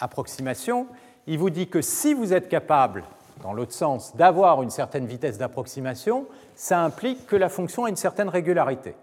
approximation, 0.00 0.88
il 1.26 1.38
vous 1.38 1.50
dit 1.50 1.68
que 1.68 1.80
si 1.80 2.12
vous 2.12 2.32
êtes 2.32 2.48
capable, 2.48 3.04
dans 3.42 3.52
l'autre 3.52 3.72
sens, 3.72 4.14
d'avoir 4.16 4.62
une 4.62 4.70
certaine 4.70 5.06
vitesse 5.06 5.38
d'approximation, 5.38 6.26
ça 6.54 6.80
implique 6.80 7.26
que 7.26 7.36
la 7.36 7.48
fonction 7.48 7.84
a 7.84 7.88
une 7.88 7.96
certaine 7.96 8.28
régularité. 8.28 8.94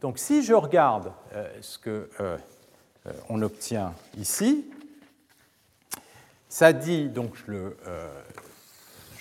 Donc 0.00 0.18
si 0.18 0.42
je 0.42 0.54
regarde 0.54 1.12
ce 1.60 1.78
qu'on 1.78 3.42
obtient 3.42 3.92
ici, 4.16 4.70
ça 6.48 6.72
dit, 6.72 7.08
donc 7.08 7.34
je 7.34 7.50
le, 7.50 7.76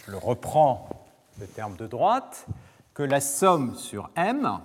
je 0.06 0.12
le 0.12 0.18
reprends, 0.18 0.88
le 1.40 1.48
terme 1.48 1.76
de 1.76 1.88
droite, 1.88 2.46
que 3.00 3.04
la 3.06 3.22
somme 3.22 3.78
sur 3.78 4.10
m 4.14 4.60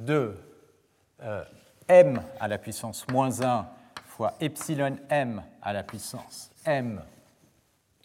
de 0.00 0.34
m 1.88 2.22
à 2.40 2.48
la 2.48 2.56
puissance 2.56 3.06
moins 3.08 3.42
1 3.42 3.66
fois 4.06 4.32
epsilon 4.40 4.96
m 5.10 5.42
à 5.60 5.74
la 5.74 5.82
puissance 5.82 6.50
m 6.64 7.02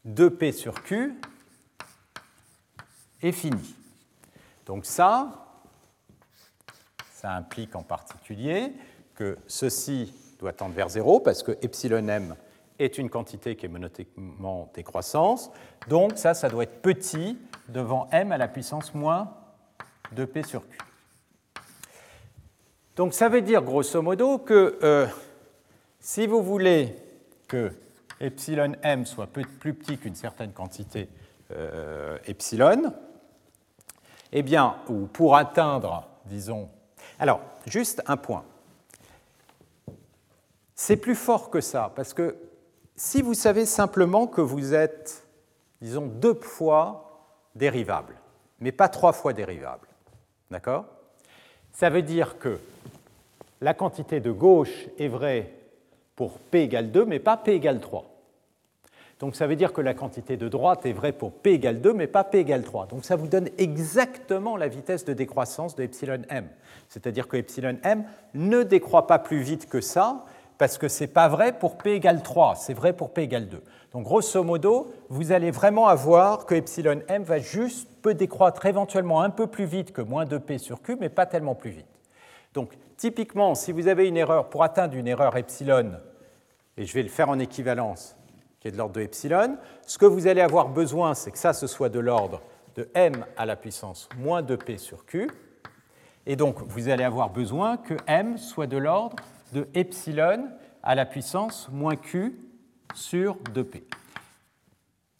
2p 0.05 0.51
sur 0.51 0.83
q 0.83 1.15
est 3.21 3.31
fini. 3.31 3.75
Donc 4.65 4.85
ça, 4.85 5.45
ça 7.13 7.31
implique 7.31 7.77
en 7.77 7.83
particulier 7.83 8.73
que 9.15 9.37
ceci 9.47 10.13
doit 10.37 10.51
tendre 10.51 10.75
vers 10.75 10.89
0 10.89 11.21
parce 11.21 11.43
que 11.43 11.57
epsilon 11.61 12.05
m 12.09 12.35
est 12.79 12.97
une 12.97 13.09
quantité 13.09 13.55
qui 13.55 13.65
est 13.65 13.69
monotéquement 13.69 14.71
décroissance. 14.73 15.51
Donc 15.87 16.17
ça, 16.17 16.33
ça 16.33 16.49
doit 16.49 16.63
être 16.63 16.81
petit 16.81 17.37
devant 17.67 18.07
m 18.11 18.31
à 18.31 18.37
la 18.37 18.47
puissance 18.47 18.93
moins 18.93 19.33
2p 20.15 20.45
sur 20.45 20.67
q. 20.67 20.77
Donc 22.95 23.13
ça 23.13 23.29
veut 23.29 23.41
dire 23.41 23.61
grosso 23.61 24.01
modo 24.01 24.39
que 24.39 24.79
euh, 24.81 25.07
si 25.99 26.25
vous 26.25 26.41
voulez 26.41 26.95
que 27.47 27.71
epsilon 28.19 28.73
m 28.81 29.05
soit 29.05 29.27
plus 29.27 29.73
petit 29.73 29.97
qu'une 29.97 30.15
certaine 30.15 30.51
quantité 30.51 31.09
euh, 31.51 32.17
epsilon, 32.25 32.93
eh 34.31 34.43
bien, 34.43 34.75
ou 34.87 35.07
pour 35.07 35.35
atteindre, 35.35 36.07
disons. 36.25 36.69
Alors, 37.17 37.41
juste 37.65 38.03
un 38.05 38.17
point. 38.17 38.45
C'est 40.75 40.97
plus 40.97 41.15
fort 41.15 41.49
que 41.49 41.61
ça, 41.61 41.91
parce 41.95 42.13
que 42.13 42.35
si 42.99 43.21
vous 43.21 43.33
savez 43.33 43.65
simplement 43.65 44.27
que 44.27 44.41
vous 44.41 44.73
êtes, 44.73 45.25
disons, 45.81 46.05
deux 46.05 46.33
fois 46.33 47.29
dérivable, 47.55 48.13
mais 48.59 48.73
pas 48.73 48.89
trois 48.89 49.13
fois 49.13 49.31
dérivable, 49.31 49.87
d'accord? 50.51 50.83
Ça 51.71 51.89
veut 51.89 52.01
dire 52.01 52.37
que 52.39 52.59
la 53.61 53.73
quantité 53.73 54.19
de 54.19 54.31
gauche 54.31 54.89
est 54.99 55.07
vraie 55.07 55.53
pour 56.17 56.39
p 56.39 56.63
égale 56.63 56.91
2, 56.91 57.05
mais 57.05 57.19
pas 57.19 57.37
p 57.37 57.53
égale 57.53 57.79
3. 57.79 58.03
Donc 59.21 59.37
ça 59.37 59.47
veut 59.47 59.55
dire 59.55 59.71
que 59.71 59.79
la 59.79 59.93
quantité 59.93 60.35
de 60.35 60.49
droite 60.49 60.85
est 60.85 60.91
vraie 60.91 61.13
pour 61.13 61.31
p 61.31 61.53
égale 61.53 61.79
2, 61.79 61.93
mais 61.93 62.07
pas 62.07 62.25
p 62.25 62.39
égale 62.39 62.63
3. 62.63 62.87
Donc 62.87 63.05
ça 63.05 63.15
vous 63.15 63.27
donne 63.27 63.47
exactement 63.57 64.57
la 64.57 64.67
vitesse 64.67 65.05
de 65.05 65.13
décroissance 65.13 65.73
de 65.77 65.83
epsilon 65.83 66.23
m. 66.27 66.49
C'est-à-dire 66.89 67.29
que 67.29 67.37
epsilon 67.37 67.77
m 67.81 68.03
ne 68.33 68.63
décroît 68.63 69.07
pas 69.07 69.19
plus 69.19 69.39
vite 69.39 69.69
que 69.69 69.79
ça, 69.79 70.25
parce 70.59 70.77
que 70.77 70.89
ce 70.89 71.05
n'est 71.05 71.07
pas 71.07 71.29
vrai 71.29 71.57
pour 71.57 71.77
p 71.77 71.93
égale 71.93 72.21
3, 72.21 72.55
c'est 72.55 72.73
vrai 72.73 72.91
pour 72.91 73.13
p 73.13 73.23
égale 73.23 73.47
2. 73.47 73.63
Donc 73.93 74.03
grosso 74.03 74.43
modo, 74.43 74.93
vous 75.07 75.31
allez 75.31 75.51
vraiment 75.51 75.87
avoir 75.87 76.45
que 76.45 76.53
epsilon 76.53 77.01
m 77.07 77.23
va 77.23 77.39
juste, 77.39 77.89
peut 78.01 78.13
décroître 78.13 78.65
éventuellement 78.65 79.21
un 79.21 79.29
peu 79.29 79.47
plus 79.47 79.63
vite 79.63 79.93
que 79.93 80.01
moins 80.01 80.25
2p 80.25 80.57
sur 80.57 80.81
q, 80.81 80.97
mais 80.99 81.07
pas 81.07 81.25
tellement 81.25 81.55
plus 81.55 81.71
vite. 81.71 81.87
Donc 82.53 82.77
typiquement, 82.97 83.55
si 83.55 83.71
vous 83.71 83.87
avez 83.87 84.09
une 84.09 84.17
erreur, 84.17 84.49
pour 84.49 84.61
atteindre 84.61 84.95
une 84.95 85.07
erreur 85.07 85.37
epsilon, 85.37 85.93
et 86.75 86.85
je 86.85 86.93
vais 86.93 87.03
le 87.03 87.09
faire 87.09 87.29
en 87.29 87.39
équivalence, 87.39 88.17
qui 88.59 88.67
est 88.67 88.71
de 88.71 88.77
l'ordre 88.77 88.95
de 88.95 89.01
epsilon, 89.01 89.55
ce 89.87 89.97
que 89.97 90.05
vous 90.05 90.27
allez 90.27 90.41
avoir 90.41 90.67
besoin, 90.67 91.13
c'est 91.13 91.31
que 91.31 91.37
ça, 91.37 91.53
ce 91.53 91.67
soit 91.67 91.89
de 91.89 91.99
l'ordre 91.99 92.41
de 92.75 92.89
m 92.95 93.25
à 93.37 93.45
la 93.45 93.55
puissance 93.55 94.09
moins 94.17 94.41
2p 94.41 94.77
sur 94.77 95.05
q, 95.05 95.31
et 96.25 96.35
donc 96.35 96.57
vous 96.67 96.89
allez 96.89 97.05
avoir 97.05 97.29
besoin 97.29 97.77
que 97.77 97.93
m 98.07 98.37
soit 98.37 98.67
de 98.67 98.77
l'ordre 98.77 99.15
de 99.53 99.67
epsilon 99.73 100.49
à 100.83 100.95
la 100.95 101.05
puissance 101.05 101.69
moins 101.71 101.95
q 101.95 102.35
sur 102.93 103.35
2p. 103.53 103.83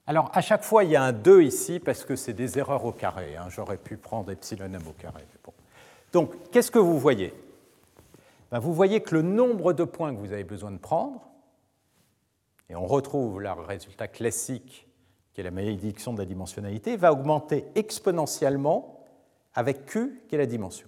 Alors, 0.07 0.32
à 0.34 0.41
chaque 0.41 0.63
fois, 0.63 0.84
il 0.84 0.89
y 0.89 0.95
a 0.95 1.03
un 1.03 1.11
2 1.11 1.43
ici 1.43 1.80
parce 1.80 2.03
que 2.03 2.15
c'est 2.15 2.34
des 2.34 2.57
erreurs 2.57 2.84
au 2.84 2.91
carré. 2.91 3.36
Hein. 3.36 3.47
J'aurais 3.49 3.77
pu 3.77 3.95
prendre 3.95 4.32
epsilon 4.32 4.65
m 4.65 4.82
au 4.88 4.93
carré. 4.93 5.23
Donc, 6.11 6.34
qu'est-ce 6.51 6.71
que 6.71 6.80
vous 6.80 6.97
voyez? 6.97 7.32
Ben, 8.51 8.57
Vous 8.57 8.73
voyez 8.73 9.01
que 9.01 9.13
le 9.13 9.21
nombre 9.21 9.73
de 9.73 9.84
points 9.84 10.13
que 10.13 10.19
vous 10.19 10.34
avez 10.34 10.43
besoin 10.43 10.71
de 10.71 10.80
prendre, 10.80 11.30
et 12.69 12.75
on 12.75 12.88
retrouve 12.88 13.39
le 13.39 13.51
résultat 13.51 14.07
classique 14.07 14.88
qui 15.34 15.41
est 15.41 15.43
la 15.43 15.51
malédiction 15.51 16.13
de 16.13 16.19
la 16.19 16.25
dimensionnalité, 16.25 16.95
va 16.97 17.11
augmenter 17.11 17.65
exponentiellement 17.75 19.05
avec 19.53 19.86
q 19.86 20.23
qui 20.27 20.36
est 20.36 20.39
la 20.39 20.45
dimension. 20.45 20.88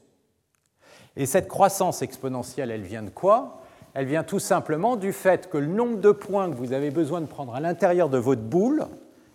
Et 1.17 1.25
cette 1.25 1.47
croissance 1.47 2.01
exponentielle, 2.01 2.71
elle 2.71 2.83
vient 2.83 3.03
de 3.03 3.09
quoi? 3.09 3.61
Elle 3.93 4.05
vient 4.05 4.23
tout 4.23 4.39
simplement 4.39 4.95
du 4.95 5.11
fait 5.11 5.49
que 5.49 5.57
le 5.57 5.67
nombre 5.67 5.97
de 5.97 6.11
points 6.11 6.49
que 6.49 6.55
vous 6.55 6.71
avez 6.71 6.91
besoin 6.91 7.19
de 7.19 7.25
prendre 7.25 7.53
à 7.53 7.59
l'intérieur 7.59 8.09
de 8.09 8.17
votre 8.17 8.41
boule, 8.41 8.85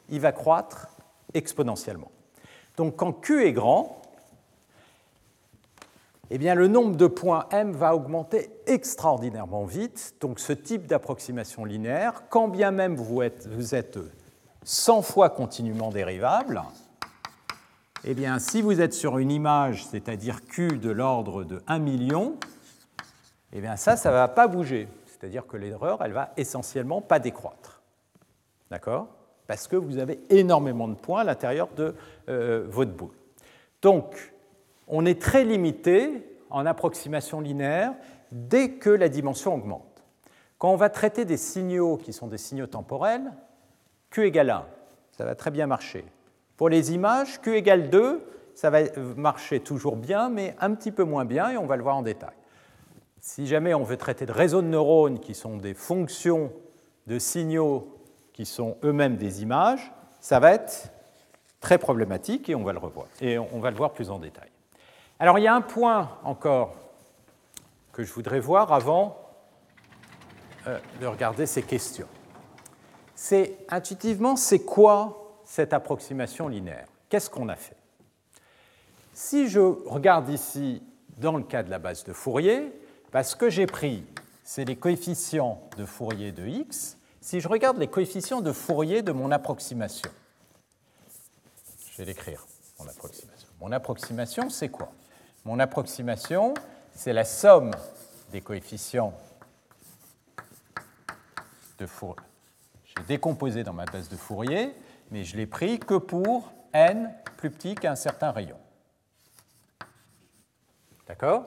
il 0.09 0.21
va 0.21 0.33
croître 0.33 0.89
exponentiellement. 1.35 2.11
Donc 2.77 2.97
quand 2.97 3.13
Q 3.13 3.47
est 3.47 3.53
grand, 3.53 4.01
eh 6.31 6.39
bien, 6.39 6.55
le 6.55 6.67
nombre 6.67 6.97
de 6.97 7.07
points 7.07 7.47
m 7.53 7.73
va 7.73 7.95
augmenter 7.95 8.51
extraordinairement 8.67 9.65
vite. 9.65 10.15
Donc 10.21 10.41
ce 10.41 10.53
type 10.53 10.87
d'approximation 10.87 11.65
linéaire, 11.65 12.25
quand 12.31 12.49
bien 12.49 12.73
même 12.73 12.97
vous 12.97 13.23
êtes, 13.23 13.47
vous 13.47 13.75
êtes 13.75 13.99
100 14.65 15.03
fois 15.03 15.31
continuellement 15.31 15.91
dérivable, 15.91 16.63
eh 18.09 18.15
bien, 18.15 18.39
si 18.39 18.63
vous 18.63 18.81
êtes 18.81 18.93
sur 18.93 19.19
une 19.19 19.33
image, 19.33 19.85
c'est-à-dire 19.85 20.45
Q 20.47 20.79
de 20.79 20.91
l'ordre 20.91 21.43
de 21.43 21.61
1 21.67 21.81
million, 21.81 22.37
eh 23.53 23.61
bien 23.61 23.75
ça, 23.75 23.97
ça 23.97 24.11
ne 24.11 24.15
va 24.15 24.29
pas 24.29 24.47
bouger. 24.47 24.87
C'est-à-dire 25.07 25.45
que 25.45 25.57
l'erreur, 25.57 26.01
elle 26.05 26.13
va 26.13 26.33
essentiellement 26.37 27.01
pas 27.01 27.19
décroître. 27.19 27.83
D'accord? 28.71 29.09
Parce 29.49 29.67
que 29.67 29.75
vous 29.75 29.99
avez 29.99 30.21
énormément 30.31 30.87
de 30.87 30.95
points 30.95 31.23
à 31.23 31.25
l'intérieur 31.25 31.69
de 31.77 31.97
euh, 32.29 32.65
votre 32.69 32.93
boule. 32.93 33.15
Donc, 33.83 34.33
on 34.87 35.05
est 35.05 35.21
très 35.21 35.45
limité 35.45 36.39
en 36.49 36.65
approximation 36.65 37.41
linéaire 37.41 37.93
dès 38.31 38.71
que 38.75 38.91
la 38.91 39.09
dimension 39.09 39.55
augmente. 39.55 40.05
Quand 40.59 40.71
on 40.71 40.77
va 40.77 40.91
traiter 40.91 41.25
des 41.25 41.37
signaux 41.37 41.97
qui 41.97 42.13
sont 42.13 42.29
des 42.29 42.39
signaux 42.39 42.69
temporels, 42.69 43.33
Q 44.11 44.27
égale 44.27 44.51
1, 44.51 44.67
ça 45.11 45.25
va 45.25 45.35
très 45.35 45.51
bien 45.51 45.67
marcher. 45.67 46.05
Pour 46.57 46.69
les 46.69 46.93
images, 46.93 47.41
Q 47.41 47.57
égale 47.57 47.91
2, 47.91 48.25
ça 48.55 48.71
va 48.71 48.81
marcher 49.17 49.61
toujours 49.61 49.97
bien, 49.97 50.31
mais 50.31 50.57
un 50.59 50.75
petit 50.75 50.91
peu 50.91 51.05
moins 51.05 51.27
bien, 51.27 51.51
et 51.51 51.59
on 51.59 51.67
va 51.67 51.77
le 51.77 51.83
voir 51.83 51.97
en 51.97 52.03
détail. 52.03 52.35
Si 53.21 53.47
jamais 53.47 53.75
on 53.75 53.83
veut 53.83 53.97
traiter 53.97 54.25
de 54.25 54.33
réseaux 54.33 54.63
de 54.63 54.69
neurones 54.69 55.21
qui 55.21 55.35
sont 55.35 55.57
des 55.57 55.75
fonctions 55.75 56.53
de 57.07 57.19
signaux 57.19 57.99
qui 58.33 58.47
sont 58.47 58.79
eux-mêmes 58.85 59.17
des 59.17 59.43
images, 59.43 59.93
ça 60.21 60.39
va 60.41 60.53
être 60.53 60.93
très 61.61 61.79
problématique 61.79 62.49
et 62.49 62.55
on 62.55 62.63
va 62.63 62.73
le 62.73 62.79
revoir. 62.79 63.07
Et 63.21 63.39
on 63.39 63.61
va 63.61 63.71
le 63.71 63.77
voir 63.77 63.93
plus 63.93 64.11
en 64.11 64.19
détail. 64.19 64.49
Alors 65.19 65.39
il 65.39 65.43
y 65.43 65.49
a 65.49 65.55
un 65.55 65.61
point 65.63 66.11
encore 66.23 66.75
que 67.93 68.05
je 68.05 68.13
voudrais 68.13 68.41
voir 68.41 68.73
avant 68.73 69.19
euh, 70.67 70.79
de 71.01 71.07
regarder 71.07 71.47
ces 71.47 71.63
questions. 71.63 72.09
C'est 73.15 73.57
intuitivement, 73.71 74.37
c'est 74.37 74.61
quoi 74.61 75.26
cette 75.47 75.73
approximation 75.73 76.49
linéaire. 76.49 76.89
Qu'est-ce 77.09 77.31
qu'on 77.31 77.49
a 77.49 77.57
fait? 77.57 77.77
Si 79.15 79.49
je 79.49 79.61
regarde 79.61 80.29
ici 80.29 80.83
dans 81.17 81.39
le 81.39 81.45
cas 81.45 81.63
de 81.63 81.71
la 81.71 81.79
base 81.79 82.05
de 82.05 82.13
Fourier, 82.13 82.73
parce 83.13 83.31
ce 83.31 83.37
que 83.37 83.49
j'ai 83.49 83.67
pris, 83.67 84.05
c'est 84.45 84.65
les 84.67 84.77
coefficients 84.77 85.63
de 85.79 85.87
Fourier 85.87 86.33
de 86.33 86.47
x. 86.47 86.99
Si 87.23 87.41
je 87.41 87.49
regarde 87.49 87.79
les 87.79 87.89
coefficients 87.89 88.43
de 88.43 88.53
Fourier 88.53 89.01
de 89.01 89.13
mon 89.13 89.31
approximation, 89.31 90.11
je 91.93 91.97
vais 91.99 92.05
l'écrire, 92.05 92.45
mon 92.79 92.87
approximation. 92.87 93.49
Mon 93.61 93.73
approximation, 93.73 94.51
c'est 94.51 94.69
quoi? 94.69 94.93
Mon 95.45 95.59
approximation, 95.61 96.53
c'est 96.93 97.13
la 97.13 97.25
somme 97.25 97.71
des 98.33 98.41
coefficients 98.41 99.15
de 101.79 101.87
Fourier. 101.87 102.21
J'ai 102.85 103.05
décomposé 103.05 103.65
dans 103.65 103.73
ma 103.73 103.87
base 103.87 104.09
de 104.09 104.17
Fourier 104.17 104.75
mais 105.11 105.25
je 105.25 105.37
l'ai 105.37 105.47
pris 105.47 105.79
que 105.79 105.95
pour 105.95 106.53
n 106.73 107.13
plus 107.37 107.51
petit 107.51 107.75
qu'un 107.75 107.97
certain 107.97 108.31
rayon. 108.31 108.59
D'accord? 111.07 111.47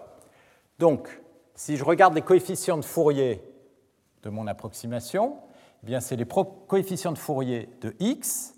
Donc, 0.78 1.22
si 1.56 1.76
je 1.76 1.84
regarde 1.84 2.16
les 2.16 2.22
coefficients 2.22 2.78
de 2.78 2.86
Fourier 2.86 3.44
de 4.24 4.30
mon 4.30 4.48
approximation, 4.48 5.38
eh 5.84 5.86
bien 5.86 6.00
c'est 6.00 6.16
les 6.16 6.26
coefficients 6.26 7.12
de 7.12 7.18
Fourier 7.18 7.70
de 7.82 7.96
x, 8.00 8.54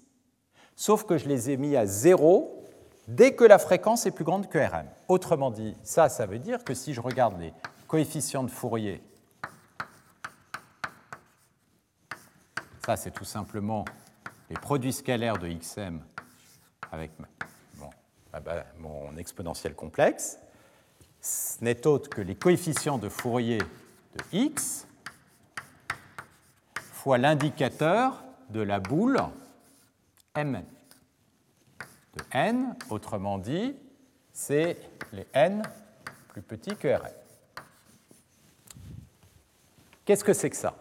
sauf 0.75 1.05
que 1.05 1.17
je 1.17 1.27
les 1.27 1.49
ai 1.49 1.57
mis 1.57 1.75
à 1.75 1.85
0 1.85 2.63
dès 3.07 3.35
que 3.35 3.43
la 3.43 3.57
fréquence 3.57 4.05
est 4.05 4.11
plus 4.11 4.23
grande 4.23 4.47
que 4.49 4.57
Rm. 4.57 4.87
Autrement 5.07 5.51
dit, 5.51 5.75
ça, 5.83 6.09
ça 6.09 6.25
veut 6.25 6.39
dire 6.39 6.63
que 6.63 6.73
si 6.73 6.93
je 6.93 7.01
regarde 7.01 7.39
les 7.39 7.53
coefficients 7.87 8.43
de 8.43 8.51
Fourier, 8.51 9.01
ça 12.85 12.95
c'est 12.95 13.11
tout 13.11 13.25
simplement 13.25 13.85
les 14.51 14.57
produits 14.57 14.91
scalaires 14.91 15.37
de 15.37 15.47
xm 15.47 16.01
avec 16.91 17.11
mon, 17.79 17.89
ah 18.33 18.41
bah, 18.41 18.65
mon 18.79 19.15
exponentiel 19.15 19.73
complexe, 19.75 20.37
ce 21.21 21.63
n'est 21.63 21.87
autre 21.87 22.09
que 22.09 22.19
les 22.19 22.35
coefficients 22.35 22.97
de 22.97 23.07
Fourier 23.07 23.59
de 23.59 24.23
x 24.33 24.85
fois 26.75 27.17
l'indicateur 27.17 28.25
de 28.49 28.59
la 28.59 28.81
boule 28.81 29.21
mn 30.35 30.65
de 32.13 32.23
n, 32.31 32.75
autrement 32.89 33.37
dit, 33.37 33.73
c'est 34.33 34.77
les 35.13 35.25
n 35.33 35.63
plus 36.27 36.41
petits 36.41 36.75
que 36.75 36.89
Rn. 36.89 37.09
Qu'est-ce 40.03 40.25
que 40.25 40.33
c'est 40.33 40.49
que 40.49 40.57
ça? 40.57 40.75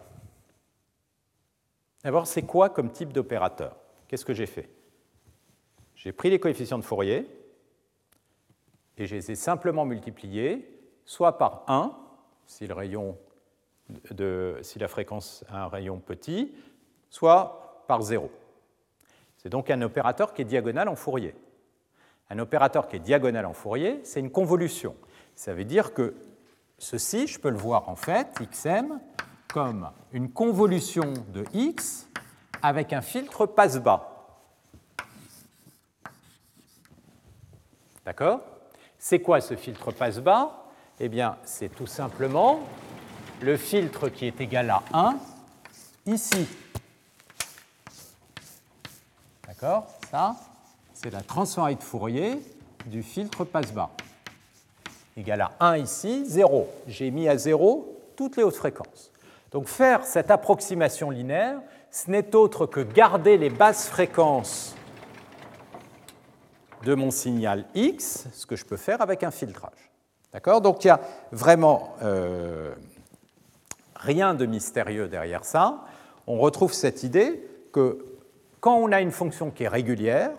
D'abord, 2.03 2.27
c'est 2.27 2.41
quoi 2.43 2.69
comme 2.69 2.91
type 2.91 3.13
d'opérateur? 3.13 3.75
Qu'est-ce 4.07 4.25
que 4.25 4.33
j'ai 4.33 4.45
fait? 4.45 4.69
J'ai 5.95 6.11
pris 6.11 6.29
les 6.29 6.39
coefficients 6.39 6.79
de 6.79 6.83
Fourier 6.83 7.27
et 8.97 9.05
je 9.05 9.15
les 9.15 9.31
ai 9.31 9.35
simplement 9.35 9.85
multipliés 9.85 10.67
soit 11.05 11.37
par 11.37 11.63
1, 11.67 11.95
si, 12.45 12.67
la 12.67 12.75
fréquence 14.87 15.45
a 15.49 15.63
un 15.63 15.67
rayon 15.67 15.99
petit, 15.99 16.53
soit 17.09 17.83
par 17.87 18.01
0. 18.01 18.31
C'est 19.37 19.49
donc 19.49 19.69
un 19.69 19.81
opérateur 19.81 20.33
qui 20.33 20.41
est 20.41 20.45
diagonal 20.45 20.87
en 20.87 20.95
Fourier. 20.95 21.35
Un 22.29 22.39
opérateur 22.39 22.87
qui 22.87 22.95
est 22.95 22.99
diagonal 22.99 23.45
en 23.45 23.53
Fourier, 23.53 23.99
c'est 24.03 24.19
une 24.19 24.31
convolution. 24.31 24.95
Ça 25.35 25.53
veut 25.53 25.65
dire 25.65 25.93
que 25.93 26.15
ceci, 26.77 27.27
je 27.27 27.39
peux 27.39 27.49
le 27.49 27.57
voir 27.57 27.89
en 27.89 27.95
fait, 27.95 28.39
xm, 28.39 28.99
comme 29.51 29.89
une 30.13 30.29
convolution 30.31 31.13
de 31.29 31.45
x 31.53 32.07
avec 32.61 32.93
un 32.93 33.01
filtre 33.01 33.45
passe-bas. 33.45 34.07
D'accord? 38.05 38.41
C'est 38.97 39.19
quoi 39.19 39.41
ce 39.41 39.55
filtre 39.55 39.91
passe-bas? 39.91 40.65
Eh 40.99 41.09
bien, 41.09 41.37
c'est 41.43 41.69
tout 41.69 41.87
simplement 41.87 42.61
le 43.41 43.57
filtre 43.57 44.09
qui 44.09 44.25
est 44.25 44.39
égal 44.39 44.69
à 44.69 44.83
1 44.93 45.17
ici. 46.05 46.47
D'accord? 49.47 49.87
Ça, 50.09 50.35
c'est 50.93 51.11
la 51.11 51.21
transformée 51.21 51.75
de 51.75 51.83
Fourier 51.83 52.39
du 52.85 53.03
filtre 53.03 53.43
passe-bas. 53.43 53.89
Égal 55.17 55.41
à 55.41 55.51
1 55.59 55.77
ici, 55.77 56.25
0. 56.25 56.69
J'ai 56.87 57.11
mis 57.11 57.27
à 57.27 57.37
0 57.37 57.99
toutes 58.15 58.37
les 58.37 58.43
hautes 58.43 58.55
fréquences. 58.55 59.10
Donc 59.51 59.67
faire 59.67 60.05
cette 60.05 60.31
approximation 60.31 61.09
linéaire, 61.09 61.59
ce 61.89 62.09
n'est 62.09 62.35
autre 62.35 62.65
que 62.65 62.79
garder 62.79 63.37
les 63.37 63.49
basses 63.49 63.87
fréquences 63.87 64.75
de 66.85 66.95
mon 66.95 67.11
signal 67.11 67.65
X, 67.75 68.27
ce 68.31 68.45
que 68.45 68.55
je 68.55 68.65
peux 68.65 68.77
faire 68.77 69.01
avec 69.01 69.23
un 69.23 69.31
filtrage. 69.31 69.91
D'accord? 70.33 70.61
Donc 70.61 70.83
il 70.83 70.87
n'y 70.87 70.91
a 70.91 71.01
vraiment 71.31 71.95
euh, 72.01 72.73
rien 73.95 74.33
de 74.33 74.45
mystérieux 74.45 75.09
derrière 75.09 75.43
ça. 75.43 75.83
On 76.27 76.37
retrouve 76.37 76.73
cette 76.73 77.03
idée 77.03 77.45
que 77.73 78.05
quand 78.61 78.75
on 78.75 78.91
a 78.91 79.01
une 79.01 79.11
fonction 79.11 79.51
qui 79.51 79.63
est 79.63 79.67
régulière, 79.67 80.31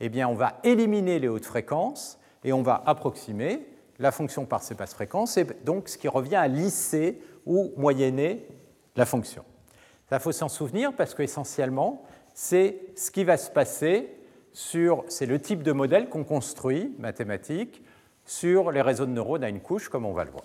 eh 0.00 0.08
bien 0.08 0.28
on 0.28 0.34
va 0.34 0.54
éliminer 0.62 1.18
les 1.18 1.28
hautes 1.28 1.44
fréquences 1.44 2.18
et 2.44 2.52
on 2.52 2.62
va 2.62 2.82
approximer 2.86 3.66
la 4.02 4.10
fonction 4.10 4.44
par 4.44 4.62
ses 4.62 4.74
basses 4.74 4.94
fréquences, 4.94 5.36
et 5.36 5.44
donc 5.64 5.88
ce 5.88 5.96
qui 5.96 6.08
revient 6.08 6.36
à 6.36 6.48
lisser 6.48 7.22
ou 7.46 7.72
moyenner 7.76 8.46
la 8.96 9.06
fonction. 9.06 9.44
Ça 10.10 10.18
faut 10.18 10.32
s'en 10.32 10.48
souvenir 10.48 10.92
parce 10.94 11.14
qu'essentiellement, 11.14 12.04
c'est 12.34 12.80
ce 12.96 13.10
qui 13.10 13.24
va 13.24 13.36
se 13.36 13.50
passer 13.50 14.10
sur, 14.52 15.04
c'est 15.08 15.26
le 15.26 15.40
type 15.40 15.62
de 15.62 15.72
modèle 15.72 16.08
qu'on 16.08 16.24
construit, 16.24 16.94
mathématique, 16.98 17.82
sur 18.26 18.72
les 18.72 18.82
réseaux 18.82 19.06
de 19.06 19.12
neurones 19.12 19.44
à 19.44 19.48
une 19.48 19.60
couche, 19.60 19.88
comme 19.88 20.04
on 20.04 20.12
va 20.12 20.24
le 20.24 20.32
voir. 20.32 20.44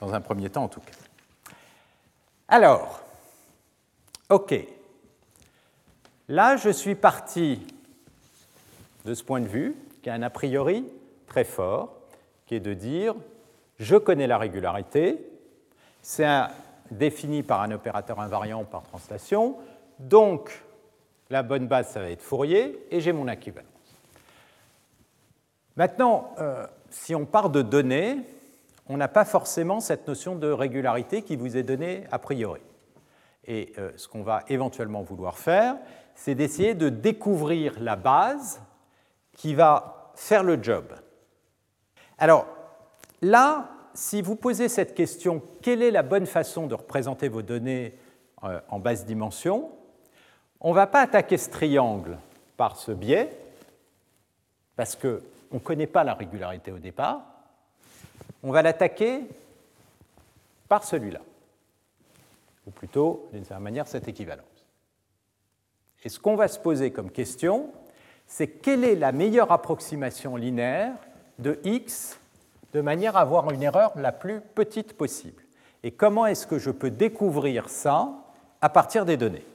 Dans 0.00 0.14
un 0.14 0.20
premier 0.20 0.48
temps, 0.48 0.64
en 0.64 0.68
tout 0.68 0.80
cas. 0.80 0.92
Alors, 2.48 3.02
OK. 4.30 4.54
Là, 6.28 6.56
je 6.56 6.70
suis 6.70 6.94
parti 6.94 7.66
de 9.04 9.14
ce 9.14 9.24
point 9.24 9.40
de 9.40 9.46
vue, 9.46 9.74
qui 10.02 10.10
a 10.10 10.14
un 10.14 10.22
a 10.22 10.30
priori 10.30 10.84
très 11.36 11.44
fort, 11.44 11.92
qui 12.46 12.54
est 12.54 12.60
de 12.60 12.72
dire 12.72 13.14
je 13.78 13.96
connais 13.96 14.26
la 14.26 14.38
régularité, 14.38 15.18
c'est 16.00 16.26
défini 16.90 17.42
par 17.42 17.60
un 17.60 17.72
opérateur 17.72 18.20
invariant 18.20 18.64
par 18.64 18.84
translation, 18.84 19.58
donc 19.98 20.64
la 21.28 21.42
bonne 21.42 21.66
base, 21.66 21.88
ça 21.90 22.00
va 22.00 22.08
être 22.08 22.22
Fourier, 22.22 22.86
et 22.90 23.02
j'ai 23.02 23.12
mon 23.12 23.28
équivalence. 23.28 23.68
Maintenant, 25.76 26.30
euh, 26.38 26.66
si 26.88 27.14
on 27.14 27.26
part 27.26 27.50
de 27.50 27.60
données, 27.60 28.16
on 28.88 28.96
n'a 28.96 29.08
pas 29.08 29.26
forcément 29.26 29.80
cette 29.80 30.08
notion 30.08 30.36
de 30.36 30.50
régularité 30.50 31.20
qui 31.20 31.36
vous 31.36 31.58
est 31.58 31.64
donnée 31.64 32.04
a 32.12 32.18
priori. 32.18 32.62
Et 33.44 33.74
euh, 33.76 33.90
ce 33.96 34.08
qu'on 34.08 34.22
va 34.22 34.42
éventuellement 34.48 35.02
vouloir 35.02 35.36
faire, 35.36 35.76
c'est 36.14 36.34
d'essayer 36.34 36.72
de 36.72 36.88
découvrir 36.88 37.74
la 37.78 37.96
base 37.96 38.62
qui 39.34 39.54
va 39.54 40.12
faire 40.14 40.42
le 40.42 40.62
job. 40.62 40.94
Alors, 42.18 42.46
Là, 43.22 43.70
si 43.94 44.20
vous 44.20 44.36
posez 44.36 44.68
cette 44.68 44.94
question, 44.94 45.42
quelle 45.62 45.82
est 45.82 45.90
la 45.90 46.02
bonne 46.02 46.26
façon 46.26 46.66
de 46.66 46.74
représenter 46.74 47.28
vos 47.28 47.42
données 47.42 47.94
euh, 48.44 48.60
en 48.68 48.78
basse 48.78 49.06
dimension 49.06 49.70
On 50.60 50.70
ne 50.70 50.74
va 50.74 50.86
pas 50.86 51.00
attaquer 51.00 51.38
ce 51.38 51.50
triangle 51.50 52.18
par 52.56 52.76
ce 52.76 52.92
biais, 52.92 53.30
parce 54.76 54.96
qu'on 54.96 55.20
ne 55.52 55.58
connaît 55.58 55.86
pas 55.86 56.04
la 56.04 56.14
régularité 56.14 56.72
au 56.72 56.78
départ. 56.78 57.22
On 58.42 58.52
va 58.52 58.62
l'attaquer 58.62 59.24
par 60.68 60.84
celui-là, 60.84 61.20
ou 62.66 62.70
plutôt, 62.70 63.28
d'une 63.32 63.44
certaine 63.44 63.64
manière, 63.64 63.88
cette 63.88 64.08
équivalence. 64.08 64.44
Et 66.04 66.08
ce 66.08 66.20
qu'on 66.20 66.36
va 66.36 66.48
se 66.48 66.58
poser 66.58 66.90
comme 66.90 67.10
question, 67.10 67.70
c'est 68.26 68.48
quelle 68.48 68.84
est 68.84 68.94
la 68.94 69.12
meilleure 69.12 69.52
approximation 69.52 70.36
linéaire 70.36 70.92
de 71.38 71.58
x 71.64 72.18
de 72.72 72.80
manière 72.80 73.16
à 73.16 73.20
avoir 73.20 73.50
une 73.50 73.62
erreur 73.62 73.92
la 73.96 74.12
plus 74.12 74.40
petite 74.40 74.94
possible. 74.94 75.42
Et 75.82 75.92
comment 75.92 76.26
est-ce 76.26 76.46
que 76.46 76.58
je 76.58 76.70
peux 76.70 76.90
découvrir 76.90 77.68
ça 77.68 78.12
à 78.60 78.68
partir 78.68 79.04
des 79.04 79.16
données? 79.16 79.46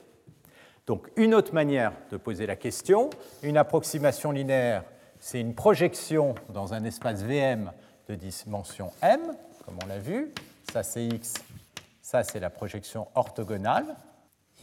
Donc 0.88 1.10
une 1.16 1.34
autre 1.36 1.54
manière 1.54 1.94
de 2.10 2.18
poser 2.18 2.46
la 2.46 2.56
question, 2.56 3.10
une 3.44 3.58
approximation 3.58 4.32
linéaire, 4.32 4.84
c'est 5.20 5.40
une 5.40 5.54
projection 5.54 6.36
dans 6.50 6.74
un 6.74 6.84
espace 6.84 7.24
VM 7.24 7.72
de 8.08 8.16
dimension 8.16 8.92
m, 9.02 9.20
comme 9.66 9.78
on 9.84 9.88
l'a 9.88 10.00
vu. 10.00 10.34
Ça 10.72 10.84
c'est 10.84 11.06
x, 11.06 11.36
ça 12.02 12.24
c'est 12.24 12.40
la 12.40 12.50
projection 12.50 13.08
orthogonale, 13.14 13.96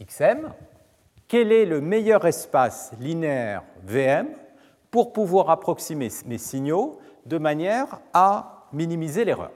xm. 0.01 0.51
Quel 1.27 1.51
est 1.51 1.65
le 1.65 1.79
meilleur 1.79 2.25
espace 2.25 2.91
linéaire 2.99 3.63
VM 3.83 4.27
pour 4.91 5.13
pouvoir 5.13 5.49
approximer 5.49 6.09
mes 6.25 6.37
signaux? 6.37 6.99
De 7.29 7.37
manière 7.37 7.99
à 8.13 8.65
minimiser 8.73 9.23
l'erreur. 9.23 9.51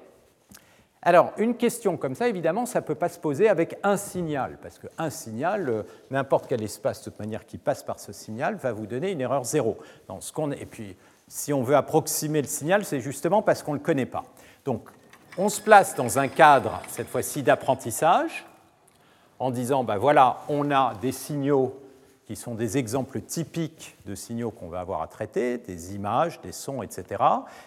Alors, 1.01 1.33
une 1.37 1.55
question 1.55 1.97
comme 1.97 2.15
ça, 2.15 2.29
évidemment, 2.29 2.65
ça 2.65 2.79
ne 2.79 2.85
peut 2.85 2.95
pas 2.95 3.09
se 3.09 3.19
poser 3.19 3.49
avec 3.49 3.77
un 3.83 3.97
signal, 3.97 4.57
parce 4.61 4.79
qu'un 4.79 5.09
signal, 5.09 5.67
euh, 5.67 5.83
n'importe 6.11 6.47
quel 6.47 6.63
espace, 6.63 6.99
de 6.99 7.09
toute 7.09 7.19
manière, 7.19 7.45
qui 7.45 7.57
passe 7.57 7.83
par 7.83 7.99
ce 7.99 8.13
signal, 8.13 8.55
va 8.55 8.71
vous 8.71 8.85
donner 8.85 9.11
une 9.11 9.19
erreur 9.19 9.43
zéro. 9.43 9.77
ce 10.21 10.53
et 10.53 10.65
puis, 10.65 10.95
si 11.27 11.51
on 11.51 11.61
veut 11.61 11.75
approximer 11.75 12.41
le 12.41 12.47
signal, 12.47 12.85
c'est 12.85 13.01
justement 13.01 13.41
parce 13.41 13.63
qu'on 13.63 13.73
ne 13.73 13.79
le 13.79 13.83
connaît 13.83 14.05
pas. 14.05 14.23
Donc, 14.63 14.87
on 15.37 15.49
se 15.49 15.59
place 15.59 15.93
dans 15.95 16.19
un 16.19 16.29
cadre, 16.29 16.81
cette 16.87 17.09
fois-ci, 17.09 17.43
d'apprentissage, 17.43 18.45
en 19.39 19.51
disant, 19.51 19.83
ben 19.83 19.97
voilà, 19.97 20.37
on 20.47 20.71
a 20.71 20.93
des 21.01 21.11
signaux 21.11 21.82
qui 22.25 22.35
sont 22.35 22.55
des 22.55 22.77
exemples 22.77 23.21
typiques 23.21 23.95
de 24.05 24.15
signaux 24.15 24.51
qu'on 24.51 24.69
va 24.69 24.79
avoir 24.79 25.01
à 25.01 25.07
traiter, 25.07 25.57
des 25.57 25.95
images, 25.95 26.39
des 26.41 26.51
sons, 26.51 26.81
etc. 26.81 27.21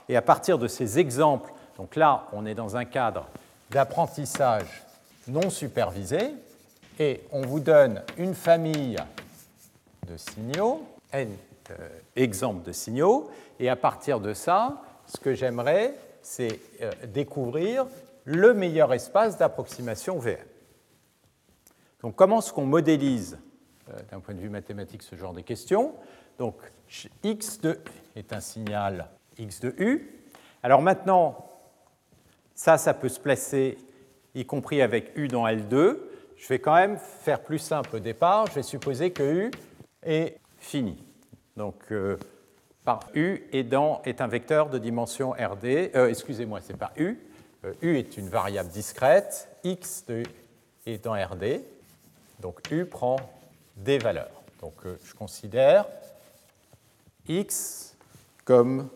Et 0.09 0.17
à 0.17 0.23
partir 0.23 0.59
de 0.59 0.67
ces 0.67 0.99
exemples, 0.99 1.53
donc 1.77 1.97
là, 1.97 2.27
on 2.33 2.47
est 2.47 2.55
dans 2.55 2.77
un 2.77 2.85
cadre 2.85 3.29
d'apprentissage 3.71 4.85
non 5.29 5.51
supervisé, 5.51 6.33
et 6.99 7.23
on 7.33 7.43
vous 7.43 7.61
donne 7.61 8.03
une 8.17 8.35
famille 8.35 8.97
de 10.07 10.17
signaux, 10.17 10.87
n 11.13 11.29
euh, 11.71 11.89
exemples 12.15 12.65
de 12.65 12.73
signaux, 12.73 13.31
et 13.59 13.69
à 13.69 13.77
partir 13.77 14.21
de 14.21 14.33
ça, 14.33 14.83
ce 15.07 15.19
que 15.19 15.35
j'aimerais, 15.35 15.95
c'est 16.23 16.61
euh, 16.81 16.91
découvrir 17.09 17.87
le 18.25 18.55
meilleur 18.55 18.93
espace 18.95 19.37
d'approximation 19.37 20.19
VM. 20.19 20.39
Donc 22.03 22.17
comment 22.17 22.39
est-ce 22.39 22.53
qu'on 22.53 22.67
modélise 22.67 23.39
d'un 24.11 24.21
point 24.21 24.35
de 24.35 24.41
vue 24.41 24.49
mathématique 24.49 25.03
ce 25.03 25.17
genre 25.17 25.33
de 25.33 25.41
questions. 25.41 25.95
Donc 26.39 26.57
x 27.23 27.61
de 27.61 27.79
est 28.15 28.33
un 28.33 28.41
signal 28.41 29.09
x 29.39 29.61
de 29.61 29.75
u. 29.79 30.11
Alors 30.63 30.83
maintenant, 30.83 31.47
ça, 32.55 32.79
ça 32.79 32.95
peut 32.95 33.09
se 33.09 33.21
placer, 33.21 33.79
y 34.35 34.45
compris 34.45 34.83
avec 34.83 35.13
u 35.17 35.29
dans 35.29 35.47
L2. 35.47 35.99
Je 36.37 36.49
vais 36.49 36.59
quand 36.59 36.75
même 36.75 36.99
faire 36.99 37.41
plus 37.41 37.59
simple 37.59 37.97
au 37.97 37.99
départ. 37.99 38.47
Je 38.47 38.55
vais 38.55 38.63
supposer 38.63 39.11
que 39.11 39.47
u 39.47 39.51
est 40.03 40.39
fini. 40.59 41.03
Donc 41.57 41.77
euh, 41.91 42.19
par 42.85 43.01
U 43.15 43.43
est, 43.53 43.75
est 44.05 44.21
un 44.21 44.29
vecteur 44.29 44.71
de 44.71 44.79
dimension 44.79 45.33
RD. 45.33 45.65
Euh, 45.95 46.09
excusez-moi, 46.09 46.61
c'est 46.63 46.77
pas 46.77 46.93
U. 46.97 47.19
Euh, 47.65 47.73
U 47.83 47.97
est 47.97 48.17
une 48.17 48.29
variable 48.29 48.71
discrète. 48.71 49.49
X 49.65 50.05
de 50.07 50.23
est 50.87 51.05
dans 51.05 51.15
RD. 51.15 51.63
Donc 52.41 52.61
U 52.71 52.85
prend 52.85 53.17
des 53.77 53.99
valeurs. 53.99 54.43
Donc 54.61 54.75
euh, 54.85 54.99
je 55.05 55.15
considère 55.15 55.87
X 57.29 57.97
comme 58.45 58.89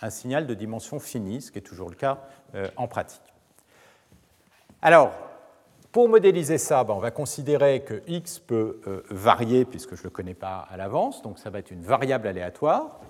un 0.00 0.10
signal 0.10 0.46
de 0.46 0.54
dimension 0.54 1.00
finie, 1.00 1.42
ce 1.42 1.50
qui 1.50 1.58
est 1.58 1.62
toujours 1.62 1.88
le 1.88 1.96
cas 1.96 2.18
en 2.76 2.86
pratique. 2.86 3.20
Alors, 4.80 5.12
pour 5.90 6.08
modéliser 6.08 6.58
ça, 6.58 6.84
ben, 6.84 6.94
on 6.94 7.00
va 7.00 7.10
considérer 7.10 7.82
que 7.82 8.02
x 8.06 8.38
peut 8.38 8.80
varier 9.10 9.64
puisque 9.64 9.96
je 9.96 10.00
ne 10.00 10.04
le 10.04 10.10
connais 10.10 10.34
pas 10.34 10.68
à 10.70 10.76
l'avance, 10.76 11.22
donc 11.22 11.38
ça 11.40 11.50
va 11.50 11.58
être 11.58 11.72
une 11.72 11.82
variable 11.82 12.28
aléatoire. 12.28 13.00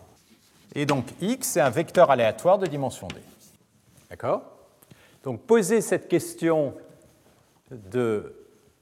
Et 0.75 0.87
donc 0.87 1.07
x, 1.21 1.49
c'est 1.49 1.61
un 1.61 1.69
vecteur 1.71 2.11
aléatoire 2.11 2.59
de 2.59 2.67
dimension 2.67 3.09
d. 3.09 3.17
D'accord? 4.09 4.43
Donc 5.23 5.41
poser 5.43 5.81
cette 5.81 6.09
question 6.09 6.75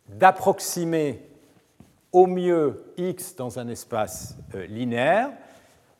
d'approximer 0.08 1.22
au 2.12 2.26
mieux 2.26 2.92
x 2.96 3.34
dans 3.36 3.58
un 3.58 3.68
espace 3.68 4.36
euh, 4.54 4.66
linéaire, 4.66 5.30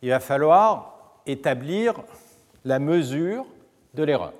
il 0.03 0.11
va 0.11 0.21
falloir 0.21 1.21
établir 1.27 1.95
la 2.65 2.79
mesure 2.79 3.47
de 3.95 4.03
l'erreur. 4.03 4.35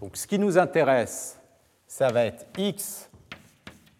Donc 0.00 0.16
ce 0.16 0.26
qui 0.26 0.38
nous 0.38 0.58
intéresse, 0.58 1.38
ça 1.86 2.08
va 2.08 2.24
être 2.24 2.46
x 2.58 3.08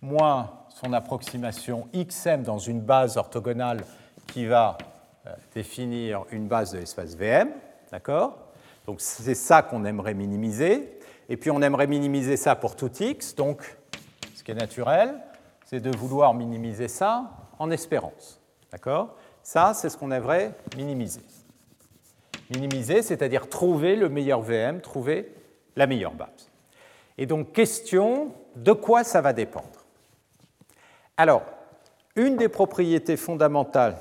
moins 0.00 0.52
son 0.68 0.92
approximation 0.92 1.88
xm 1.92 2.42
dans 2.42 2.58
une 2.58 2.80
base 2.80 3.16
orthogonale 3.16 3.84
qui 4.28 4.46
va 4.46 4.78
euh, 5.26 5.30
définir 5.54 6.24
une 6.30 6.46
base 6.46 6.72
de 6.72 6.78
l'espace 6.78 7.16
VM, 7.16 7.50
d'accord? 7.90 8.38
Donc 8.86 9.00
c'est 9.00 9.34
ça 9.34 9.62
qu'on 9.62 9.84
aimerait 9.84 10.14
minimiser. 10.14 10.98
Et 11.28 11.36
puis 11.36 11.50
on 11.50 11.60
aimerait 11.60 11.86
minimiser 11.86 12.36
ça 12.36 12.56
pour 12.56 12.74
tout 12.74 12.90
x, 13.00 13.34
donc 13.34 13.76
ce 14.34 14.42
qui 14.42 14.50
est 14.52 14.54
naturel, 14.54 15.14
c'est 15.68 15.80
de 15.80 15.94
vouloir 15.94 16.32
minimiser 16.32 16.88
ça 16.88 17.30
en 17.58 17.70
espérance, 17.70 18.40
d'accord? 18.72 19.14
Ça, 19.42 19.74
c'est 19.74 19.90
ce 19.90 19.98
qu'on 19.98 20.10
aimerait 20.10 20.54
minimiser. 20.78 21.20
Minimiser, 22.48 23.02
c'est-à-dire 23.02 23.50
trouver 23.50 23.94
le 23.94 24.08
meilleur 24.08 24.40
VM, 24.40 24.80
trouver 24.80 25.30
la 25.76 25.86
meilleure 25.86 26.14
base. 26.14 26.50
Et 27.18 27.26
donc, 27.26 27.52
question, 27.52 28.32
de 28.56 28.72
quoi 28.72 29.04
ça 29.04 29.20
va 29.20 29.34
dépendre? 29.34 29.84
Alors, 31.18 31.42
une 32.16 32.36
des 32.36 32.48
propriétés 32.48 33.18
fondamentales 33.18 33.98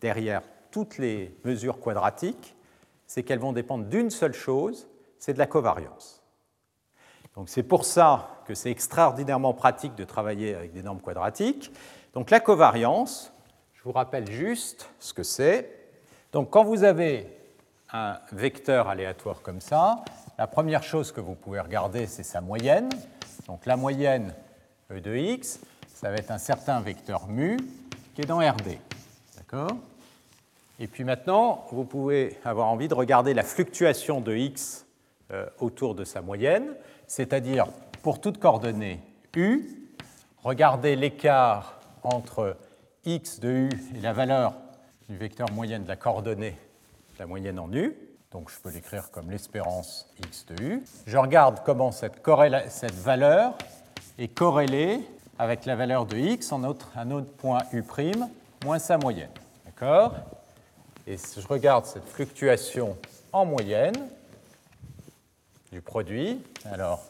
derrière 0.00 0.42
toutes 0.72 0.98
les 0.98 1.36
mesures 1.44 1.78
quadratiques, 1.78 2.56
c'est 3.06 3.22
qu'elles 3.22 3.38
vont 3.38 3.52
dépendre 3.52 3.84
d'une 3.84 4.10
seule 4.10 4.34
chose, 4.34 4.88
c'est 5.20 5.34
de 5.34 5.38
la 5.38 5.46
covariance. 5.46 6.21
Donc 7.36 7.48
c'est 7.48 7.62
pour 7.62 7.84
ça 7.84 8.28
que 8.46 8.54
c'est 8.54 8.70
extraordinairement 8.70 9.54
pratique 9.54 9.94
de 9.94 10.04
travailler 10.04 10.54
avec 10.54 10.72
des 10.72 10.82
normes 10.82 11.00
quadratiques. 11.00 11.72
Donc 12.14 12.30
la 12.30 12.40
covariance, 12.40 13.32
je 13.74 13.82
vous 13.84 13.92
rappelle 13.92 14.30
juste 14.30 14.90
ce 14.98 15.14
que 15.14 15.22
c'est. 15.22 15.70
Donc 16.32 16.50
quand 16.50 16.64
vous 16.64 16.84
avez 16.84 17.26
un 17.92 18.18
vecteur 18.32 18.88
aléatoire 18.88 19.42
comme 19.42 19.60
ça, 19.60 20.04
la 20.38 20.46
première 20.46 20.82
chose 20.82 21.12
que 21.12 21.20
vous 21.20 21.34
pouvez 21.34 21.60
regarder, 21.60 22.06
c'est 22.06 22.22
sa 22.22 22.40
moyenne. 22.40 22.88
Donc 23.46 23.66
la 23.66 23.76
moyenne 23.76 24.34
E 24.90 25.00
de 25.00 25.14
x, 25.14 25.60
ça 25.94 26.10
va 26.10 26.16
être 26.16 26.30
un 26.30 26.38
certain 26.38 26.80
vecteur 26.80 27.28
mu 27.28 27.56
qui 28.14 28.22
est 28.22 28.26
dans 28.26 28.38
RD. 28.38 28.78
D'accord? 29.36 29.76
Et 30.78 30.86
puis 30.86 31.04
maintenant, 31.04 31.66
vous 31.70 31.84
pouvez 31.84 32.38
avoir 32.44 32.68
envie 32.68 32.88
de 32.88 32.94
regarder 32.94 33.34
la 33.34 33.42
fluctuation 33.42 34.20
de 34.20 34.34
x 34.34 34.86
euh, 35.30 35.46
autour 35.60 35.94
de 35.94 36.04
sa 36.04 36.20
moyenne, 36.20 36.74
c'est-à-dire 37.12 37.66
pour 38.02 38.22
toute 38.22 38.38
coordonnée 38.38 38.98
u, 39.36 39.68
regardez 40.42 40.96
l'écart 40.96 41.78
entre 42.02 42.56
x 43.04 43.38
de 43.38 43.50
u 43.50 43.70
et 43.94 44.00
la 44.00 44.14
valeur 44.14 44.54
du 45.10 45.18
vecteur 45.18 45.52
moyenne 45.52 45.82
de 45.82 45.88
la 45.88 45.96
coordonnée, 45.96 46.56
la 47.18 47.26
moyenne 47.26 47.58
en 47.58 47.70
u. 47.70 47.94
Donc 48.30 48.50
je 48.50 48.58
peux 48.60 48.70
l'écrire 48.70 49.10
comme 49.10 49.30
l'espérance 49.30 50.08
x 50.26 50.46
de 50.46 50.64
u. 50.64 50.84
Je 51.06 51.18
regarde 51.18 51.60
comment 51.66 51.92
cette, 51.92 52.22
valeur 52.94 53.58
est 54.18 54.28
corrélée 54.28 54.98
avec 55.38 55.66
la 55.66 55.76
valeur 55.76 56.06
de 56.06 56.16
x 56.16 56.50
en 56.50 56.64
autre, 56.64 56.92
un 56.96 57.10
autre 57.10 57.30
point 57.30 57.60
u' 57.74 57.84
moins 58.64 58.78
sa 58.78 58.96
moyenne. 58.96 59.28
D'accord? 59.66 60.14
Et 61.06 61.18
je 61.18 61.46
regarde 61.46 61.84
cette 61.84 62.08
fluctuation 62.08 62.96
en 63.34 63.44
moyenne 63.44 63.96
du 65.72 65.80
produit, 65.80 66.38
alors 66.66 67.02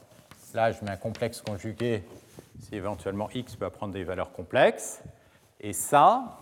là, 0.55 0.71
je 0.71 0.85
mets 0.85 0.93
un 0.93 0.97
complexe 0.97 1.43
conjugué 1.43 2.05
si 2.61 2.77
éventuellement 2.77 3.29
x 3.35 3.57
peut 3.57 3.69
prendre 3.71 3.93
des 3.93 4.05
valeurs 4.05 4.33
complexes. 4.33 5.01
Et 5.61 5.73
ça, 5.73 6.39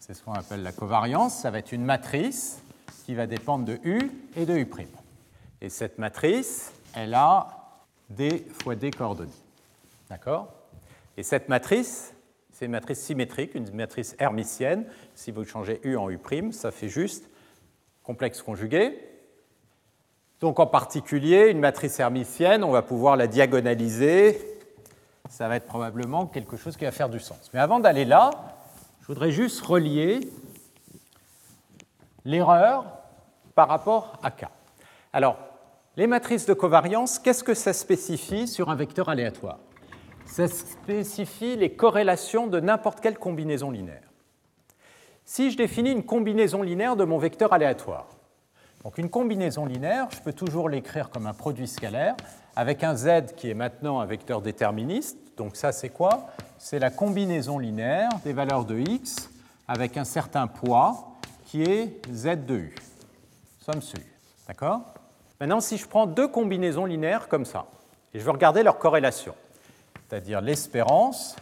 c'est 0.00 0.14
ce 0.14 0.22
qu'on 0.22 0.32
appelle 0.32 0.64
la 0.64 0.72
covariance. 0.72 1.38
Ça 1.38 1.52
va 1.52 1.60
être 1.60 1.70
une 1.70 1.84
matrice 1.84 2.60
qui 3.06 3.14
va 3.14 3.28
dépendre 3.28 3.64
de 3.64 3.78
U 3.84 4.10
et 4.36 4.46
de 4.46 4.56
U'. 4.56 4.66
Et 5.60 5.68
cette 5.68 5.98
matrice, 5.98 6.72
elle 6.92 7.14
a 7.14 7.78
D 8.10 8.44
fois 8.62 8.74
D 8.74 8.90
coordonnées. 8.90 9.30
D'accord? 10.10 10.52
Et 11.16 11.22
cette 11.22 11.48
matrice, 11.48 12.12
c'est 12.52 12.64
une 12.64 12.72
matrice 12.72 13.00
symétrique, 13.00 13.54
une 13.54 13.72
matrice 13.72 14.16
hermitienne. 14.18 14.86
Si 15.14 15.30
vous 15.30 15.44
changez 15.44 15.80
U 15.84 15.96
en 15.96 16.10
U', 16.10 16.52
ça 16.52 16.72
fait 16.72 16.88
juste 16.88 17.30
complexe 18.02 18.42
conjugué. 18.42 18.98
Donc 20.44 20.60
en 20.60 20.66
particulier, 20.66 21.48
une 21.48 21.60
matrice 21.60 21.98
hermitienne, 21.98 22.64
on 22.64 22.70
va 22.70 22.82
pouvoir 22.82 23.16
la 23.16 23.26
diagonaliser. 23.26 24.38
Ça 25.30 25.48
va 25.48 25.56
être 25.56 25.64
probablement 25.64 26.26
quelque 26.26 26.58
chose 26.58 26.76
qui 26.76 26.84
va 26.84 26.92
faire 26.92 27.08
du 27.08 27.18
sens. 27.18 27.50
Mais 27.54 27.60
avant 27.60 27.80
d'aller 27.80 28.04
là, 28.04 28.28
je 29.00 29.06
voudrais 29.06 29.30
juste 29.30 29.62
relier 29.62 30.20
l'erreur 32.26 32.84
par 33.54 33.68
rapport 33.68 34.18
à 34.22 34.30
K. 34.30 34.44
Alors, 35.14 35.38
les 35.96 36.06
matrices 36.06 36.44
de 36.44 36.52
covariance, 36.52 37.18
qu'est-ce 37.18 37.42
que 37.42 37.54
ça 37.54 37.72
spécifie 37.72 38.46
sur 38.46 38.68
un 38.68 38.74
vecteur 38.74 39.08
aléatoire? 39.08 39.60
Ça 40.26 40.46
spécifie 40.46 41.56
les 41.56 41.72
corrélations 41.72 42.48
de 42.48 42.60
n'importe 42.60 43.00
quelle 43.00 43.18
combinaison 43.18 43.70
linéaire. 43.70 44.10
Si 45.24 45.50
je 45.50 45.56
définis 45.56 45.92
une 45.92 46.04
combinaison 46.04 46.60
linéaire 46.60 46.96
de 46.96 47.04
mon 47.04 47.16
vecteur 47.16 47.54
aléatoire, 47.54 48.08
donc 48.84 48.98
une 48.98 49.08
combinaison 49.08 49.64
linéaire, 49.64 50.08
je 50.10 50.20
peux 50.20 50.34
toujours 50.34 50.68
l'écrire 50.68 51.08
comme 51.08 51.26
un 51.26 51.32
produit 51.32 51.66
scalaire 51.66 52.14
avec 52.54 52.84
un 52.84 52.94
z 52.94 53.32
qui 53.34 53.48
est 53.48 53.54
maintenant 53.54 54.00
un 54.00 54.06
vecteur 54.06 54.42
déterministe. 54.42 55.16
Donc 55.38 55.56
ça, 55.56 55.72
c'est 55.72 55.88
quoi? 55.88 56.26
C'est 56.58 56.78
la 56.78 56.90
combinaison 56.90 57.58
linéaire 57.58 58.10
des 58.24 58.34
valeurs 58.34 58.66
de 58.66 58.78
x 58.78 59.30
avec 59.66 59.96
un 59.96 60.04
certain 60.04 60.46
poids 60.46 61.14
qui 61.46 61.62
est 61.62 62.00
z 62.12 62.36
de 62.46 62.56
u, 62.56 62.74
somme 63.58 63.80
sur 63.80 63.98
u. 63.98 64.06
D'accord? 64.46 64.82
Maintenant, 65.40 65.60
si 65.60 65.78
je 65.78 65.88
prends 65.88 66.06
deux 66.06 66.28
combinaisons 66.28 66.84
linéaires 66.84 67.28
comme 67.28 67.46
ça, 67.46 67.66
et 68.12 68.20
je 68.20 68.24
veux 68.24 68.30
regarder 68.30 68.62
leur 68.62 68.78
corrélation, 68.78 69.34
c'est-à-dire 70.08 70.42
l'espérance, 70.42 71.36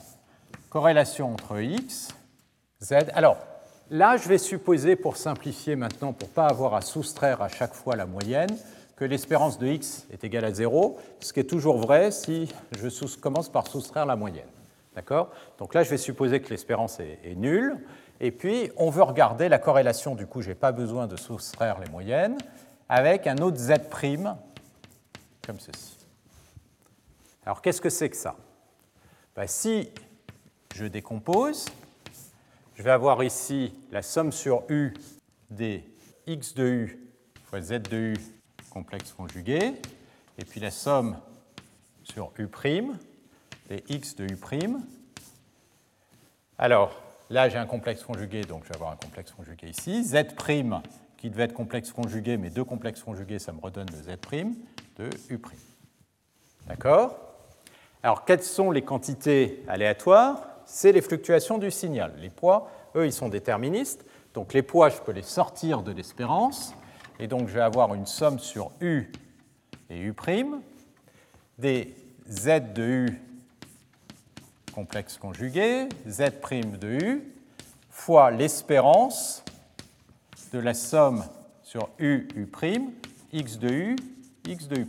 corrélation 0.70 1.32
entre 1.32 1.61
x, 1.61 2.09
z. 2.80 2.95
Alors, 3.14 3.36
là, 3.93 4.16
je 4.16 4.28
vais 4.28 4.38
supposer, 4.38 4.97
pour 4.97 5.16
simplifier 5.16 5.76
maintenant, 5.76 6.12
pour 6.12 6.28
ne 6.28 6.34
pas 6.34 6.47
avoir 6.47 6.74
à 6.74 6.80
soustraire 6.80 7.43
à 7.43 7.49
chaque 7.49 7.74
fois 7.74 7.95
la 7.95 8.07
moyenne, 8.07 8.51
que 8.97 9.05
l'espérance 9.05 9.59
de 9.59 9.66
x 9.66 10.07
est 10.11 10.24
égale 10.24 10.45
à 10.45 10.53
0, 10.53 10.99
ce 11.20 11.32
qui 11.32 11.40
est 11.40 11.45
toujours 11.45 11.78
vrai 11.78 12.11
si 12.11 12.53
je 12.76 13.16
commence 13.18 13.49
par 13.49 13.68
soustraire 13.68 14.07
la 14.07 14.16
moyenne. 14.16 14.49
D'accord? 14.95 15.30
Donc 15.59 15.74
là, 15.74 15.82
je 15.82 15.90
vais 15.90 15.99
supposer 15.99 16.40
que 16.40 16.51
l'espérance 16.51 17.01
est, 17.01 17.34
nulle. 17.36 17.76
Et 18.20 18.30
puis, 18.30 18.70
on 18.76 18.90
veut 18.90 19.03
regarder 19.03 19.49
la 19.49 19.59
corrélation, 19.59 20.14
du 20.14 20.26
coup, 20.26 20.43
je 20.43 20.49
n'ai 20.49 20.55
pas 20.55 20.72
besoin 20.72 21.07
de 21.07 21.16
soustraire 21.16 21.78
les 21.80 21.90
moyennes, 21.90 22.38
avec 22.88 23.26
un 23.26 23.38
autre 23.38 23.59
z' 23.59 23.72
comme 25.47 25.59
ceci. 25.59 25.97
Alors, 27.45 27.61
qu'est-ce 27.61 27.80
que 27.80 27.90
c'est 27.90 28.11
que 28.11 28.16
ça? 28.16 28.36
Bah, 29.34 29.47
si 29.47 29.90
je 30.74 30.84
décompose, 30.84 31.66
je 32.77 32.83
vais 32.83 32.91
avoir 32.91 33.23
ici 33.23 33.75
la 33.91 34.03
somme 34.03 34.33
sur 34.33 34.64
U 34.68 34.95
des 35.51 35.85
x 36.27 36.55
de 36.55 36.64
U 36.64 36.99
fois 37.45 37.61
z 37.61 37.83
de 37.83 37.97
U 37.97 38.16
complexe 38.70 39.12
conjugué, 39.12 39.75
et 40.39 40.45
puis 40.45 40.61
la 40.61 40.70
somme 40.70 41.18
sur 42.03 42.33
U' 42.39 42.49
des 43.68 43.85
x 43.89 44.16
de 44.16 44.25
U'. 44.25 44.39
Alors, 46.57 47.03
là 47.29 47.49
j'ai 47.51 47.59
un 47.59 47.66
complexe 47.66 48.03
conjugué, 48.03 48.43
donc 48.43 48.64
je 48.64 48.70
vais 48.70 48.77
avoir 48.77 48.93
un 48.93 48.97
complexe 48.97 49.33
conjugué 49.33 49.68
ici. 49.68 50.03
Z' 50.05 50.35
qui 51.18 51.31
devait 51.31 51.45
être 51.45 51.53
complexe 51.53 51.93
conjugué, 51.93 52.37
mais 52.39 52.51
deux 52.51 52.64
complexes 52.64 53.03
conjugués, 53.03 53.39
ça 53.39 53.53
me 53.53 53.61
redonne 53.61 53.89
le 53.91 54.03
Z' 54.03 54.18
de 54.97 55.11
U'. 55.31 55.41
D'accord? 56.66 57.18
Alors, 58.03 58.25
quelles 58.25 58.43
sont 58.43 58.70
les 58.70 58.83
quantités 58.83 59.62
aléatoires? 59.68 60.51
C'est 60.66 60.92
les 60.92 61.02
fluctuations 61.02 61.58
du 61.58 61.70
signal. 61.70 62.14
Les 62.18 62.30
poids, 62.30 62.70
eux, 62.94 63.06
ils 63.06 63.12
sont 63.12 63.28
déterministes. 63.28 64.04
Donc 64.34 64.52
les 64.52 64.62
poids, 64.62 64.88
je 64.88 64.98
peux 64.98 65.12
les 65.12 65.22
sortir 65.22 65.82
de 65.82 65.92
l'espérance, 65.92 66.74
et 67.18 67.26
donc 67.26 67.48
je 67.48 67.54
vais 67.54 67.60
avoir 67.60 67.94
une 67.94 68.06
somme 68.06 68.38
sur 68.38 68.70
U 68.80 69.12
et 69.90 69.98
U', 70.00 70.14
des 71.58 71.94
Z 72.28 72.72
de 72.74 72.82
U 72.82 73.20
complexe 74.72 75.18
conjugué, 75.18 75.88
Z' 76.08 76.40
de 76.78 76.88
U, 76.88 77.34
fois 77.90 78.30
l'espérance 78.30 79.44
de 80.52 80.58
la 80.58 80.74
somme 80.74 81.24
sur 81.62 81.90
U, 81.98 82.26
U', 82.34 82.48
X 83.32 83.58
de 83.58 83.68
U, 83.68 83.96
X 84.46 84.66
de 84.66 84.80
U'. 84.80 84.88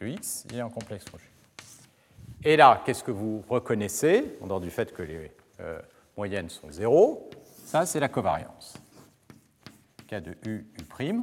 Le 0.00 0.10
X 0.10 0.44
est 0.52 0.60
un 0.60 0.68
complexe 0.68 1.04
conjugué. 1.06 1.27
Et 2.44 2.56
là, 2.56 2.82
qu'est-ce 2.84 3.02
que 3.02 3.10
vous 3.10 3.42
reconnaissez, 3.48 4.38
en 4.40 4.46
dehors 4.46 4.60
du 4.60 4.70
fait 4.70 4.92
que 4.92 5.02
les 5.02 5.32
euh, 5.60 5.80
moyennes 6.16 6.48
sont 6.48 6.70
zéro? 6.70 7.28
Ça, 7.64 7.84
c'est 7.84 7.98
la 7.98 8.08
covariance. 8.08 8.74
K 10.06 10.20
de 10.20 10.36
U, 10.46 10.66
U'. 10.78 11.22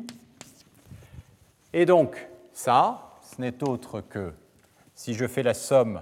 Et 1.72 1.86
donc, 1.86 2.28
ça, 2.51 3.13
ce 3.22 3.41
n'est 3.41 3.63
autre 3.63 4.01
que, 4.01 4.34
si 4.93 5.13
je 5.13 5.26
fais 5.26 5.41
la 5.41 5.53
somme 5.53 6.01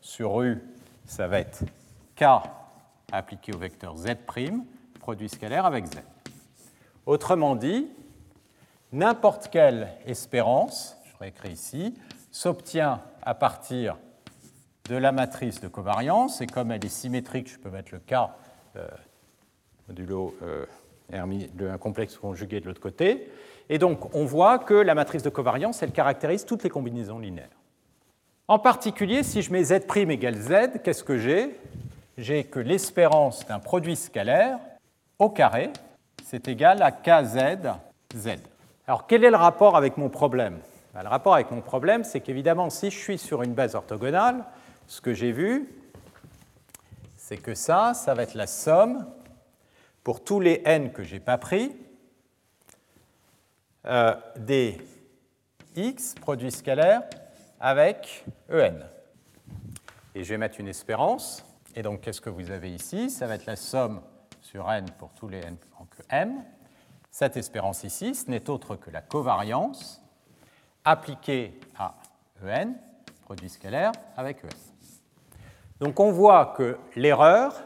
sur 0.00 0.40
U, 0.42 0.62
ça 1.06 1.26
va 1.26 1.40
être 1.40 1.64
K 2.14 2.24
appliqué 3.10 3.52
au 3.52 3.58
vecteur 3.58 3.96
Z', 3.96 4.16
produit 5.00 5.28
scalaire 5.28 5.66
avec 5.66 5.86
Z. 5.86 5.98
Autrement 7.04 7.56
dit, 7.56 7.90
n'importe 8.92 9.48
quelle 9.48 9.88
espérance, 10.06 10.96
je 11.04 11.16
réécris 11.18 11.50
ici, 11.50 11.94
s'obtient 12.30 13.02
à 13.22 13.34
partir 13.34 13.96
de 14.88 14.96
la 14.96 15.12
matrice 15.12 15.60
de 15.60 15.68
covariance, 15.68 16.40
et 16.40 16.46
comme 16.46 16.72
elle 16.72 16.84
est 16.84 16.88
symétrique, 16.88 17.50
je 17.50 17.58
peux 17.58 17.70
mettre 17.70 17.92
le 17.92 17.98
K 17.98 18.14
euh, 18.76 18.86
modulo 19.88 20.34
euh, 20.42 20.66
un 21.12 21.78
complexe 21.78 22.16
conjugué 22.16 22.60
de 22.60 22.66
l'autre 22.66 22.80
côté. 22.80 23.28
Et 23.68 23.78
donc, 23.78 24.14
on 24.14 24.24
voit 24.24 24.58
que 24.58 24.74
la 24.74 24.94
matrice 24.94 25.22
de 25.22 25.28
covariance, 25.28 25.82
elle 25.82 25.92
caractérise 25.92 26.44
toutes 26.44 26.62
les 26.62 26.70
combinaisons 26.70 27.18
linéaires. 27.18 27.48
En 28.48 28.58
particulier, 28.58 29.22
si 29.22 29.42
je 29.42 29.52
mets 29.52 29.64
Z' 29.64 29.82
égale 29.96 30.34
Z, 30.34 30.82
qu'est-ce 30.82 31.04
que 31.04 31.18
j'ai? 31.18 31.58
J'ai 32.18 32.44
que 32.44 32.60
l'espérance 32.60 33.46
d'un 33.46 33.58
produit 33.58 33.96
scalaire 33.96 34.58
au 35.18 35.30
carré, 35.30 35.70
c'est 36.24 36.48
égal 36.48 36.82
à 36.82 36.92
KZ 36.92 37.68
Z. 38.14 38.28
Alors, 38.86 39.06
quel 39.06 39.24
est 39.24 39.30
le 39.30 39.36
rapport 39.36 39.76
avec 39.76 39.96
mon 39.96 40.08
problème? 40.08 40.58
Ben, 40.92 41.02
Le 41.02 41.08
rapport 41.08 41.34
avec 41.34 41.50
mon 41.50 41.60
problème, 41.60 42.04
c'est 42.04 42.20
qu'évidemment, 42.20 42.68
si 42.68 42.90
je 42.90 42.98
suis 42.98 43.18
sur 43.18 43.42
une 43.42 43.54
base 43.54 43.74
orthogonale, 43.74 44.44
ce 44.92 45.00
que 45.00 45.14
j'ai 45.14 45.32
vu, 45.32 45.70
c'est 47.16 47.38
que 47.38 47.54
ça, 47.54 47.94
ça 47.94 48.12
va 48.12 48.24
être 48.24 48.34
la 48.34 48.46
somme 48.46 49.06
pour 50.04 50.22
tous 50.22 50.38
les 50.38 50.60
n 50.66 50.92
que 50.92 51.02
je 51.02 51.14
n'ai 51.14 51.20
pas 51.20 51.38
pris 51.38 51.74
euh, 53.86 54.14
des 54.36 54.78
x 55.76 56.14
produits 56.20 56.52
scalaires 56.52 57.04
avec 57.58 58.26
en. 58.50 58.86
Et 60.14 60.24
je 60.24 60.28
vais 60.28 60.36
mettre 60.36 60.60
une 60.60 60.68
espérance. 60.68 61.42
Et 61.74 61.80
donc, 61.80 62.02
qu'est-ce 62.02 62.20
que 62.20 62.28
vous 62.28 62.50
avez 62.50 62.70
ici? 62.70 63.08
Ça 63.08 63.26
va 63.26 63.36
être 63.36 63.46
la 63.46 63.56
somme 63.56 64.02
sur 64.42 64.70
n 64.70 64.84
pour 64.98 65.14
tous 65.14 65.28
les 65.28 65.38
n 65.38 65.56
que 65.88 66.02
m. 66.10 66.44
Cette 67.10 67.38
espérance 67.38 67.82
ici, 67.84 68.14
ce 68.14 68.30
n'est 68.30 68.50
autre 68.50 68.76
que 68.76 68.90
la 68.90 69.00
covariance 69.00 70.02
appliquée 70.84 71.58
à 71.78 71.94
en, 72.44 72.74
produit 73.24 73.48
scalaire 73.48 73.92
avec 74.18 74.44
en. 74.44 74.71
Donc 75.82 75.98
on 75.98 76.12
voit 76.12 76.54
que 76.56 76.78
l'erreur, 76.94 77.60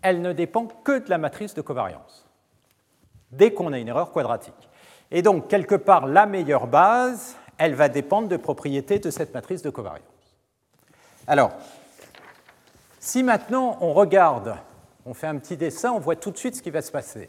elle 0.00 0.22
ne 0.22 0.32
dépend 0.32 0.66
que 0.66 1.00
de 1.00 1.10
la 1.10 1.18
matrice 1.18 1.54
de 1.54 1.60
covariance, 1.60 2.24
dès 3.32 3.52
qu'on 3.52 3.72
a 3.72 3.80
une 3.80 3.88
erreur 3.88 4.12
quadratique. 4.12 4.68
Et 5.10 5.20
donc, 5.20 5.48
quelque 5.48 5.74
part, 5.74 6.06
la 6.06 6.26
meilleure 6.26 6.68
base, 6.68 7.34
elle 7.58 7.74
va 7.74 7.88
dépendre 7.88 8.28
de 8.28 8.36
propriétés 8.36 9.00
de 9.00 9.10
cette 9.10 9.34
matrice 9.34 9.60
de 9.60 9.70
covariance. 9.70 10.06
Alors, 11.26 11.50
si 13.00 13.24
maintenant 13.24 13.76
on 13.80 13.92
regarde, 13.92 14.54
on 15.04 15.12
fait 15.12 15.26
un 15.26 15.38
petit 15.38 15.56
dessin, 15.56 15.90
on 15.90 15.98
voit 15.98 16.14
tout 16.14 16.30
de 16.30 16.38
suite 16.38 16.54
ce 16.54 16.62
qui 16.62 16.70
va 16.70 16.80
se 16.80 16.92
passer. 16.92 17.28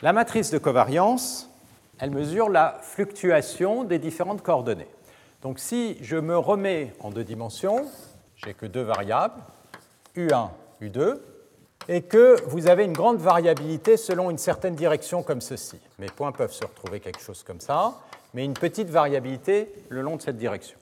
La 0.00 0.14
matrice 0.14 0.50
de 0.50 0.56
covariance, 0.56 1.50
elle 1.98 2.12
mesure 2.12 2.48
la 2.48 2.78
fluctuation 2.80 3.84
des 3.84 3.98
différentes 3.98 4.40
coordonnées. 4.40 4.88
Donc 5.42 5.58
si 5.58 5.98
je 6.00 6.16
me 6.16 6.38
remets 6.38 6.94
en 7.00 7.10
deux 7.10 7.24
dimensions, 7.24 7.84
j'ai 8.44 8.54
que 8.54 8.66
deux 8.66 8.82
variables, 8.82 9.40
U1, 10.16 10.50
U2, 10.80 11.18
et 11.88 12.02
que 12.02 12.40
vous 12.46 12.68
avez 12.68 12.84
une 12.84 12.92
grande 12.92 13.18
variabilité 13.18 13.96
selon 13.96 14.30
une 14.30 14.38
certaine 14.38 14.74
direction 14.74 15.22
comme 15.22 15.40
ceci. 15.40 15.78
Mes 15.98 16.08
points 16.08 16.32
peuvent 16.32 16.52
se 16.52 16.64
retrouver 16.64 17.00
quelque 17.00 17.20
chose 17.20 17.42
comme 17.42 17.60
ça, 17.60 17.94
mais 18.34 18.44
une 18.44 18.54
petite 18.54 18.88
variabilité 18.88 19.72
le 19.88 20.02
long 20.02 20.16
de 20.16 20.22
cette 20.22 20.36
direction. 20.36 20.78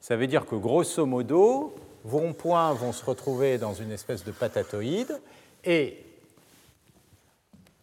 Ça 0.00 0.16
veut 0.16 0.26
dire 0.26 0.46
que 0.46 0.54
grosso 0.56 1.04
modo, 1.06 1.74
vos 2.04 2.32
points 2.32 2.72
vont 2.72 2.92
se 2.92 3.04
retrouver 3.04 3.58
dans 3.58 3.74
une 3.74 3.92
espèce 3.92 4.24
de 4.24 4.32
patatoïde, 4.32 5.20
et 5.64 6.04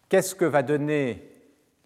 qu'est-ce 0.08 0.34
que 0.34 0.44
va 0.44 0.62
donner 0.62 1.28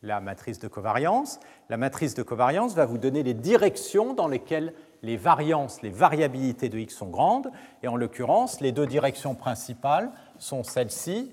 la 0.02 0.20
matrice 0.20 0.58
de 0.58 0.68
covariance? 0.68 1.38
La 1.68 1.76
matrice 1.76 2.14
de 2.14 2.22
covariance 2.22 2.74
va 2.74 2.86
vous 2.86 2.98
donner 2.98 3.22
les 3.22 3.34
directions 3.34 4.14
dans 4.14 4.28
lesquelles 4.28 4.72
les 5.02 5.16
variances, 5.16 5.82
les 5.82 5.90
variabilités 5.90 6.68
de 6.68 6.78
x 6.78 6.94
sont 6.94 7.08
grandes, 7.08 7.50
et 7.82 7.88
en 7.88 7.96
l'occurrence, 7.96 8.60
les 8.60 8.72
deux 8.72 8.86
directions 8.86 9.34
principales 9.34 10.10
sont 10.38 10.64
celle-ci 10.64 11.32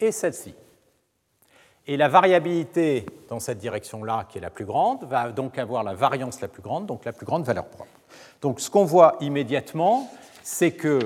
et 0.00 0.12
celle-ci. 0.12 0.54
Et 1.86 1.96
la 1.96 2.08
variabilité 2.08 3.06
dans 3.28 3.40
cette 3.40 3.58
direction-là, 3.58 4.26
qui 4.28 4.38
est 4.38 4.40
la 4.40 4.50
plus 4.50 4.64
grande, 4.64 5.04
va 5.04 5.32
donc 5.32 5.58
avoir 5.58 5.82
la 5.82 5.94
variance 5.94 6.40
la 6.40 6.48
plus 6.48 6.62
grande, 6.62 6.86
donc 6.86 7.04
la 7.04 7.12
plus 7.12 7.26
grande 7.26 7.44
valeur 7.44 7.66
propre. 7.66 7.90
Donc 8.40 8.60
ce 8.60 8.70
qu'on 8.70 8.84
voit 8.84 9.16
immédiatement, 9.20 10.08
c'est 10.42 10.72
que 10.72 11.00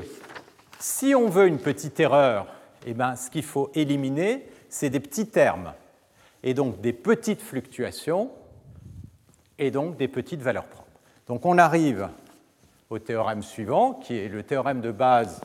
si 0.78 1.14
on 1.14 1.28
veut 1.28 1.46
une 1.46 1.58
petite 1.58 1.98
erreur, 1.98 2.46
eh 2.84 2.92
ben, 2.92 3.16
ce 3.16 3.30
qu'il 3.30 3.42
faut 3.42 3.70
éliminer, 3.74 4.46
c'est 4.68 4.90
des 4.90 5.00
petits 5.00 5.28
termes, 5.28 5.72
et 6.42 6.52
donc 6.52 6.80
des 6.80 6.92
petites 6.92 7.40
fluctuations, 7.40 8.30
et 9.58 9.70
donc 9.70 9.96
des 9.96 10.08
petites 10.08 10.42
valeurs 10.42 10.66
propres. 10.66 10.85
Donc 11.28 11.44
on 11.44 11.58
arrive 11.58 12.08
au 12.88 12.98
théorème 12.98 13.42
suivant, 13.42 13.94
qui 13.94 14.16
est 14.16 14.28
le 14.28 14.42
théorème 14.44 14.80
de 14.80 14.92
base 14.92 15.40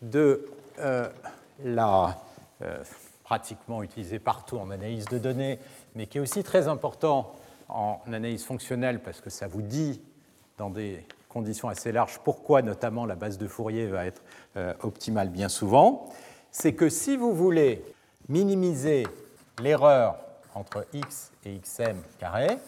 de 0.00 0.48
euh, 0.78 1.08
la, 1.62 2.18
euh, 2.62 2.82
pratiquement 3.24 3.82
utilisé 3.82 4.18
partout 4.18 4.56
en 4.56 4.70
analyse 4.70 5.04
de 5.06 5.18
données, 5.18 5.58
mais 5.94 6.06
qui 6.06 6.18
est 6.18 6.20
aussi 6.20 6.42
très 6.42 6.68
important 6.68 7.32
en 7.68 8.00
analyse 8.06 8.44
fonctionnelle 8.44 9.00
parce 9.00 9.20
que 9.20 9.28
ça 9.30 9.46
vous 9.46 9.62
dit 9.62 10.00
dans 10.56 10.70
des 10.70 11.04
conditions 11.28 11.68
assez 11.68 11.92
larges 11.92 12.18
pourquoi 12.24 12.62
notamment 12.62 13.04
la 13.06 13.14
base 13.14 13.38
de 13.38 13.46
Fourier 13.46 13.86
va 13.86 14.06
être 14.06 14.22
euh, 14.56 14.72
optimale 14.82 15.28
bien 15.28 15.48
souvent, 15.48 16.08
c'est 16.50 16.72
que 16.72 16.88
si 16.88 17.16
vous 17.16 17.34
voulez 17.34 17.84
minimiser 18.28 19.06
l'erreur 19.62 20.16
entre 20.54 20.86
x 20.94 21.30
et 21.44 21.58
xm 21.58 21.96
carré, 22.18 22.58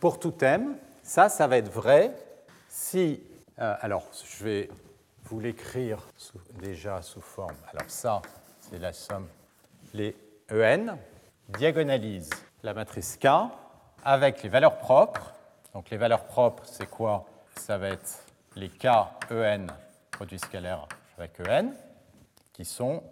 pour 0.00 0.18
tout 0.18 0.34
m, 0.42 0.74
ça, 1.10 1.28
ça 1.28 1.48
va 1.48 1.56
être 1.56 1.72
vrai 1.72 2.14
si... 2.68 3.20
Euh, 3.58 3.74
alors, 3.80 4.04
je 4.12 4.44
vais 4.44 4.70
vous 5.24 5.40
l'écrire 5.40 5.98
déjà 6.60 7.02
sous 7.02 7.20
forme. 7.20 7.56
Alors 7.72 7.90
ça, 7.90 8.22
c'est 8.60 8.78
la 8.78 8.92
somme. 8.92 9.26
Les 9.92 10.14
En 10.52 10.96
diagonalisent 11.48 12.30
la 12.62 12.74
matrice 12.74 13.16
K 13.16 13.26
avec 14.04 14.44
les 14.44 14.48
valeurs 14.48 14.78
propres. 14.78 15.34
Donc 15.74 15.90
les 15.90 15.96
valeurs 15.96 16.22
propres, 16.22 16.62
c'est 16.64 16.88
quoi? 16.88 17.26
Ça 17.56 17.76
va 17.76 17.88
être 17.88 18.24
les 18.54 18.68
K 18.68 18.86
En 19.32 19.66
produits 20.12 20.38
scalaires 20.38 20.86
avec 21.18 21.40
En 21.40 21.72
qui 22.52 22.64
sont 22.64 23.02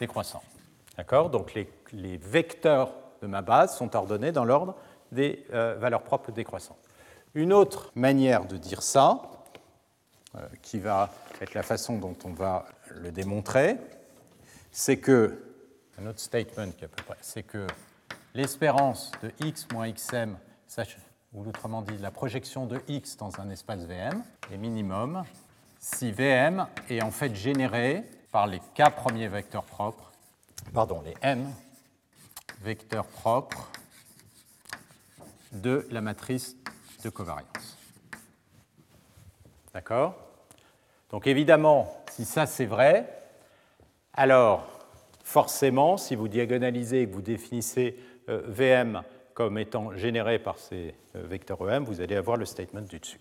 décroissants. 0.00 0.42
D'accord? 0.96 1.30
Donc 1.30 1.54
les, 1.54 1.72
les, 1.92 2.16
vecteurs 2.16 2.90
de 3.22 3.28
ma 3.28 3.40
base 3.40 3.76
sont 3.76 3.94
ordonnés 3.94 4.32
dans 4.32 4.44
l'ordre 4.44 4.74
des 5.12 5.46
euh, 5.52 5.76
valeurs 5.78 6.02
propres 6.02 6.32
décroissantes. 6.32 6.85
Une 7.36 7.52
autre 7.52 7.92
manière 7.94 8.46
de 8.46 8.56
dire 8.56 8.82
ça, 8.82 9.20
euh, 10.36 10.48
qui 10.62 10.78
va 10.78 11.10
être 11.42 11.52
la 11.52 11.62
façon 11.62 11.98
dont 11.98 12.16
on 12.24 12.32
va 12.32 12.64
le 12.88 13.12
démontrer, 13.12 13.76
c'est 14.72 14.96
que, 14.96 15.44
un 15.98 16.16
statement 16.16 16.72
c'est 17.20 17.42
que 17.42 17.66
l'espérance 18.32 19.12
de 19.22 19.30
x 19.44 19.68
moins 19.70 19.92
xm, 19.92 20.34
ou 21.34 21.46
autrement 21.46 21.82
dit 21.82 21.98
la 21.98 22.10
projection 22.10 22.64
de 22.64 22.80
x 22.88 23.18
dans 23.18 23.38
un 23.38 23.50
espace 23.50 23.84
VM, 23.84 24.24
est 24.50 24.56
minimum 24.56 25.22
si 25.78 26.12
VM 26.12 26.66
est 26.88 27.02
en 27.02 27.10
fait 27.10 27.34
généré 27.34 28.02
par 28.32 28.46
les 28.46 28.60
k 28.60 28.88
premiers 28.96 29.28
vecteurs 29.28 29.64
propres, 29.64 30.10
pardon, 30.72 31.02
les 31.04 31.14
m 31.20 31.52
vecteurs 32.62 33.04
propres 33.04 33.70
de 35.52 35.86
la 35.90 36.00
matrice 36.00 36.56
de 37.06 37.10
covariance. 37.10 37.78
D'accord? 39.72 40.14
Donc 41.10 41.26
évidemment, 41.26 42.04
si 42.10 42.24
ça 42.24 42.46
c'est 42.46 42.66
vrai, 42.66 43.08
alors 44.12 44.66
forcément, 45.22 45.96
si 45.96 46.16
vous 46.16 46.28
diagonalisez 46.28 47.02
et 47.02 47.08
que 47.08 47.14
vous 47.14 47.22
définissez 47.22 47.96
euh, 48.28 48.42
VM 48.46 49.02
comme 49.34 49.58
étant 49.58 49.96
généré 49.96 50.38
par 50.38 50.58
ces 50.58 50.94
euh, 51.14 51.22
vecteurs 51.26 51.60
EM, 51.70 51.84
vous 51.84 52.00
allez 52.00 52.16
avoir 52.16 52.36
le 52.36 52.44
statement 52.44 52.80
du 52.80 52.98
dessus. 52.98 53.20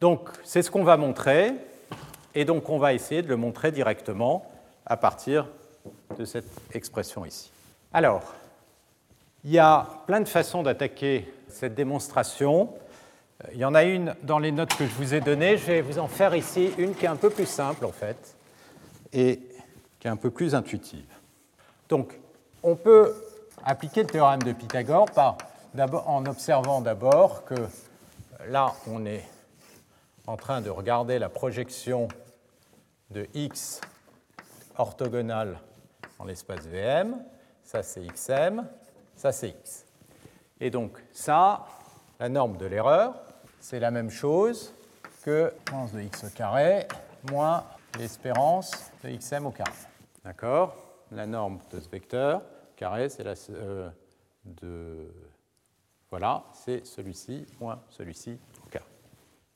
Donc, 0.00 0.30
c'est 0.44 0.62
ce 0.62 0.70
qu'on 0.70 0.84
va 0.84 0.96
montrer, 0.96 1.52
et 2.34 2.46
donc 2.46 2.70
on 2.70 2.78
va 2.78 2.94
essayer 2.94 3.20
de 3.20 3.28
le 3.28 3.36
montrer 3.36 3.72
directement 3.72 4.50
à 4.86 4.96
partir 4.96 5.46
de 6.18 6.24
cette 6.24 6.50
expression 6.72 7.26
ici. 7.26 7.50
Alors, 7.92 8.22
il 9.44 9.50
y 9.50 9.58
a 9.58 9.86
plein 10.06 10.20
de 10.20 10.28
façons 10.28 10.62
d'attaquer 10.62 11.32
cette 11.48 11.74
démonstration. 11.74 12.74
Il 13.52 13.58
y 13.58 13.64
en 13.64 13.74
a 13.74 13.84
une 13.84 14.14
dans 14.22 14.38
les 14.38 14.52
notes 14.52 14.74
que 14.76 14.86
je 14.86 14.94
vous 14.94 15.14
ai 15.14 15.20
données. 15.20 15.56
Je 15.56 15.66
vais 15.66 15.80
vous 15.80 15.98
en 15.98 16.08
faire 16.08 16.34
ici 16.34 16.72
une 16.78 16.94
qui 16.94 17.06
est 17.06 17.08
un 17.08 17.16
peu 17.16 17.30
plus 17.30 17.46
simple 17.46 17.84
en 17.84 17.92
fait 17.92 18.36
et 19.12 19.40
qui 19.98 20.06
est 20.06 20.10
un 20.10 20.16
peu 20.16 20.30
plus 20.30 20.54
intuitive. 20.54 21.06
Donc, 21.88 22.18
on 22.62 22.76
peut 22.76 23.14
appliquer 23.64 24.02
le 24.02 24.08
théorème 24.08 24.42
de 24.42 24.52
Pythagore 24.52 25.08
en 26.06 26.26
observant 26.26 26.80
d'abord 26.80 27.44
que 27.44 27.54
là, 28.48 28.74
on 28.86 29.06
est 29.06 29.24
en 30.26 30.36
train 30.36 30.60
de 30.60 30.70
regarder 30.70 31.18
la 31.18 31.28
projection 31.28 32.08
de 33.10 33.26
x 33.34 33.80
orthogonale 34.76 35.58
dans 36.18 36.24
l'espace 36.24 36.66
VM. 36.66 37.16
Ça, 37.64 37.82
c'est 37.82 38.02
xm, 38.02 38.64
ça, 39.20 39.32
c'est 39.32 39.50
x. 39.50 39.84
Et 40.60 40.70
donc, 40.70 40.92
ça, 41.12 41.66
la 42.18 42.30
norme 42.30 42.56
de 42.56 42.64
l'erreur, 42.64 43.14
c'est 43.60 43.78
la 43.78 43.90
même 43.90 44.08
chose 44.08 44.72
que 45.22 45.52
l'espérance 45.52 45.92
de 45.92 46.00
x 46.00 46.24
au 46.24 46.30
carré 46.30 46.88
moins 47.30 47.64
l'espérance 47.98 48.70
de 49.04 49.10
xm 49.10 49.44
au 49.44 49.50
carré. 49.50 49.72
D'accord? 50.24 50.74
La 51.12 51.26
norme 51.26 51.58
de 51.70 51.80
ce 51.80 51.88
vecteur 51.90 52.40
carré, 52.76 53.10
c'est 53.10 53.22
la 53.22 53.34
euh, 53.50 53.90
de 54.46 55.12
voilà, 56.08 56.44
c'est 56.54 56.86
celui-ci 56.86 57.44
moins 57.60 57.78
celui-ci 57.90 58.38
au 58.66 58.70
carré. 58.70 58.86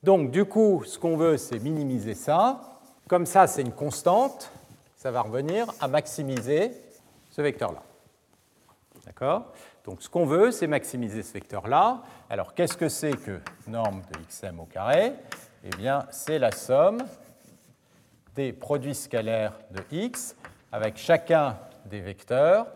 Donc 0.03 0.29
du 0.29 0.45
coup, 0.45 0.83
ce 0.85 0.99
qu'on 0.99 1.17
veut, 1.17 1.37
c'est 1.37 1.57
minimiser 1.57 2.13
ça. 2.13 2.61
Comme 3.07 3.25
ça, 3.25 3.47
c'est 3.47 3.63
une 3.63 3.73
constante, 3.73 4.51
ça 4.95 5.09
va 5.09 5.21
revenir 5.21 5.65
à 5.81 5.87
maximiser 5.87 6.71
ce 7.31 7.41
vecteur-là. 7.41 7.81
D'accord? 9.05 9.53
Donc 9.83 10.01
ce 10.01 10.09
qu'on 10.09 10.25
veut, 10.25 10.51
c'est 10.51 10.67
maximiser 10.67 11.21
ce 11.21 11.33
vecteur-là. 11.33 12.01
Alors 12.29 12.53
qu'est-ce 12.53 12.75
que 12.75 12.89
c'est 12.89 13.15
que 13.15 13.39
norme 13.67 14.01
de 14.11 14.19
xm 14.27 14.59
au 14.59 14.65
carré? 14.65 15.13
Eh 15.63 15.69
bien, 15.69 16.07
c'est 16.11 16.39
la 16.39 16.51
somme 16.51 17.03
des 18.35 18.51
produits 18.51 18.95
scalaires 18.95 19.53
de 19.71 19.81
x 19.91 20.35
avec 20.71 20.97
chacun 20.97 21.57
des 21.85 22.01
vecteurs 22.01 22.67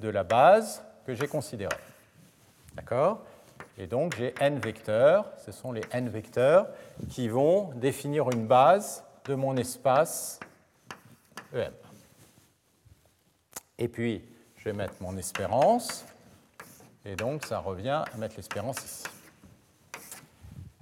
de 0.00 0.08
la 0.08 0.24
base 0.24 0.84
que 1.06 1.14
j'ai 1.14 1.26
considérée. 1.26 1.74
D'accord? 2.74 3.24
Et 3.78 3.86
donc 3.86 4.14
j'ai 4.16 4.34
n 4.40 4.58
vecteurs, 4.58 5.26
ce 5.44 5.52
sont 5.52 5.72
les 5.72 5.82
n 5.90 6.08
vecteurs 6.08 6.68
qui 7.08 7.28
vont 7.28 7.72
définir 7.74 8.30
une 8.30 8.46
base 8.46 9.04
de 9.24 9.34
mon 9.34 9.56
espace 9.56 10.38
EM. 11.54 11.72
Et 13.78 13.88
puis, 13.88 14.24
je 14.66 14.72
vais 14.72 14.76
mettre 14.76 15.00
mon 15.00 15.16
espérance, 15.16 16.04
et 17.04 17.14
donc 17.14 17.44
ça 17.44 17.60
revient 17.60 18.02
à 18.12 18.16
mettre 18.18 18.34
l'espérance 18.34 18.84
ici. 18.84 19.04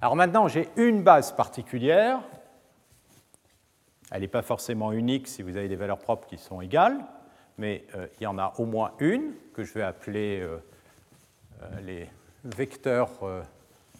Alors 0.01 0.15
maintenant, 0.15 0.47
j'ai 0.47 0.69
une 0.75 1.03
base 1.03 1.35
particulière. 1.35 2.19
Elle 4.09 4.21
n'est 4.21 4.27
pas 4.27 4.41
forcément 4.41 4.91
unique 4.91 5.27
si 5.27 5.43
vous 5.43 5.55
avez 5.55 5.67
des 5.67 5.75
valeurs 5.75 5.99
propres 5.99 6.27
qui 6.27 6.39
sont 6.39 6.61
égales, 6.61 6.97
mais 7.59 7.85
euh, 7.93 8.07
il 8.19 8.23
y 8.23 8.25
en 8.25 8.39
a 8.39 8.55
au 8.57 8.65
moins 8.65 8.93
une 8.97 9.33
que 9.53 9.63
je 9.63 9.73
vais 9.75 9.83
appeler 9.83 10.39
euh, 10.39 10.57
euh, 11.61 11.79
les 11.81 12.09
vecteurs 12.43 13.11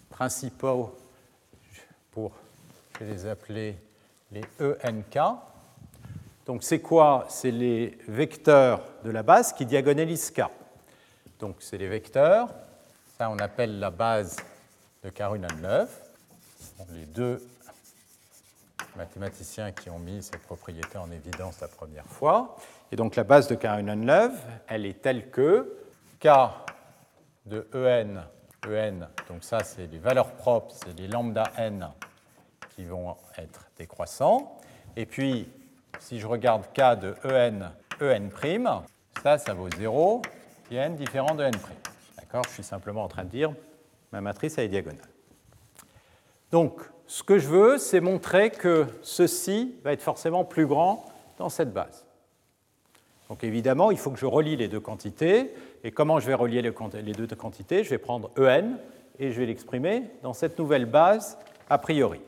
principaux 0.10 0.98
pour, 2.10 2.32
je 2.94 3.04
vais 3.04 3.14
les 3.14 3.28
appeler 3.28 3.78
les 4.32 4.42
ENK. 4.60 5.20
Donc 6.46 6.64
c'est 6.64 6.80
quoi? 6.80 7.26
C'est 7.30 7.52
les 7.52 7.98
vecteurs 8.08 8.82
de 9.04 9.10
la 9.10 9.24
base 9.24 9.52
qui 9.52 9.66
diagonalisent 9.66 10.32
K. 10.32 10.42
Donc 11.40 11.58
c'est 11.60 11.78
les 11.78 11.88
vecteurs, 11.88 12.50
ça 13.18 13.30
on 13.30 13.38
appelle 13.40 13.80
la 13.80 13.90
base 13.90 14.38
de 15.04 15.10
Karunen-Love. 15.10 15.90
Les 16.92 17.06
deux 17.06 17.42
mathématiciens 18.96 19.72
qui 19.72 19.90
ont 19.90 20.00
mis 20.00 20.22
cette 20.22 20.42
propriété 20.42 20.98
en 20.98 21.10
évidence 21.12 21.60
la 21.62 21.68
première 21.68 22.06
fois. 22.06 22.56
Et 22.92 22.96
donc 22.96 23.16
la 23.16 23.24
base 23.24 23.48
de 23.48 23.56
Karunen-Love, 23.56 24.38
elle 24.68 24.86
est 24.86 25.02
telle 25.02 25.30
que 25.30 25.78
K 26.20 26.28
de 27.46 27.68
En, 27.74 28.18
En, 28.70 29.08
donc 29.28 29.44
ça 29.44 29.60
c'est 29.64 29.88
les 29.88 30.00
valeurs 30.00 30.32
propres, 30.32 30.76
c'est 30.76 30.98
les 30.98 31.08
lambda 31.08 31.52
n 31.58 31.90
qui 32.76 32.84
vont 32.84 33.16
être 33.38 33.66
décroissants. 33.78 34.60
Et 34.96 35.06
puis, 35.06 35.50
si 36.06 36.20
je 36.20 36.28
regarde 36.28 36.68
K 36.72 37.00
de 37.00 37.16
En, 37.24 37.72
En', 38.00 38.84
ça, 39.24 39.40
ça 39.40 39.54
vaut 39.56 39.70
0, 39.76 40.22
et 40.70 40.76
n 40.76 40.96
différent 40.96 41.34
de 41.34 41.44
n'. 41.44 41.52
D'accord? 42.18 42.44
Je 42.48 42.54
suis 42.54 42.64
simplement 42.64 43.04
en 43.04 43.08
train 43.08 43.24
de 43.24 43.30
dire 43.30 43.52
ma 44.12 44.22
matrice 44.22 44.60
elle 44.60 44.66
est 44.66 44.70
diagonale. 44.70 45.10
Donc, 46.52 46.80
ce 47.08 47.24
que 47.24 47.40
je 47.40 47.48
veux, 47.48 47.78
c'est 47.80 48.02
montrer 48.02 48.52
que 48.52 48.86
ceci 49.02 49.74
va 49.84 49.94
être 49.94 50.04
forcément 50.04 50.44
plus 50.44 50.68
grand 50.68 51.06
dans 51.40 51.50
cette 51.50 51.74
base. 51.74 52.06
Donc 53.28 53.44
évidemment, 53.44 53.90
il 53.90 53.98
faut 53.98 54.12
que 54.12 54.20
je 54.20 54.28
relie 54.28 54.56
les 54.56 54.68
deux 54.68 54.80
quantités. 54.80 55.56
Et 55.84 55.92
comment 55.92 56.20
je 56.20 56.28
vais 56.28 56.36
relier 56.36 56.62
les 56.62 57.14
deux 57.14 57.28
quantités? 57.36 57.84
Je 57.84 57.90
vais 57.90 57.98
prendre 57.98 58.30
En 58.38 58.78
et 59.18 59.32
je 59.32 59.40
vais 59.40 59.48
l'exprimer 59.48 60.04
dans 60.22 60.34
cette 60.34 60.60
nouvelle 60.60 60.86
base 60.86 61.40
a 61.68 61.80
priori. 61.80 62.22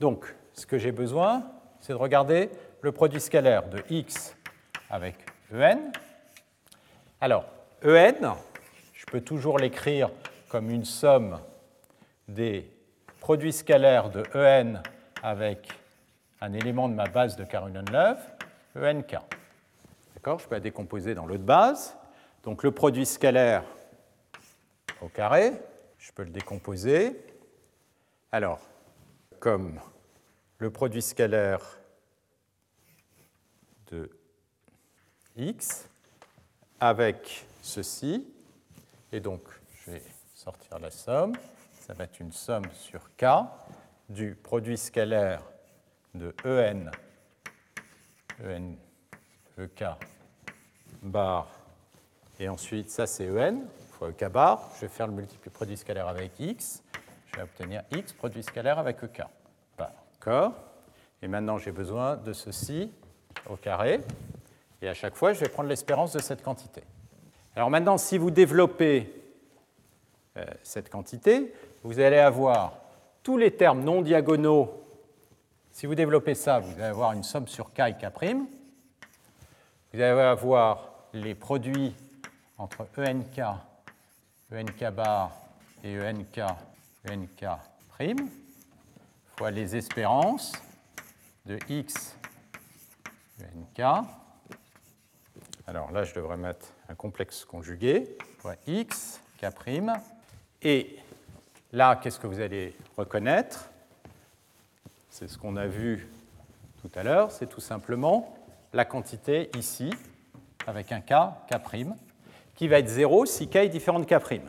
Donc, 0.00 0.34
ce 0.54 0.66
que 0.66 0.76
j'ai 0.76 0.90
besoin, 0.90 1.44
c'est 1.80 1.92
de 1.92 1.98
regarder 1.98 2.50
le 2.86 2.92
produit 2.92 3.20
scalaire 3.20 3.68
de 3.68 3.82
x 3.90 4.36
avec 4.90 5.16
En. 5.52 5.90
Alors, 7.20 7.44
En, 7.84 8.36
je 8.92 9.04
peux 9.06 9.20
toujours 9.20 9.58
l'écrire 9.58 10.08
comme 10.48 10.70
une 10.70 10.84
somme 10.84 11.40
des 12.28 12.70
produits 13.18 13.52
scalaires 13.52 14.08
de 14.08 14.22
En 14.36 14.80
avec 15.20 15.68
un 16.40 16.52
élément 16.52 16.88
de 16.88 16.94
ma 16.94 17.06
base 17.06 17.34
de 17.34 17.42
Karunen-Love, 17.42 18.20
ENK. 18.76 19.16
D'accord 20.14 20.38
Je 20.38 20.46
peux 20.46 20.54
la 20.54 20.60
décomposer 20.60 21.16
dans 21.16 21.26
l'autre 21.26 21.42
base. 21.42 21.96
Donc 22.44 22.62
le 22.62 22.70
produit 22.70 23.04
scalaire 23.04 23.64
au 25.02 25.08
carré, 25.08 25.54
je 25.98 26.12
peux 26.12 26.22
le 26.22 26.30
décomposer. 26.30 27.20
Alors, 28.30 28.60
comme 29.40 29.80
le 30.58 30.70
produit 30.70 31.02
scalaire 31.02 31.80
de 33.90 34.10
x 35.36 35.88
avec 36.80 37.46
ceci, 37.62 38.26
et 39.12 39.20
donc 39.20 39.42
je 39.84 39.92
vais 39.92 40.02
sortir 40.34 40.78
la 40.78 40.90
somme, 40.90 41.34
ça 41.80 41.94
va 41.94 42.04
être 42.04 42.20
une 42.20 42.32
somme 42.32 42.64
sur 42.72 43.14
k 43.16 43.26
du 44.08 44.34
produit 44.34 44.78
scalaire 44.78 45.42
de 46.14 46.34
En, 46.44 46.90
En, 48.44 48.74
EK 49.58 49.84
bar, 51.02 51.48
et 52.38 52.48
ensuite 52.48 52.90
ça 52.90 53.06
c'est 53.06 53.30
En 53.30 53.62
fois 53.92 54.10
EK 54.10 54.28
bar, 54.28 54.70
je 54.76 54.82
vais 54.82 54.88
faire 54.88 55.06
le 55.06 55.14
multiple 55.14 55.50
produit 55.50 55.76
scalaire 55.76 56.08
avec 56.08 56.38
x, 56.38 56.82
je 57.26 57.36
vais 57.36 57.42
obtenir 57.42 57.82
x 57.90 58.12
produit 58.12 58.42
scalaire 58.42 58.78
avec 58.78 59.02
EK. 59.02 59.22
D'accord. 59.78 60.54
Et 61.22 61.28
maintenant 61.28 61.58
j'ai 61.58 61.72
besoin 61.72 62.16
de 62.16 62.32
ceci 62.32 62.92
au 63.48 63.56
carré. 63.56 64.00
Et 64.82 64.88
à 64.88 64.94
chaque 64.94 65.14
fois, 65.14 65.32
je 65.32 65.40
vais 65.40 65.48
prendre 65.48 65.68
l'espérance 65.68 66.12
de 66.12 66.20
cette 66.20 66.42
quantité. 66.42 66.82
Alors 67.54 67.70
maintenant, 67.70 67.96
si 67.98 68.18
vous 68.18 68.30
développez 68.30 69.12
euh, 70.36 70.44
cette 70.62 70.90
quantité, 70.90 71.52
vous 71.82 72.00
allez 72.00 72.18
avoir 72.18 72.74
tous 73.22 73.38
les 73.38 73.52
termes 73.52 73.82
non 73.82 74.02
diagonaux. 74.02 74.82
Si 75.72 75.86
vous 75.86 75.94
développez 75.94 76.34
ça, 76.34 76.58
vous 76.58 76.72
allez 76.74 76.84
avoir 76.84 77.12
une 77.12 77.22
somme 77.22 77.48
sur 77.48 77.72
k 77.72 77.80
et 77.80 77.94
k'. 77.94 78.06
Vous 79.92 80.00
allez 80.00 80.20
avoir 80.20 80.90
les 81.12 81.34
produits 81.34 81.94
entre 82.58 82.86
ENK, 82.98 83.40
ENK 84.52 84.90
bar 84.94 85.32
et 85.82 85.98
ENK, 85.98 86.40
ENK 87.08 87.46
prime, 87.88 88.28
fois 89.36 89.50
les 89.50 89.76
espérances 89.76 90.52
de 91.46 91.58
x 91.68 92.15
NK. 93.40 93.82
Alors 95.66 95.90
là, 95.90 96.04
je 96.04 96.14
devrais 96.14 96.36
mettre 96.36 96.66
un 96.88 96.94
complexe 96.94 97.44
conjugué, 97.44 98.16
x, 98.66 99.20
k'. 99.38 99.46
Et 100.62 100.96
là, 101.72 101.96
qu'est-ce 101.96 102.18
que 102.18 102.26
vous 102.26 102.40
allez 102.40 102.76
reconnaître? 102.96 103.70
C'est 105.10 105.28
ce 105.28 105.38
qu'on 105.38 105.56
a 105.56 105.66
vu 105.66 106.08
tout 106.80 106.90
à 106.94 107.02
l'heure, 107.02 107.30
c'est 107.30 107.48
tout 107.48 107.60
simplement 107.60 108.36
la 108.72 108.84
quantité 108.84 109.50
ici, 109.56 109.90
avec 110.66 110.92
un 110.92 111.00
k, 111.00 111.12
k', 111.50 111.86
qui 112.54 112.68
va 112.68 112.78
être 112.78 112.88
0 112.88 113.26
si 113.26 113.48
k 113.48 113.56
est 113.56 113.68
différent 113.68 113.98
de 113.98 114.04
k'. 114.04 114.40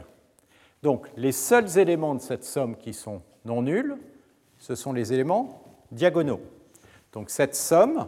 Donc 0.84 1.08
les 1.18 1.32
seuls 1.32 1.78
éléments 1.78 2.16
de 2.16 2.22
cette 2.22 2.44
somme 2.44 2.78
qui 2.78 2.94
sont 2.94 3.22
non 3.46 3.62
nuls, 3.62 3.98
ce 4.60 4.76
sont 4.76 4.94
les 4.94 5.14
éléments 5.14 5.64
diagonaux. 5.92 6.42
Donc 7.14 7.30
cette 7.30 7.56
somme, 7.56 8.08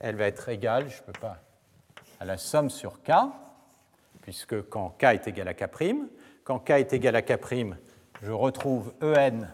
elle 0.00 0.16
va 0.16 0.26
être 0.26 0.48
égale, 0.48 0.88
je 0.88 1.00
ne 1.00 1.06
peux 1.06 1.20
pas, 1.20 1.38
à 2.20 2.24
la 2.24 2.38
somme 2.38 2.70
sur 2.70 3.02
k, 3.02 3.12
puisque 4.22 4.68
quand 4.68 4.90
k 4.98 5.04
est 5.04 5.28
égal 5.28 5.48
à 5.48 5.54
k', 5.54 5.64
quand 6.44 6.58
k 6.58 6.70
est 6.70 6.92
égal 6.92 7.16
à 7.16 7.22
k', 7.22 7.38
je 8.22 8.32
retrouve 8.32 8.92
en 9.02 9.46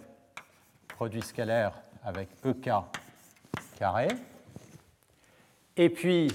produit 0.89 1.23
scalaire 1.23 1.73
avec 2.05 2.29
ek 2.45 2.71
carré. 3.79 4.09
Et 5.77 5.89
puis, 5.89 6.31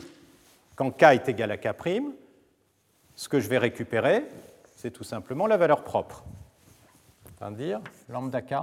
quand 0.76 0.91
k 0.91 1.03
est 1.03 1.30
égal 1.30 1.51
à 1.51 1.58
k', 1.58 1.68
ce 3.16 3.30
que 3.30 3.39
je 3.39 3.49
vais 3.49 3.58
récupérer, 3.58 4.26
c'est 4.76 4.91
tout 4.91 5.03
simplement 5.03 5.47
la 5.47 5.58
valeur 5.58 5.84
propre, 5.84 6.24
c'est-à-dire 7.26 7.82
lambda 8.10 8.41
k 8.41 8.55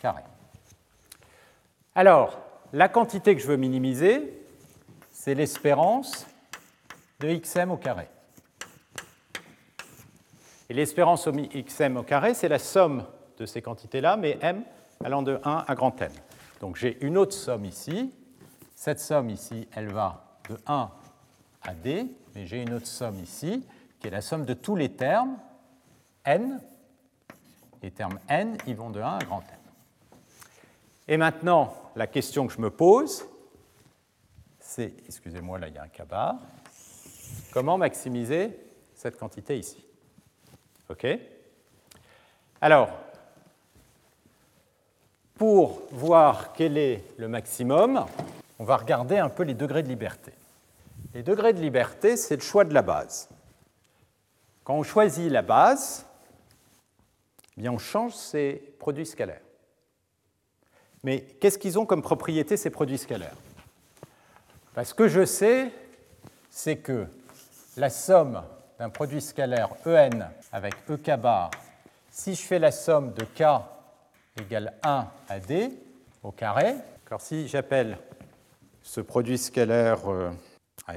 carré. 0.00 0.22
Alors, 1.94 2.38
la 2.72 2.88
quantité 2.88 3.34
que 3.34 3.42
je 3.42 3.46
veux 3.46 3.56
minimiser, 3.56 4.32
c'est 5.10 5.34
l'espérance 5.34 6.26
de 7.20 7.28
xm 7.28 7.70
au 7.70 7.76
carré. 7.76 8.08
Et 10.68 10.74
l'espérance 10.74 11.26
au 11.26 11.32
xm 11.32 11.96
au 11.96 12.02
carré, 12.02 12.34
c'est 12.34 12.48
la 12.48 12.58
somme 12.58 13.04
de 13.38 13.46
ces 13.46 13.60
quantités-là, 13.60 14.16
mais 14.16 14.38
m 14.40 14.64
allant 15.02 15.22
de 15.22 15.40
1 15.44 15.64
à 15.66 15.74
grand 15.74 16.00
M. 16.00 16.12
Donc 16.60 16.76
j'ai 16.76 17.02
une 17.04 17.16
autre 17.16 17.32
somme 17.32 17.64
ici. 17.64 18.12
Cette 18.74 19.00
somme 19.00 19.30
ici, 19.30 19.68
elle 19.74 19.88
va 19.88 20.38
de 20.48 20.58
1 20.66 20.90
à 21.62 21.74
d, 21.74 22.06
mais 22.34 22.46
j'ai 22.46 22.62
une 22.62 22.72
autre 22.72 22.86
somme 22.86 23.18
ici, 23.22 23.66
qui 23.98 24.06
est 24.06 24.10
la 24.10 24.20
somme 24.20 24.44
de 24.44 24.54
tous 24.54 24.76
les 24.76 24.90
termes, 24.90 25.36
n. 26.24 26.60
Les 27.82 27.90
termes 27.90 28.18
n, 28.28 28.56
ils 28.66 28.76
vont 28.76 28.90
de 28.90 29.00
1 29.00 29.16
à 29.16 29.18
grand 29.20 29.40
M. 29.40 29.59
Et 31.10 31.16
maintenant, 31.16 31.74
la 31.96 32.06
question 32.06 32.46
que 32.46 32.52
je 32.52 32.60
me 32.60 32.70
pose, 32.70 33.26
c'est, 34.60 34.94
excusez-moi, 35.08 35.58
là 35.58 35.66
il 35.66 35.74
y 35.74 35.78
a 35.78 35.82
un 35.82 35.88
cabar, 35.88 36.36
comment 37.52 37.76
maximiser 37.76 38.56
cette 38.94 39.18
quantité 39.18 39.58
ici? 39.58 39.84
OK? 40.88 41.08
Alors, 42.60 42.90
pour 45.34 45.82
voir 45.90 46.52
quel 46.52 46.78
est 46.78 47.02
le 47.16 47.26
maximum, 47.26 48.06
on 48.60 48.64
va 48.64 48.76
regarder 48.76 49.18
un 49.18 49.30
peu 49.30 49.42
les 49.42 49.54
degrés 49.54 49.82
de 49.82 49.88
liberté. 49.88 50.32
Les 51.12 51.24
degrés 51.24 51.54
de 51.54 51.60
liberté, 51.60 52.16
c'est 52.16 52.36
le 52.36 52.42
choix 52.42 52.62
de 52.62 52.72
la 52.72 52.82
base. 52.82 53.28
Quand 54.62 54.74
on 54.74 54.84
choisit 54.84 55.28
la 55.28 55.42
base, 55.42 56.06
eh 57.56 57.62
bien 57.62 57.72
on 57.72 57.78
change 57.78 58.14
ses 58.14 58.62
produits 58.78 59.06
scalaires. 59.06 59.42
Mais 61.02 61.20
qu'est-ce 61.40 61.58
qu'ils 61.58 61.78
ont 61.78 61.86
comme 61.86 62.02
propriété, 62.02 62.56
ces 62.56 62.70
produits 62.70 62.98
scalaires? 62.98 63.36
Parce 64.74 64.90
Ce 64.90 64.94
que 64.94 65.08
je 65.08 65.24
sais, 65.24 65.70
c'est 66.50 66.76
que 66.76 67.06
la 67.76 67.90
somme 67.90 68.42
d'un 68.78 68.90
produit 68.90 69.20
scalaire 69.20 69.70
En 69.86 70.10
avec 70.52 70.74
EK 70.88 71.16
bar, 71.20 71.50
si 72.10 72.34
je 72.34 72.42
fais 72.42 72.58
la 72.58 72.72
somme 72.72 73.12
de 73.12 73.24
K 73.24 73.62
égale 74.40 74.74
1 74.82 75.06
à 75.28 75.38
D 75.40 75.70
au 76.22 76.32
carré, 76.32 76.74
alors 77.06 77.20
si 77.20 77.48
j'appelle 77.48 77.98
ce 78.82 79.00
produit 79.00 79.36
scalaire, 79.36 80.08
euh, 80.10 80.30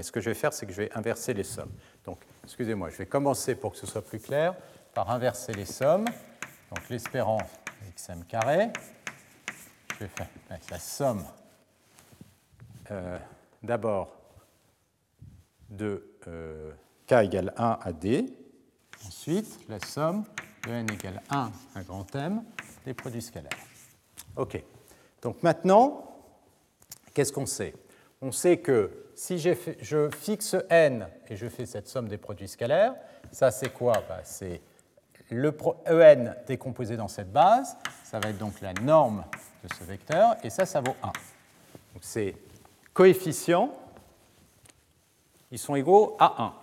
ce 0.02 0.12
que 0.12 0.22
je 0.22 0.30
vais 0.30 0.36
faire, 0.36 0.54
c'est 0.54 0.66
que 0.66 0.72
je 0.72 0.84
vais 0.84 0.92
inverser 0.94 1.34
les 1.34 1.44
sommes. 1.44 1.72
Donc, 2.06 2.20
excusez-moi, 2.44 2.90
je 2.90 2.98
vais 2.98 3.06
commencer 3.06 3.56
pour 3.56 3.72
que 3.72 3.78
ce 3.78 3.88
soit 3.88 4.04
plus 4.04 4.20
clair 4.20 4.54
par 4.94 5.10
inverser 5.10 5.54
les 5.54 5.66
sommes. 5.66 6.06
Donc, 6.70 6.90
l'espérance 6.90 7.42
xm 7.96 8.24
carré, 8.26 8.70
je 9.94 10.00
vais 10.00 10.08
faire 10.08 10.28
la 10.70 10.80
somme 10.80 11.24
euh, 12.92 13.18
d'abord 13.62 14.16
de 15.70 16.18
euh, 16.28 16.72
k 17.08 17.14
égale 17.24 17.54
1 17.58 17.80
à 17.82 17.94
d. 17.94 18.26
Ensuite, 19.06 19.60
la 19.70 19.80
somme 19.80 20.24
de 20.66 20.72
n 20.72 20.90
égale 20.92 21.22
1 21.30 21.52
à 21.76 21.84
grand 21.84 22.14
M 22.16 22.44
des 22.86 22.94
produits 22.94 23.22
scalaires. 23.22 23.52
OK. 24.36 24.62
Donc 25.22 25.42
maintenant, 25.44 26.16
qu'est-ce 27.14 27.32
qu'on 27.32 27.46
sait? 27.46 27.74
On 28.22 28.32
sait 28.32 28.58
que 28.58 29.10
si 29.16 29.38
je 29.40 30.10
fixe 30.12 30.56
n 30.70 31.08
et 31.28 31.36
je 31.36 31.48
fais 31.48 31.66
cette 31.66 31.88
somme 31.88 32.08
des 32.08 32.18
produits 32.18 32.48
scalaires, 32.48 32.96
ça 33.32 33.52
c'est 33.52 33.70
quoi? 33.70 33.94
Bah, 34.08 34.22
C'est 34.24 34.62
le 35.30 35.56
en 35.58 36.34
décomposé 36.48 36.98
dans 36.98 37.08
cette 37.08 37.32
base, 37.32 37.78
ça 38.04 38.20
va 38.20 38.30
être 38.30 38.38
donc 38.38 38.62
la 38.62 38.74
norme 38.74 39.24
de 39.64 39.74
ce 39.74 39.84
vecteur, 39.84 40.36
et 40.44 40.50
ça, 40.50 40.66
ça 40.66 40.82
vaut 40.82 40.96
1. 41.02 41.08
Donc 41.08 42.02
ces 42.02 42.36
coefficients, 42.94 43.72
ils 45.52 45.60
sont 45.60 45.76
égaux 45.76 46.16
à 46.20 46.44
1. 46.44 46.54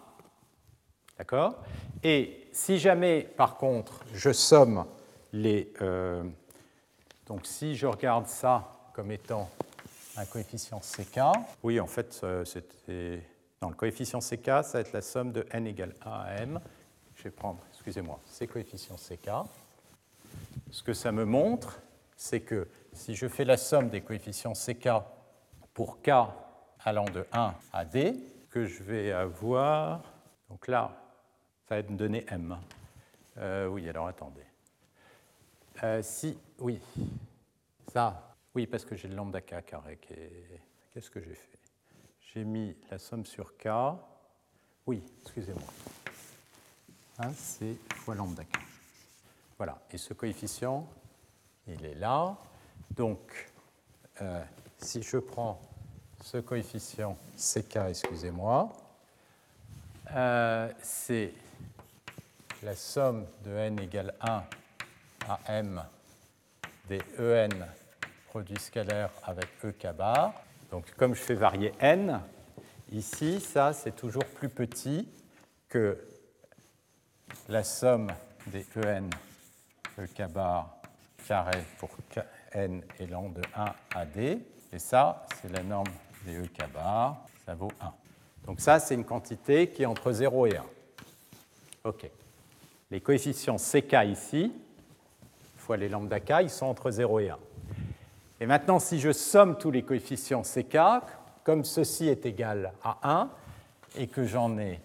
D'accord? 1.19 1.63
Et 2.03 2.49
si 2.53 2.79
jamais, 2.79 3.23
par 3.23 3.57
contre, 3.57 4.01
je 4.15 4.33
somme 4.33 4.87
les. 5.33 5.73
Euh, 5.83 6.25
donc, 7.27 7.47
si 7.47 7.77
je 7.77 7.87
regarde 7.87 8.27
ça 8.27 8.73
comme 8.93 9.13
étant 9.13 9.49
un 10.17 10.25
coefficient 10.25 10.81
CK, 10.81 11.21
oui, 11.63 11.79
en 11.79 11.87
fait, 11.87 12.21
euh, 12.25 12.45
c'était. 12.45 13.23
Non, 13.63 13.69
le 13.69 13.75
coefficient 13.75 14.21
CK, 14.21 14.47
ça 14.47 14.71
va 14.73 14.81
être 14.81 14.93
la 14.93 15.03
somme 15.03 15.33
de 15.33 15.47
n 15.51 15.67
égale 15.67 15.95
1 16.05 16.11
à 16.11 16.31
m. 16.37 16.61
Je 17.15 17.25
vais 17.25 17.31
prendre, 17.31 17.59
excusez-moi, 17.75 18.19
ces 18.27 18.47
coefficients 18.47 18.97
CK. 18.97 19.31
Ce 20.71 20.83
que 20.83 20.95
ça 20.95 21.13
me 21.13 21.27
montre, 21.27 21.81
c'est 22.17 22.41
que 22.41 22.67
si 22.93 23.15
je 23.15 23.29
fais 23.29 23.45
la 23.45 23.57
somme 23.57 23.89
des 23.89 24.01
coefficients 24.01 24.53
CK 24.53 24.89
pour 25.75 26.03
k 26.03 26.11
allant 26.85 27.05
de 27.05 27.27
1 27.33 27.55
à 27.73 27.85
d, 27.85 28.15
que 28.51 28.67
je 28.67 28.83
vais 28.83 29.13
avoir, 29.13 30.03
donc 30.49 30.67
là, 30.67 30.97
ça 31.69 31.81
va 31.81 31.89
me 31.89 31.97
donner 31.97 32.27
M. 32.29 32.57
Euh, 33.39 33.69
oui, 33.69 33.89
alors 33.89 34.09
attendez. 34.09 34.45
Euh, 35.83 36.03
si, 36.03 36.37
oui, 36.59 36.81
ça, 37.93 38.37
oui, 38.55 38.67
parce 38.67 38.85
que 38.85 38.97
j'ai 38.97 39.09
le 39.09 39.15
lambda 39.15 39.41
k 39.41 39.65
carré. 39.65 39.99
Qu'est-ce 40.93 41.11
que 41.11 41.21
j'ai 41.21 41.35
fait? 41.35 41.59
J'ai 42.21 42.45
mis 42.45 42.77
la 42.91 42.99
somme 42.99 43.25
sur 43.25 43.57
k. 43.57 43.69
Oui, 44.87 45.03
excusez-moi. 45.23 45.63
Hein, 47.19 47.33
c'est 47.35 47.77
fois 47.95 48.15
lambda 48.15 48.45
k. 48.45 48.59
Voilà, 49.57 49.79
et 49.91 49.99
ce 49.99 50.15
coefficient, 50.15 50.89
il 51.67 51.85
est 51.85 51.95
là. 51.95 52.37
Donc, 52.91 53.19
euh, 54.21 54.43
si 54.79 55.03
je 55.03 55.17
prends 55.19 55.61
ce 56.23 56.39
coefficient 56.39 57.17
ck, 57.37 57.77
excusez-moi, 57.89 58.73
c'est 60.83 61.33
la 62.63 62.75
somme 62.77 63.27
de 63.45 63.51
n 63.53 63.81
égale 63.81 64.13
1 64.21 64.45
à 65.29 65.41
m 65.49 65.83
des 66.89 67.01
En 67.19 67.49
produits 68.29 68.59
scalaires 68.59 69.11
avec 69.25 69.47
EK 69.65 69.95
bar. 69.97 70.35
Donc 70.71 70.91
comme 70.97 71.15
je 71.15 71.21
fais 71.21 71.35
varier 71.35 71.73
n, 71.81 72.21
ici, 72.93 73.41
ça 73.41 73.73
c'est 73.73 73.95
toujours 73.95 74.25
plus 74.25 74.49
petit 74.49 75.09
que 75.69 75.97
la 77.49 77.65
somme 77.65 78.13
des 78.49 78.67
En 78.77 80.03
EK 80.03 80.33
bar 80.33 80.77
carré 81.27 81.65
pour 81.79 81.91
n 82.53 82.83
élant 82.99 83.29
de 83.29 83.43
1 83.55 83.75
à 83.95 84.07
d. 84.07 84.39
Et 84.73 84.79
ça, 84.79 85.25
c'est 85.41 85.53
la 85.53 85.63
norme 85.63 85.89
des 86.25 86.39
EK 86.43 86.73
bar, 86.73 87.27
ça 87.45 87.55
vaut 87.55 87.73
1. 87.81 87.93
Donc 88.47 88.61
ça, 88.61 88.79
c'est 88.79 88.95
une 88.95 89.05
quantité 89.05 89.71
qui 89.71 89.83
est 89.83 89.87
entre 89.87 90.13
0 90.13 90.47
et 90.47 90.57
1. 90.57 90.65
OK 91.85 92.11
les 92.91 93.01
coefficients 93.01 93.57
ck 93.57 93.95
ici, 94.05 94.53
fois 95.57 95.77
les 95.77 95.89
lambda 95.89 96.21
k, 96.21 96.43
ils 96.43 96.51
sont 96.51 96.67
entre 96.67 96.91
0 96.91 97.21
et 97.21 97.31
1. 97.31 97.39
Et 98.41 98.47
maintenant, 98.47 98.79
si 98.79 98.99
je 98.99 99.13
somme 99.13 99.59
tous 99.59 99.71
les 99.71 99.83
coefficients 99.83 100.43
ck, 100.43 100.77
comme 101.45 101.65
ceci 101.65 102.09
est 102.09 102.27
égal 102.27 102.73
à 102.83 102.99
1, 103.03 103.31
et 103.97 104.07
que 104.07 104.25
j'en 104.25 104.59
ai 104.59 104.81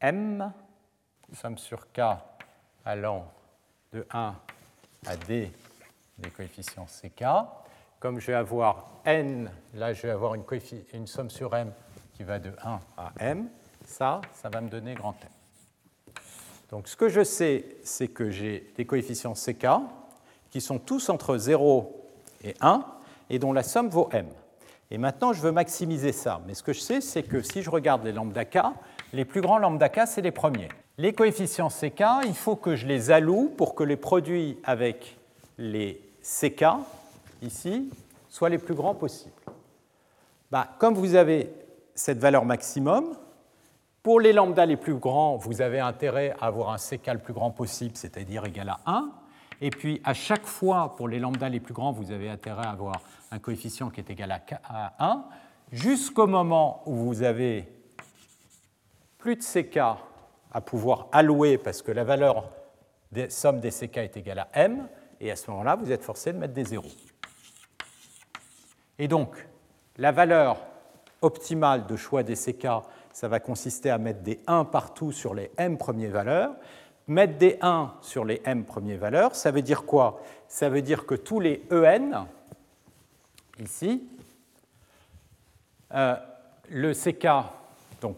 m, 0.00 0.52
somme 1.32 1.58
sur 1.58 1.90
k 1.92 2.00
allant 2.84 3.30
de 3.92 4.06
1 4.10 4.34
à 5.06 5.16
d 5.16 5.52
des 6.18 6.30
coefficients 6.30 6.86
ck, 6.86 7.24
comme 8.00 8.20
je 8.20 8.26
vais 8.28 8.34
avoir 8.34 8.88
n, 9.04 9.50
là 9.74 9.92
je 9.92 10.02
vais 10.02 10.10
avoir 10.10 10.34
une, 10.34 10.44
une 10.92 11.06
somme 11.06 11.30
sur 11.30 11.54
m 11.54 11.72
qui 12.14 12.24
va 12.24 12.38
de 12.38 12.50
1 12.64 12.80
à 12.96 13.12
m, 13.20 13.48
ça, 13.84 14.20
ça 14.34 14.48
va 14.48 14.60
me 14.60 14.68
donner 14.68 14.94
grand 14.94 15.14
M. 15.22 15.28
Donc 16.70 16.88
ce 16.88 16.96
que 16.96 17.08
je 17.08 17.24
sais, 17.24 17.64
c'est 17.82 18.08
que 18.08 18.30
j'ai 18.30 18.72
des 18.76 18.84
coefficients 18.84 19.34
CK 19.34 19.66
qui 20.50 20.60
sont 20.60 20.78
tous 20.78 21.08
entre 21.08 21.36
0 21.36 22.06
et 22.44 22.54
1 22.60 22.84
et 23.30 23.38
dont 23.38 23.52
la 23.52 23.62
somme 23.62 23.88
vaut 23.88 24.08
m. 24.12 24.26
Et 24.90 24.98
maintenant, 24.98 25.32
je 25.32 25.42
veux 25.42 25.52
maximiser 25.52 26.12
ça. 26.12 26.40
Mais 26.46 26.54
ce 26.54 26.62
que 26.62 26.72
je 26.72 26.80
sais, 26.80 27.00
c'est 27.00 27.22
que 27.22 27.42
si 27.42 27.62
je 27.62 27.70
regarde 27.70 28.04
les 28.04 28.12
lambda 28.12 28.44
k, 28.44 28.58
les 29.12 29.24
plus 29.24 29.40
grands 29.40 29.58
lambda 29.58 29.88
k, 29.88 30.00
c'est 30.06 30.22
les 30.22 30.30
premiers. 30.30 30.68
Les 30.96 31.12
coefficients 31.12 31.70
ck, 31.70 32.02
il 32.26 32.34
faut 32.34 32.56
que 32.56 32.74
je 32.74 32.86
les 32.86 33.10
alloue 33.10 33.52
pour 33.56 33.74
que 33.74 33.84
les 33.84 33.96
produits 33.96 34.58
avec 34.64 35.18
les 35.58 36.00
ck, 36.28 36.64
ici, 37.40 37.90
soient 38.28 38.50
les 38.50 38.58
plus 38.58 38.74
grands 38.74 38.94
possibles. 38.94 39.32
Bah, 40.50 40.68
comme 40.78 40.94
vous 40.94 41.14
avez 41.14 41.50
cette 41.94 42.18
valeur 42.18 42.44
maximum, 42.44 43.16
pour 44.02 44.20
les 44.20 44.32
lambda 44.32 44.66
les 44.66 44.76
plus 44.76 44.94
grands, 44.94 45.36
vous 45.36 45.62
avez 45.62 45.80
intérêt 45.80 46.34
à 46.40 46.46
avoir 46.46 46.70
un 46.70 46.78
ck 46.78 47.06
le 47.06 47.18
plus 47.18 47.32
grand 47.32 47.50
possible, 47.50 47.96
c'est-à-dire 47.96 48.44
égal 48.44 48.68
à 48.68 48.78
1. 48.86 49.10
Et 49.60 49.70
puis, 49.70 50.00
à 50.04 50.14
chaque 50.14 50.46
fois, 50.46 50.94
pour 50.96 51.08
les 51.08 51.18
lambda 51.18 51.48
les 51.48 51.60
plus 51.60 51.74
grands, 51.74 51.92
vous 51.92 52.12
avez 52.12 52.28
intérêt 52.28 52.66
à 52.66 52.70
avoir 52.70 53.00
un 53.30 53.38
coefficient 53.38 53.90
qui 53.90 54.00
est 54.00 54.10
égal 54.10 54.30
à 54.30 54.92
1, 54.98 55.24
jusqu'au 55.72 56.26
moment 56.26 56.82
où 56.86 56.94
vous 56.94 57.22
avez 57.22 57.68
plus 59.18 59.36
de 59.36 59.42
ck 59.42 59.78
à 59.78 60.60
pouvoir 60.60 61.08
allouer 61.12 61.58
parce 61.58 61.82
que 61.82 61.90
la 61.90 62.04
valeur 62.04 62.48
des 63.12 63.30
somme 63.30 63.60
des 63.60 63.70
ck 63.70 63.96
est 63.96 64.16
égale 64.16 64.38
à 64.40 64.48
m, 64.52 64.86
et 65.20 65.30
à 65.30 65.36
ce 65.36 65.50
moment-là, 65.50 65.76
vous 65.76 65.90
êtes 65.90 66.02
forcé 66.02 66.32
de 66.32 66.38
mettre 66.38 66.54
des 66.54 66.64
zéros. 66.64 66.90
Et 68.98 69.08
donc, 69.08 69.46
la 69.96 70.12
valeur 70.12 70.58
optimale 71.22 71.86
de 71.86 71.96
choix 71.96 72.22
des 72.22 72.36
ck, 72.36 72.66
ça 73.12 73.28
va 73.28 73.40
consister 73.40 73.90
à 73.90 73.98
mettre 73.98 74.20
des 74.20 74.40
1 74.46 74.64
partout 74.64 75.12
sur 75.12 75.34
les 75.34 75.50
m 75.56 75.76
premières 75.76 76.12
valeurs. 76.12 76.54
Mettre 77.08 77.38
des 77.38 77.58
1 77.60 77.94
sur 78.02 78.24
les 78.24 78.40
m 78.44 78.64
premières 78.64 78.98
valeurs, 78.98 79.34
ça 79.34 79.50
veut 79.50 79.62
dire 79.62 79.84
quoi? 79.84 80.20
Ça 80.46 80.68
veut 80.68 80.82
dire 80.82 81.06
que 81.06 81.14
tous 81.14 81.40
les 81.40 81.62
en, 81.72 82.26
ici, 83.60 84.06
euh, 85.94 86.16
le 86.68 86.92
ck, 86.92 87.26
donc 88.00 88.16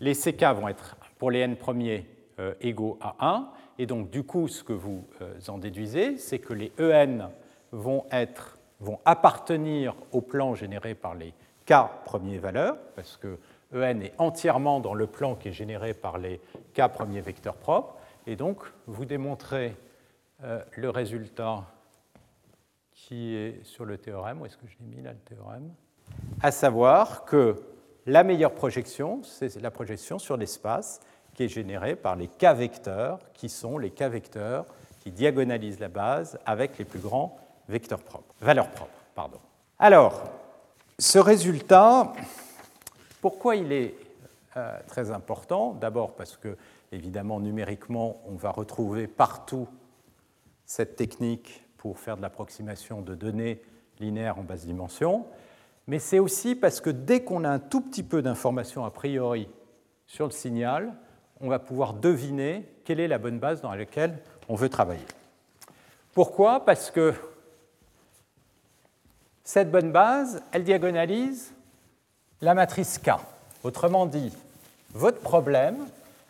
les 0.00 0.14
ck 0.14 0.42
vont 0.54 0.68
être 0.68 0.96
pour 1.18 1.30
les 1.30 1.40
n 1.40 1.56
premiers 1.56 2.06
euh, 2.38 2.54
égaux 2.60 2.98
à 3.00 3.16
1, 3.20 3.48
et 3.78 3.86
donc 3.86 4.10
du 4.10 4.22
coup, 4.22 4.48
ce 4.48 4.62
que 4.62 4.72
vous 4.72 5.04
euh, 5.20 5.38
en 5.48 5.58
déduisez, 5.58 6.18
c'est 6.18 6.38
que 6.38 6.52
les 6.52 6.72
en 6.78 7.30
vont, 7.72 8.04
être, 8.10 8.58
vont 8.80 9.00
appartenir 9.04 9.94
au 10.12 10.20
plan 10.20 10.54
généré 10.54 10.94
par 10.94 11.14
les 11.14 11.34
k 11.66 11.74
premières 12.04 12.40
valeurs, 12.40 12.76
parce 12.94 13.16
que 13.16 13.38
en 13.72 14.02
est 14.02 14.14
entièrement 14.18 14.80
dans 14.80 14.94
le 14.94 15.06
plan 15.06 15.34
qui 15.34 15.48
est 15.48 15.52
généré 15.52 15.94
par 15.94 16.18
les 16.18 16.40
k 16.74 16.88
premiers 16.88 17.20
vecteurs 17.20 17.56
propres, 17.56 17.96
et 18.26 18.36
donc 18.36 18.58
vous 18.86 19.04
démontrez 19.04 19.76
euh, 20.42 20.62
le 20.76 20.90
résultat 20.90 21.64
qui 22.92 23.34
est 23.34 23.64
sur 23.64 23.84
le 23.84 23.98
théorème. 23.98 24.40
Où 24.40 24.46
est-ce 24.46 24.56
que 24.56 24.66
je 24.66 24.76
l'ai 24.80 24.96
mis 24.96 25.02
là, 25.02 25.12
le 25.12 25.18
théorème? 25.18 25.72
À 26.42 26.50
savoir 26.50 27.24
que 27.24 27.56
la 28.06 28.22
meilleure 28.22 28.54
projection, 28.54 29.22
c'est 29.22 29.60
la 29.60 29.70
projection 29.70 30.18
sur 30.18 30.36
l'espace 30.36 31.00
qui 31.34 31.44
est 31.44 31.48
générée 31.48 31.96
par 31.96 32.16
les 32.16 32.28
k 32.28 32.44
vecteurs, 32.54 33.18
qui 33.34 33.48
sont 33.48 33.78
les 33.78 33.90
k 33.90 34.04
vecteurs 34.04 34.66
qui 35.04 35.12
diagonalisent 35.12 35.80
la 35.80 35.88
base 35.88 36.38
avec 36.46 36.78
les 36.78 36.84
plus 36.86 36.98
grands 36.98 37.36
vecteurs 37.68 38.00
propres, 38.00 38.34
valeurs 38.40 38.70
propres. 38.70 38.90
Pardon. 39.14 39.38
Alors, 39.78 40.24
ce 40.98 41.18
résultat, 41.18 42.12
pourquoi 43.20 43.56
il 43.56 43.70
est 43.70 43.94
euh, 44.56 44.78
très 44.86 45.10
important? 45.10 45.72
D'abord 45.72 46.14
parce 46.14 46.36
que, 46.36 46.56
évidemment, 46.90 47.38
numériquement, 47.38 48.22
on 48.26 48.36
va 48.36 48.50
retrouver 48.50 49.06
partout 49.06 49.68
cette 50.64 50.96
technique 50.96 51.62
pour 51.76 51.98
faire 51.98 52.16
de 52.16 52.22
l'approximation 52.22 53.02
de 53.02 53.14
données 53.14 53.60
linéaires 54.00 54.38
en 54.38 54.42
basse 54.42 54.64
dimension, 54.64 55.26
mais 55.86 55.98
c'est 55.98 56.18
aussi 56.18 56.54
parce 56.54 56.80
que 56.80 56.88
dès 56.88 57.22
qu'on 57.22 57.44
a 57.44 57.50
un 57.50 57.58
tout 57.58 57.82
petit 57.82 58.02
peu 58.02 58.22
d'informations 58.22 58.86
a 58.86 58.90
priori 58.90 59.48
sur 60.06 60.24
le 60.24 60.30
signal, 60.30 60.94
on 61.44 61.48
va 61.48 61.58
pouvoir 61.58 61.92
deviner 61.92 62.66
quelle 62.84 63.00
est 63.00 63.08
la 63.08 63.18
bonne 63.18 63.38
base 63.38 63.60
dans 63.60 63.74
laquelle 63.74 64.18
on 64.48 64.54
veut 64.54 64.70
travailler. 64.70 65.04
Pourquoi? 66.14 66.64
Parce 66.64 66.90
que 66.90 67.12
cette 69.44 69.70
bonne 69.70 69.92
base, 69.92 70.42
elle 70.52 70.64
diagonalise 70.64 71.52
la 72.40 72.54
matrice 72.54 72.98
K. 72.98 73.10
Autrement 73.62 74.06
dit, 74.06 74.32
votre 74.94 75.20
problème 75.20 75.76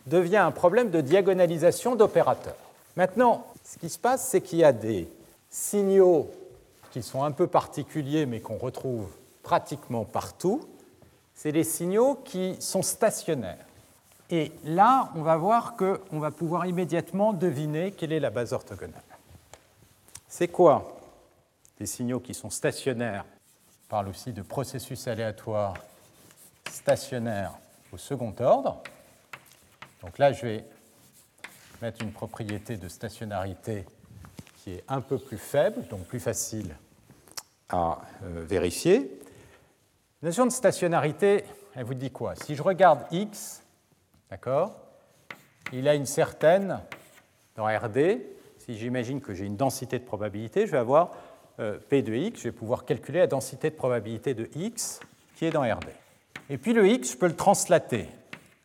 devient 0.06 0.38
un 0.38 0.50
problème 0.50 0.90
de 0.90 1.00
diagonalisation 1.00 1.94
d'opérateurs. 1.94 2.56
Maintenant, 2.96 3.46
ce 3.62 3.78
qui 3.78 3.88
se 3.88 3.98
passe, 3.98 4.26
c'est 4.26 4.40
qu'il 4.40 4.58
y 4.58 4.64
a 4.64 4.72
des 4.72 5.08
signaux 5.48 6.28
qui 6.90 7.04
sont 7.04 7.22
un 7.22 7.30
peu 7.30 7.46
particuliers, 7.46 8.26
mais 8.26 8.40
qu'on 8.40 8.58
retrouve 8.58 9.08
pratiquement 9.44 10.04
partout. 10.04 10.66
C'est 11.34 11.52
des 11.52 11.64
signaux 11.64 12.16
qui 12.24 12.56
sont 12.60 12.82
stationnaires. 12.82 13.64
Et 14.30 14.52
là, 14.64 15.10
on 15.14 15.22
va 15.22 15.36
voir 15.36 15.76
qu'on 15.76 16.18
va 16.18 16.30
pouvoir 16.30 16.66
immédiatement 16.66 17.32
deviner 17.32 17.92
quelle 17.92 18.12
est 18.12 18.20
la 18.20 18.30
base 18.30 18.52
orthogonale. 18.52 19.02
C'est 20.28 20.48
quoi 20.48 20.98
Des 21.78 21.86
signaux 21.86 22.20
qui 22.20 22.34
sont 22.34 22.50
stationnaires? 22.50 23.24
On 23.86 23.88
parle 23.88 24.08
aussi 24.08 24.32
de 24.32 24.42
processus 24.42 25.06
aléatoires 25.06 25.74
stationnaire 26.70 27.52
au 27.92 27.98
second 27.98 28.34
ordre. 28.40 28.82
Donc 30.02 30.18
là, 30.18 30.32
je 30.32 30.46
vais 30.46 30.64
mettre 31.80 32.02
une 32.02 32.12
propriété 32.12 32.76
de 32.76 32.88
stationnarité 32.88 33.84
qui 34.56 34.72
est 34.72 34.84
un 34.88 35.00
peu 35.00 35.18
plus 35.18 35.38
faible, 35.38 35.86
donc 35.88 36.04
plus 36.06 36.20
facile 36.20 36.74
à 37.68 38.00
euh, 38.22 38.44
vérifier. 38.46 39.20
La 40.22 40.28
notion 40.28 40.46
de 40.46 40.50
stationnarité, 40.50 41.44
elle 41.74 41.84
vous 41.84 41.94
dit 41.94 42.10
quoi? 42.10 42.34
Si 42.34 42.54
je 42.54 42.62
regarde 42.62 43.00
x, 43.10 43.62
d'accord, 44.34 44.74
il 45.72 45.86
a 45.86 45.94
une 45.94 46.06
certaine, 46.06 46.80
dans 47.54 47.66
RD, 47.66 48.18
si 48.58 48.76
j'imagine 48.76 49.20
que 49.20 49.32
j'ai 49.32 49.44
une 49.44 49.54
densité 49.56 50.00
de 50.00 50.04
probabilité, 50.04 50.66
je 50.66 50.72
vais 50.72 50.78
avoir 50.78 51.12
euh, 51.60 51.78
P 51.78 52.02
de 52.02 52.12
x, 52.12 52.40
je 52.40 52.48
vais 52.48 52.52
pouvoir 52.52 52.84
calculer 52.84 53.20
la 53.20 53.28
densité 53.28 53.70
de 53.70 53.76
probabilité 53.76 54.34
de 54.34 54.50
x 54.56 54.98
qui 55.36 55.44
est 55.44 55.52
dans 55.52 55.62
RD. 55.62 55.86
Et 56.50 56.58
puis 56.58 56.72
le 56.72 56.84
x, 56.84 57.12
je 57.12 57.16
peux 57.16 57.28
le 57.28 57.36
translater. 57.36 58.08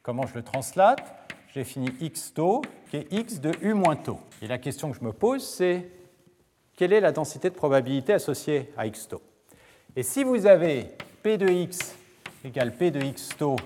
Comment 0.02 0.26
je 0.26 0.34
le 0.34 0.41
translate? 0.41 1.04
J'ai 1.54 1.64
fini 1.64 1.91
x 2.02 2.34
taux, 2.34 2.64
qui 2.90 2.98
est 2.98 3.14
x 3.14 3.40
de 3.40 3.52
u 3.62 3.76
moins 3.76 3.96
taux. 3.96 4.22
Et 4.41 4.48
la 4.48 4.58
question 4.58 4.90
que 4.90 4.98
je 4.98 5.04
me 5.04 5.14
pose, 5.14 5.48
c'est 5.48 5.88
quelle 6.78 6.94
est 6.94 7.00
la 7.00 7.12
densité 7.12 7.48
de 7.48 7.56
probabilité 7.56 8.14
associée 8.14 8.74
à 8.76 8.88
x 8.88 9.08
taux? 9.08 9.22
Et 9.96 10.02
si 10.02 10.24
vous 10.24 10.48
avez 10.48 10.88
p 11.22 11.38
de 11.38 11.48
x 11.48 11.94
égale 12.44 12.76
p 12.76 12.90
de 12.90 13.02
x 13.02 13.30
taux 13.38 13.58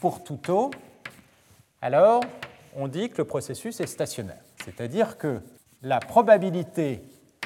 pour 0.00 0.22
tout 0.22 0.36
taux, 0.36 0.70
alors 1.80 2.22
on 2.76 2.88
dit 2.88 3.10
que 3.10 3.18
le 3.18 3.24
processus 3.24 3.80
est 3.80 3.86
stationnaire. 3.86 4.42
C'est-à-dire 4.64 5.18
que 5.18 5.40
la 5.82 6.00
probabilité 6.00 7.02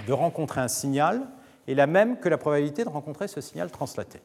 de 0.07 0.13
rencontrer 0.13 0.61
un 0.61 0.69
signal 0.69 1.23
est 1.69 1.75
la 1.75 1.87
même 1.87 2.19
que 2.19 2.29
la 2.29 2.39
probabilité 2.39 2.85
de 2.85 2.89
rencontrer 2.89 3.29
ce 3.29 3.41
signal 3.41 3.71
translaté. 3.71 4.21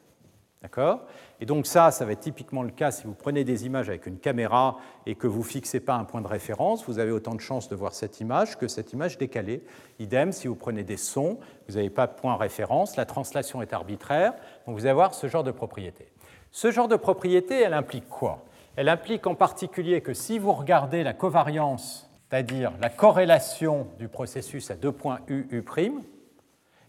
D'accord? 0.60 1.02
Et 1.40 1.46
donc 1.46 1.66
ça, 1.66 1.92
ça 1.92 2.04
va 2.04 2.12
être 2.12 2.20
typiquement 2.20 2.64
le 2.64 2.70
cas 2.70 2.90
si 2.90 3.04
vous 3.04 3.14
prenez 3.14 3.44
des 3.44 3.64
images 3.64 3.88
avec 3.88 4.06
une 4.06 4.18
caméra 4.18 4.78
et 5.06 5.14
que 5.14 5.28
vous 5.28 5.38
ne 5.38 5.44
fixez 5.44 5.78
pas 5.78 5.94
un 5.94 6.02
point 6.02 6.20
de 6.20 6.26
référence, 6.26 6.84
vous 6.88 6.98
avez 6.98 7.12
autant 7.12 7.36
de 7.36 7.40
chances 7.40 7.68
de 7.68 7.76
voir 7.76 7.94
cette 7.94 8.18
image 8.18 8.58
que 8.58 8.66
cette 8.66 8.92
image 8.92 9.18
décalée. 9.18 9.62
Idem, 10.00 10.32
si 10.32 10.48
vous 10.48 10.56
prenez 10.56 10.82
des 10.82 10.96
sons, 10.96 11.38
vous 11.68 11.76
n'avez 11.76 11.90
pas 11.90 12.08
de 12.08 12.14
point 12.14 12.34
de 12.34 12.40
référence, 12.40 12.96
la 12.96 13.06
translation 13.06 13.62
est 13.62 13.72
arbitraire, 13.72 14.34
donc 14.66 14.74
vous 14.74 14.80
allez 14.80 14.90
avoir 14.90 15.14
ce 15.14 15.28
genre 15.28 15.44
de 15.44 15.52
propriété. 15.52 16.08
Ce 16.50 16.72
genre 16.72 16.88
de 16.88 16.96
propriété, 16.96 17.60
elle 17.60 17.74
implique 17.74 18.08
quoi? 18.08 18.42
Elle 18.78 18.88
implique 18.88 19.26
en 19.26 19.34
particulier 19.34 20.02
que 20.02 20.14
si 20.14 20.38
vous 20.38 20.52
regardez 20.52 21.02
la 21.02 21.12
covariance, 21.12 22.08
c'est-à-dire 22.30 22.70
la 22.80 22.88
corrélation 22.88 23.88
du 23.98 24.06
processus 24.06 24.70
à 24.70 24.76
deux 24.76 24.92
points 24.92 25.18
U, 25.26 25.48
U', 25.50 25.64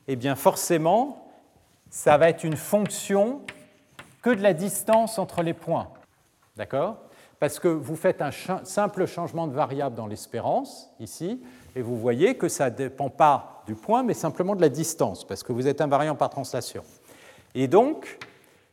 eh 0.07 0.15
bien 0.15 0.35
forcément, 0.35 1.31
ça 1.89 2.15
va 2.19 2.29
être 2.29 2.43
une 2.43 2.57
fonction 2.57 3.41
que 4.21 4.29
de 4.29 4.43
la 4.43 4.53
distance 4.53 5.17
entre 5.17 5.41
les 5.41 5.55
points. 5.55 5.87
D'accord? 6.57 6.97
Parce 7.39 7.57
que 7.57 7.67
vous 7.67 7.95
faites 7.95 8.21
un 8.21 8.29
simple 8.63 9.07
changement 9.07 9.47
de 9.47 9.53
variable 9.53 9.95
dans 9.95 10.05
l'espérance, 10.05 10.91
ici, 10.99 11.41
et 11.75 11.81
vous 11.81 11.97
voyez 11.97 12.37
que 12.37 12.49
ça 12.49 12.69
ne 12.69 12.75
dépend 12.75 13.09
pas 13.09 13.63
du 13.65 13.73
point, 13.73 14.03
mais 14.03 14.13
simplement 14.13 14.55
de 14.55 14.61
la 14.61 14.69
distance, 14.69 15.25
parce 15.25 15.41
que 15.41 15.53
vous 15.53 15.67
êtes 15.67 15.81
invariant 15.81 16.15
par 16.15 16.29
translation. 16.29 16.83
Et 17.55 17.67
donc, 17.67 18.19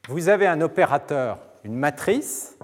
vous 0.06 0.28
avez 0.28 0.46
un 0.46 0.60
opérateur, 0.60 1.38
une 1.64 1.76
matrice. 1.76 2.58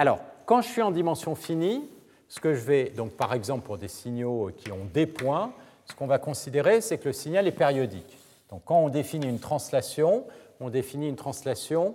Alors, 0.00 0.20
quand 0.46 0.62
je 0.62 0.68
suis 0.68 0.80
en 0.80 0.92
dimension 0.92 1.34
finie, 1.34 1.86
ce 2.26 2.40
que 2.40 2.54
je 2.54 2.64
vais, 2.64 2.84
donc 2.88 3.10
par 3.10 3.34
exemple 3.34 3.66
pour 3.66 3.76
des 3.76 3.88
signaux 3.88 4.50
qui 4.56 4.72
ont 4.72 4.86
des 4.94 5.04
points, 5.04 5.52
ce 5.84 5.94
qu'on 5.94 6.06
va 6.06 6.18
considérer, 6.18 6.80
c'est 6.80 6.96
que 6.96 7.08
le 7.08 7.12
signal 7.12 7.46
est 7.46 7.52
périodique. 7.52 8.16
Donc 8.48 8.62
quand 8.64 8.78
on 8.78 8.88
définit 8.88 9.28
une 9.28 9.38
translation, 9.38 10.24
on 10.58 10.70
définit 10.70 11.06
une 11.06 11.16
translation 11.16 11.94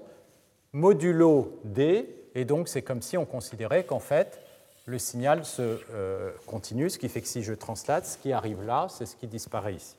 modulo 0.72 1.60
d, 1.64 2.08
et 2.36 2.46
donc 2.46 2.68
c'est 2.68 2.84
comme 2.84 3.02
si 3.02 3.18
on 3.18 3.26
considérait 3.26 3.86
qu'en 3.86 3.98
fait 3.98 4.40
le 4.86 5.00
signal 5.00 5.44
se 5.44 5.80
euh, 5.92 6.30
continue, 6.46 6.92
ce 6.92 7.00
qui 7.00 7.10
fait 7.10 7.22
que 7.22 7.28
si 7.28 7.42
je 7.42 7.56
translate, 7.56 8.06
ce 8.06 8.20
qui 8.20 8.34
arrive 8.34 8.62
là, 8.62 8.86
c'est 8.92 9.08
ce 9.08 9.16
qui 9.16 9.26
disparaît 9.26 9.74
ici. 9.74 9.96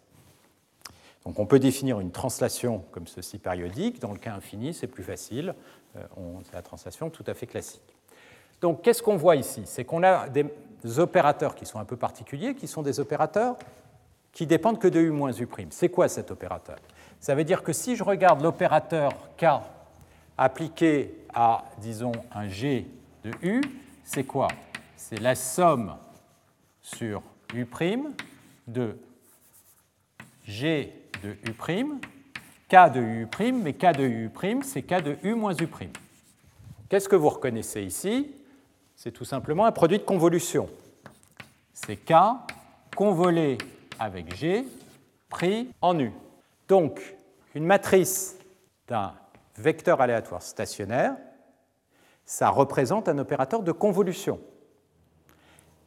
Donc 1.24 1.41
on 1.41 1.47
peut 1.47 1.59
définir 1.59 1.99
une 1.99 2.12
translation 2.12 2.85
comme 2.93 3.09
ceci 3.09 3.39
périodique. 3.39 3.99
Dans 3.99 4.12
le 4.12 4.19
cas 4.19 4.33
infini, 4.33 4.73
c'est 4.73 4.87
plus 4.87 5.03
facile. 5.03 5.57
C'est 6.44 6.55
la 6.55 6.62
translation 6.62 7.10
tout 7.10 7.24
à 7.27 7.35
fait 7.35 7.47
classique. 7.47 7.97
Donc 8.60 8.82
qu'est-ce 8.82 9.02
qu'on 9.02 9.16
voit 9.16 9.36
ici? 9.36 9.62
C'est 9.66 9.85
qu'on 9.85 10.02
a 10.02 10.28
des 10.28 10.98
opérateurs 10.98 11.55
qui 11.55 11.66
sont 11.66 11.78
un 11.78 11.85
peu 11.85 11.97
particuliers, 11.97 12.55
qui 12.55 12.66
sont 12.66 12.82
des 12.82 13.01
opérateurs 13.01 13.56
qui 14.32 14.47
dépendent 14.47 14.78
que 14.78 14.89
de 14.89 15.01
U 15.01 15.10
moins 15.10 15.32
U'. 15.32 15.48
C'est 15.70 15.89
quoi 15.89 16.09
cet 16.09 16.31
opérateur? 16.31 16.77
Ça 17.20 17.35
veut 17.35 17.44
dire 17.44 17.62
que 17.62 17.73
si 17.73 17.97
je 17.97 18.05
regarde 18.05 18.43
l'opérateur 18.43 19.12
K 19.39 19.47
appliqué 20.36 21.14
à, 21.32 21.64
disons, 21.78 22.12
un 22.35 22.47
G 22.47 22.86
de 23.24 23.31
U, 23.43 23.62
c'est 24.05 24.24
quoi? 24.24 24.48
C'est 24.97 25.20
la 25.20 25.35
somme 25.35 25.97
sur 26.82 27.23
U' 27.55 27.66
de 28.66 28.98
G 30.44 30.93
de 31.23 31.31
U', 31.31 32.01
K 32.68 32.90
de 32.93 33.01
U', 33.01 33.52
mais 33.52 33.74
K 33.74 33.97
de 33.97 34.05
U', 34.05 34.30
c'est 34.62 34.82
K 34.82 35.01
de 35.01 35.16
U 35.22 35.34
moins 35.34 35.55
U'. 35.55 35.68
Qu'est-ce 36.88 37.09
que 37.09 37.14
vous 37.14 37.28
reconnaissez 37.28 37.82
ici? 37.82 38.32
C'est 38.97 39.12
tout 39.12 39.24
simplement 39.24 39.66
un 39.66 39.72
produit 39.72 39.98
de 39.98 40.02
convolution. 40.02 40.68
C'est 41.72 41.97
K 41.97 42.14
convolé 42.97 43.59
avec 43.98 44.34
G 44.34 44.66
pris 45.28 45.68
en 45.80 45.98
U. 46.01 46.10
Donc, 46.66 47.16
une 47.55 47.64
matrice 47.64 48.36
d'un 48.88 49.14
vecteur 49.56 50.01
aléatoire 50.01 50.43
stationnaire, 50.43 51.14
ça 52.24 52.51
représente 52.51 53.09
un 53.09 53.18
opérateur 53.18 53.62
de 53.62 53.70
convolution. 53.70 54.40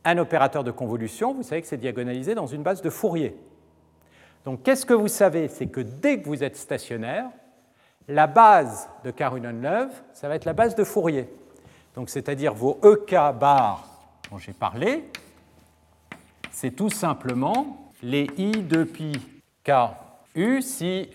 Un 0.05 0.17
opérateur 0.17 0.63
de 0.63 0.71
convolution, 0.71 1.33
vous 1.33 1.43
savez 1.43 1.61
que 1.61 1.67
c'est 1.67 1.77
diagonalisé 1.77 2.35
dans 2.35 2.47
une 2.47 2.63
base 2.63 2.81
de 2.81 2.89
Fourier. 2.89 3.35
Donc 4.45 4.63
qu'est-ce 4.63 4.85
que 4.85 4.93
vous 4.93 5.07
savez? 5.07 5.47
C'est 5.47 5.67
que 5.67 5.81
dès 5.81 6.21
que 6.21 6.27
vous 6.27 6.43
êtes 6.43 6.55
stationnaire, 6.55 7.29
la 8.07 8.27
base 8.27 8.89
de 9.03 9.11
Carunen-Love, 9.11 9.91
ça 10.13 10.27
va 10.27 10.35
être 10.35 10.45
la 10.45 10.53
base 10.53 10.75
de 10.75 10.83
Fourier. 10.83 11.29
Donc 11.95 12.09
c'est-à-dire 12.09 12.53
vos 12.53 12.79
EK 12.83 13.11
bar 13.39 13.87
dont 14.31 14.37
j'ai 14.37 14.53
parlé, 14.53 15.05
c'est 16.51 16.71
tout 16.71 16.89
simplement 16.89 17.91
les 18.01 18.27
I 18.37 18.51
de 18.51 18.83
pi 18.83 19.13
KU 19.63 20.61
si 20.61 21.09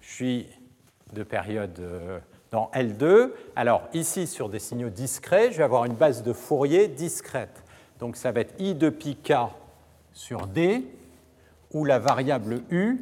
je 0.00 0.08
suis 0.08 0.46
de 1.12 1.22
période 1.22 1.78
euh, 1.80 2.18
dans 2.50 2.70
L2. 2.74 3.32
Alors 3.56 3.82
ici, 3.92 4.26
sur 4.26 4.48
des 4.48 4.58
signaux 4.58 4.90
discrets, 4.90 5.52
je 5.52 5.58
vais 5.58 5.64
avoir 5.64 5.84
une 5.84 5.94
base 5.94 6.22
de 6.22 6.32
Fourier 6.32 6.88
discrète. 6.88 7.64
Donc 7.98 8.16
ça 8.16 8.32
va 8.32 8.40
être 8.40 8.54
I 8.58 8.74
de 8.74 8.90
pi 8.90 9.16
k 9.16 9.34
sur 10.12 10.46
D, 10.46 10.84
où 11.72 11.84
la 11.84 11.98
variable 11.98 12.62
U, 12.70 12.98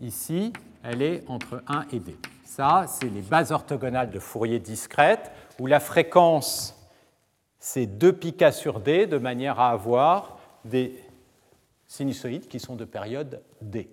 ici, 0.00 0.52
elle 0.82 1.02
est 1.02 1.24
entre 1.28 1.62
1 1.68 1.86
et 1.92 2.00
D. 2.00 2.16
Ça, 2.44 2.84
c'est 2.86 3.08
les 3.08 3.22
bases 3.22 3.52
orthogonales 3.52 4.10
de 4.10 4.18
Fourier 4.18 4.58
discrètes, 4.58 5.30
où 5.58 5.66
la 5.66 5.80
fréquence, 5.80 6.78
c'est 7.58 7.86
2 7.86 8.12
pi 8.12 8.34
k 8.34 8.52
sur 8.52 8.80
D, 8.80 9.06
de 9.06 9.18
manière 9.18 9.58
à 9.60 9.70
avoir 9.70 10.38
des 10.64 11.02
sinusoïdes 11.86 12.48
qui 12.48 12.60
sont 12.60 12.76
de 12.76 12.84
période 12.84 13.42
D. 13.60 13.88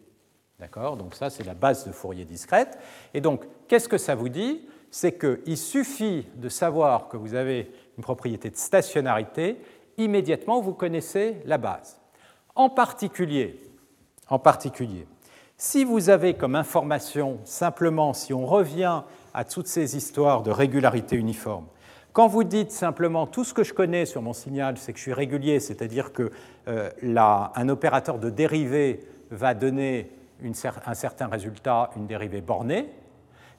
D'accord? 0.60 0.98
Donc 0.98 1.16
ça, 1.16 1.30
c'est 1.30 1.46
la 1.46 1.54
base 1.54 1.88
de 1.88 1.92
Fourier 1.92 2.26
discrète. 2.26 2.78
Et 3.14 3.22
donc, 3.22 3.46
qu'est-ce 3.68 3.88
que 3.88 3.98
ça 3.98 4.16
vous 4.16 4.30
dit? 4.30 4.68
C'est 4.92 5.18
qu'il 5.18 5.58
suffit 5.58 6.28
de 6.36 6.50
savoir 6.50 7.08
que 7.08 7.16
vous 7.16 7.36
avez 7.36 7.72
une 7.98 8.04
propriété 8.04 8.50
de 8.50 8.58
stationnarité, 8.58 9.62
immédiatement 9.98 10.60
vous 10.60 10.74
connaissez 10.74 11.42
la 11.46 11.58
base. 11.58 12.00
En 12.56 12.70
particulier, 12.70 13.60
en 14.30 14.40
particulier, 14.40 15.08
si 15.58 15.84
vous 15.84 16.10
avez 16.10 16.36
comme 16.36 16.56
information, 16.56 17.40
simplement, 17.44 18.14
si 18.14 18.34
on 18.34 18.46
revient 18.46 19.02
à 19.34 19.44
toutes 19.44 19.68
ces 19.68 19.98
histoires 19.98 20.42
de 20.42 20.52
régularité 20.52 21.18
uniforme, 21.18 21.66
quand 22.14 22.28
vous 22.28 22.44
dites 22.44 22.72
simplement 22.72 23.28
tout 23.28 23.44
ce 23.44 23.54
que 23.54 23.64
je 23.64 23.74
connais 23.74 24.06
sur 24.06 24.22
mon 24.22 24.34
signal, 24.34 24.78
c'est 24.78 24.94
que 24.94 24.98
je 24.98 25.04
suis 25.04 25.14
régulier, 25.14 25.60
c'est-à-dire 25.60 26.12
qu'un 26.14 26.30
euh, 26.68 27.70
opérateur 27.70 28.20
de 28.20 28.30
dérivée 28.30 29.06
va 29.32 29.54
donner 29.54 30.12
un 30.44 30.94
certain 30.94 31.28
résultat, 31.28 31.92
une 31.98 32.08
dérivée 32.08 32.42
bornée, 32.42 32.90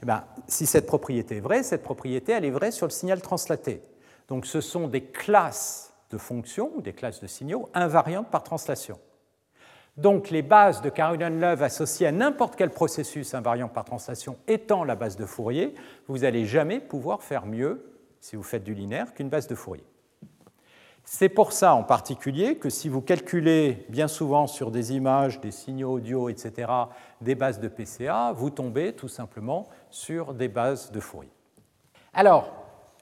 eh 0.03 0.07
bien, 0.07 0.25
si 0.49 0.67
cette 0.67 0.87
propriété 0.87 1.37
est 1.37 1.41
vraie, 1.41 1.63
cette 1.63 1.83
propriété, 1.83 2.33
elle 2.33 2.45
est 2.45 2.51
vraie 2.51 2.71
sur 2.71 2.87
le 2.87 2.91
signal 2.91 3.21
translaté. 3.21 3.83
Donc 4.29 4.47
ce 4.47 4.61
sont 4.61 4.89
des 4.89 5.03
classes 5.03 5.93
de 6.11 6.19
fonctions 6.19 6.71
ou 6.75 6.81
des 6.81 6.93
classes 6.93 7.21
de 7.21 7.27
signaux 7.27 7.69
invariantes 7.75 8.31
par 8.31 8.43
translation. 8.43 8.99
Donc 10.01 10.31
les 10.31 10.41
bases 10.41 10.81
de 10.81 10.89
Caroline-Love 10.89 11.63
associées 11.63 12.07
à 12.07 12.13
n'importe 12.13 12.57
quel 12.57 12.71
processus 12.71 13.35
invariant 13.35 13.69
par 13.69 13.85
translation 13.85 14.39
étant 14.49 14.83
la 14.83 14.97
base 14.97 15.17
de 15.17 15.27
Fourier, 15.27 15.75
vous 16.09 16.19
n'allez 16.21 16.47
jamais 16.47 16.81
pouvoir 16.81 17.23
faire 17.23 17.45
mieux, 17.45 17.85
si 18.19 18.35
vous 18.35 18.43
faites 18.43 18.65
du 18.65 18.73
linéaire, 18.73 19.13
qu'une 19.13 19.29
base 19.29 19.47
de 19.47 19.55
Fourier. 19.55 19.85
C'est 21.05 21.29
pour 21.29 21.53
ça 21.53 21.75
en 21.75 21.83
particulier 21.83 22.57
que 22.57 22.71
si 22.71 22.89
vous 22.89 23.03
calculez 23.03 23.85
bien 23.91 24.09
souvent 24.09 24.47
sur 24.47 24.71
des 24.71 24.95
images, 24.95 25.39
des 25.43 25.51
signaux 25.51 25.93
audio, 25.93 26.31
etc., 26.31 26.73
des 27.21 27.35
bases 27.35 27.61
de 27.61 27.69
PCA, 27.69 28.33
vous 28.33 28.49
tombez 28.49 28.95
tout 28.95 29.09
simplement 29.09 29.69
sur 29.91 30.33
des 30.33 30.49
bases 30.49 30.93
de 30.93 31.01
Fourier. 31.01 31.33
Alors, 32.15 32.51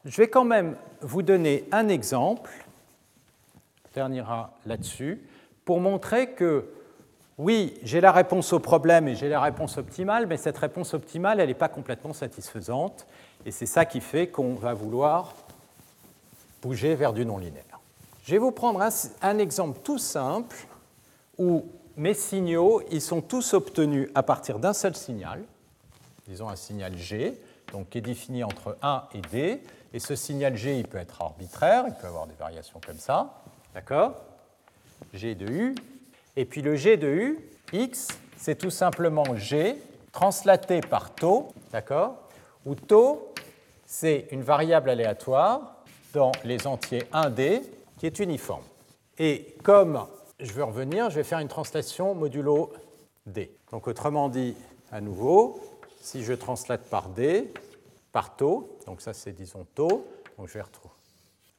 je 0.05 0.17
vais 0.17 0.29
quand 0.29 0.45
même 0.45 0.75
vous 1.01 1.23
donner 1.23 1.69
un 1.71 1.89
exemple, 1.89 2.51
on 3.87 3.93
terminera 3.93 4.53
là-dessus, 4.67 5.23
pour 5.65 5.81
montrer 5.81 6.31
que 6.31 6.73
oui, 7.39 7.79
j'ai 7.85 8.01
la 8.01 8.11
réponse 8.11 8.53
au 8.53 8.59
problème 8.59 9.07
et 9.07 9.15
j'ai 9.15 9.29
la 9.29 9.41
réponse 9.41 9.79
optimale, 9.79 10.27
mais 10.27 10.37
cette 10.37 10.59
réponse 10.59 10.93
optimale, 10.93 11.39
elle 11.39 11.49
n'est 11.49 11.55
pas 11.55 11.69
complètement 11.69 12.13
satisfaisante, 12.13 13.07
et 13.47 13.53
c'est 13.53 13.67
ça 13.67 13.85
qui 13.85 14.01
fait 14.01 14.27
qu'on 14.27 14.55
va 14.55 14.75
vouloir 14.75 15.35
bouger 16.61 16.97
vers 16.97 17.13
du 17.13 17.25
non 17.25 17.39
linéaire. 17.39 17.79
Je 18.25 18.33
vais 18.33 18.39
vous 18.39 18.51
prendre 18.51 18.83
un, 19.23 19.39
exemple 19.39 19.79
tout 19.85 19.99
simple 19.99 20.57
où 21.39 21.65
mes 21.97 22.15
signaux 22.15 22.83
ils 22.91 23.01
sont 23.01 23.23
tous 23.23 23.55
obtenus 23.55 24.11
à 24.17 24.25
partir 24.25 24.59
d'un 24.59 24.73
seul 24.73 24.97
signal, 24.97 25.45
disons 26.27 26.49
un 26.49 26.57
signal 26.57 26.97
G, 26.99 27.41
donc 27.73 27.89
qui 27.91 27.99
est 27.99 28.03
défini 28.03 28.43
entre 28.43 28.77
1 28.83 29.05
et 29.15 29.21
D. 29.21 29.63
Et 29.95 30.01
ce 30.01 30.17
signal 30.17 30.57
G, 30.57 30.79
il 30.79 30.87
peut 30.87 30.99
être 30.99 31.23
arbitraire, 31.23 31.85
il 31.87 31.95
peut 31.95 32.09
avoir 32.09 32.27
des 32.27 32.35
variations 32.35 32.81
comme 32.85 32.99
ça, 32.99 33.43
d'accord? 33.75 34.15
G 35.15 35.35
de 35.35 35.47
U. 35.47 35.75
Et 36.39 36.45
puis 36.45 36.63
le 36.63 36.77
G 36.77 36.97
de 36.97 37.09
U, 37.09 37.39
X, 37.73 38.07
c'est 38.37 38.57
tout 38.57 38.71
simplement 38.71 39.35
G 39.35 39.75
translaté 40.13 40.81
par 40.81 41.13
taux, 41.13 41.49
d'accord 41.73 42.15
Où 42.65 42.77
taux, 42.77 43.35
c'est 43.85 44.29
une 44.31 44.43
variable 44.43 44.89
aléatoire 44.89 45.83
dans 46.15 46.31
les 46.45 46.69
entiers 46.69 47.03
1D 47.13 47.63
qui 47.99 48.07
est 48.07 48.21
uniforme. 48.21 48.63
Et 49.19 49.57
comme 49.65 50.07
je 50.39 50.53
veux 50.53 50.63
revenir, 50.63 51.11
je 51.11 51.17
vais 51.17 51.25
faire 51.25 51.41
une 51.41 51.49
translation 51.49 52.15
modulo 52.15 52.73
D. 53.27 53.51
Donc 53.73 53.89
autrement 53.89 54.29
dit, 54.29 54.55
à 54.93 55.01
nouveau, 55.01 55.59
si 56.01 56.23
je 56.23 56.35
translate 56.35 56.89
par 56.89 57.09
D, 57.09 57.53
par 58.13 58.37
taux, 58.37 58.79
donc 58.87 59.01
ça 59.01 59.13
c'est 59.13 59.33
disons 59.33 59.67
taux, 59.75 60.07
donc 60.39 60.47
je 60.47 60.55
vais 60.55 60.63
retrouver, 60.63 60.95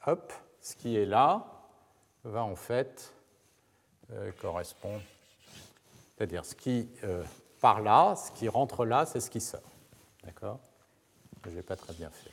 hop, 0.08 0.32
ce 0.62 0.74
qui 0.78 0.96
est 0.96 1.06
là 1.06 1.46
va 2.24 2.46
en 2.46 2.56
fait 2.56 3.14
euh, 4.14 4.32
correspondre, 4.42 5.02
c'est-à-dire 6.18 6.46
ce 6.46 6.56
qui 6.56 6.90
euh, 7.04 7.24
part 7.62 7.82
là, 7.82 8.16
ce 8.16 8.32
qui 8.32 8.50
rentre 8.50 8.86
là, 8.86 9.06
c'est 9.06 9.20
ce 9.20 9.30
qui 9.30 9.42
sort. 9.42 9.62
D'accord? 10.24 10.60
Je 11.46 11.52
n'ai 11.52 11.62
pas 11.62 11.76
très 11.76 11.94
bien 11.94 12.10
fait. 12.10 12.32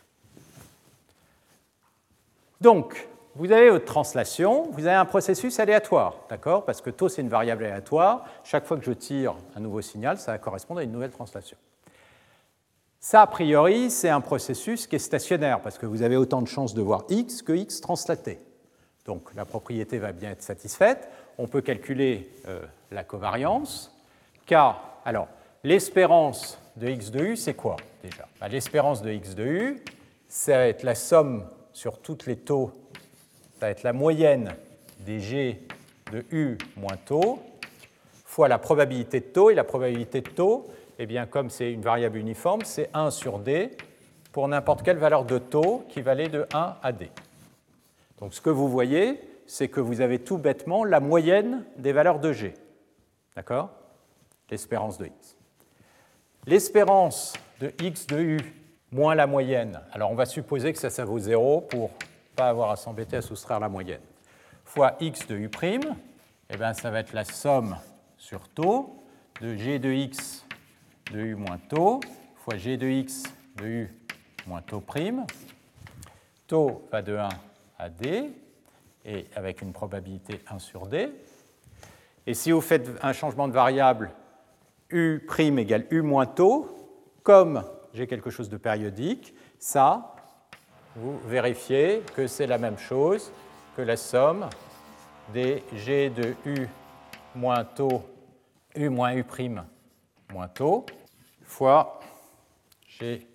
Donc, 2.60 3.08
vous 3.34 3.52
avez 3.52 3.68
votre 3.68 3.84
translation, 3.84 4.70
vous 4.70 4.86
avez 4.86 4.96
un 4.96 5.04
processus 5.04 5.60
aléatoire, 5.60 6.16
d'accord? 6.30 6.64
Parce 6.64 6.80
que 6.80 6.88
taux, 6.88 7.10
c'est 7.10 7.20
une 7.20 7.28
variable 7.28 7.64
aléatoire. 7.64 8.24
Chaque 8.44 8.64
fois 8.64 8.78
que 8.78 8.84
je 8.84 8.92
tire 8.92 9.34
un 9.54 9.60
nouveau 9.60 9.82
signal, 9.82 10.18
ça 10.18 10.32
va 10.32 10.38
correspondre 10.38 10.80
à 10.80 10.82
une 10.82 10.92
nouvelle 10.92 11.10
translation. 11.10 11.58
Ça, 12.98 13.20
a 13.20 13.26
priori, 13.26 13.90
c'est 13.90 14.08
un 14.08 14.22
processus 14.22 14.86
qui 14.86 14.96
est 14.96 15.00
stationnaire, 15.00 15.60
parce 15.60 15.76
que 15.76 15.84
vous 15.84 16.02
avez 16.02 16.16
autant 16.16 16.40
de 16.40 16.48
chances 16.48 16.72
de 16.72 16.80
voir 16.80 17.04
x 17.10 17.42
que 17.42 17.52
x 17.52 17.82
translaté. 17.82 18.40
Donc 19.04 19.34
la 19.34 19.44
propriété 19.44 19.98
va 19.98 20.12
bien 20.12 20.30
être 20.30 20.42
satisfaite. 20.42 21.08
On 21.38 21.46
peut 21.46 21.60
calculer 21.60 22.30
euh, 22.48 22.60
la 22.90 23.04
covariance. 23.04 23.94
Car, 24.46 25.00
alors, 25.04 25.28
l'espérance 25.64 26.58
de 26.76 26.88
x 26.88 27.10
de 27.10 27.20
u, 27.20 27.36
c'est 27.36 27.54
quoi 27.54 27.76
déjà? 28.02 28.26
Bah, 28.40 28.48
L'espérance 28.48 29.02
de 29.02 29.10
x 29.10 29.34
de 29.34 29.44
u, 29.44 29.82
ça 30.28 30.58
va 30.58 30.66
être 30.68 30.82
la 30.82 30.94
somme 30.94 31.46
sur 31.72 32.00
toutes 32.00 32.26
les 32.26 32.36
taux 32.36 32.72
ça 33.58 33.66
va 33.66 33.70
être 33.70 33.84
la 33.84 33.94
moyenne 33.94 34.54
des 35.00 35.18
G 35.18 35.62
de 36.12 36.24
U 36.30 36.58
moins 36.76 36.98
taux 37.06 37.38
fois 38.26 38.48
la 38.48 38.58
probabilité 38.58 39.20
de 39.20 39.24
taux. 39.24 39.48
Et 39.48 39.54
la 39.54 39.64
probabilité 39.64 40.20
de 40.20 40.28
taux, 40.28 40.66
eh 40.98 41.06
bien, 41.06 41.24
comme 41.24 41.48
c'est 41.48 41.72
une 41.72 41.80
variable 41.80 42.18
uniforme, 42.18 42.60
c'est 42.64 42.90
1 42.92 43.10
sur 43.10 43.38
D 43.38 43.70
pour 44.32 44.46
n'importe 44.46 44.82
quelle 44.82 44.98
valeur 44.98 45.24
de 45.24 45.38
taux 45.38 45.86
qui 45.88 46.02
valait 46.02 46.28
de 46.28 46.46
1 46.52 46.76
à 46.82 46.92
D. 46.92 47.10
Donc 48.18 48.34
ce 48.34 48.42
que 48.42 48.50
vous 48.50 48.68
voyez, 48.68 49.20
c'est 49.46 49.68
que 49.68 49.80
vous 49.80 50.00
avez 50.00 50.18
tout 50.18 50.38
bêtement 50.38 50.84
la 50.84 51.00
moyenne 51.00 51.64
des 51.76 51.92
valeurs 51.92 52.18
de 52.18 52.32
G. 52.32 52.54
D'accord? 53.34 53.70
L'espérance 54.50 54.98
de 54.98 55.06
x. 55.06 55.36
L'espérance 56.46 57.34
de 57.60 57.72
x 57.82 58.06
de 58.06 58.18
u 58.18 58.40
moins 58.92 59.14
la 59.14 59.26
moyenne, 59.26 59.80
alors 59.92 60.10
on 60.10 60.14
va 60.14 60.26
supposer 60.26 60.72
que 60.72 60.78
ça, 60.78 60.90
ça 60.90 61.04
vaut 61.04 61.18
0 61.18 61.62
pour 61.62 61.90
pas 62.36 62.48
avoir 62.48 62.70
à 62.70 62.76
s'embêter 62.76 63.16
à 63.16 63.22
soustraire 63.22 63.60
la 63.60 63.68
moyenne, 63.68 64.00
fois 64.64 64.96
x 65.00 65.26
de 65.26 65.36
u', 65.36 65.50
eh 66.48 66.56
bien, 66.56 66.72
ça 66.72 66.90
va 66.90 67.00
être 67.00 67.12
la 67.12 67.24
somme 67.24 67.76
sur 68.16 68.48
taux 68.48 69.02
de 69.40 69.54
g 69.56 69.78
de 69.78 69.90
x 69.90 70.46
de 71.12 71.20
u 71.20 71.34
moins 71.34 71.58
taux 71.68 72.00
fois 72.36 72.56
g 72.56 72.76
de 72.76 72.86
x 72.86 73.24
de 73.56 73.66
u 73.66 73.94
moins 74.46 74.62
taux 74.62 74.80
prime. 74.80 75.26
Taux 76.46 76.86
va 76.92 77.02
de 77.02 77.16
1 77.16 77.28
à 77.78 77.88
d, 77.88 78.30
et 79.06 79.26
avec 79.34 79.62
une 79.62 79.72
probabilité 79.72 80.40
1 80.50 80.58
sur 80.58 80.86
d. 80.86 81.08
Et 82.26 82.34
si 82.34 82.50
vous 82.50 82.60
faites 82.60 82.90
un 83.02 83.12
changement 83.12 83.46
de 83.46 83.52
variable 83.52 84.10
u' 84.90 85.22
égale 85.38 85.86
u 85.90 86.02
moins 86.02 86.26
taux, 86.26 86.68
comme 87.22 87.64
j'ai 87.94 88.06
quelque 88.06 88.30
chose 88.30 88.50
de 88.50 88.56
périodique, 88.56 89.34
ça, 89.58 90.14
vous 90.96 91.18
vérifiez 91.26 92.02
que 92.14 92.26
c'est 92.26 92.46
la 92.46 92.58
même 92.58 92.78
chose 92.78 93.32
que 93.76 93.82
la 93.82 93.96
somme 93.96 94.48
des 95.32 95.62
g 95.74 96.10
de 96.10 96.34
u 96.44 96.66
moins 97.34 97.64
taux, 97.64 98.02
u 98.74 98.88
moins 98.88 99.14
u' 99.14 99.24
moins 100.32 100.48
taux, 100.48 100.84
fois 101.44 102.00
g 102.88 103.26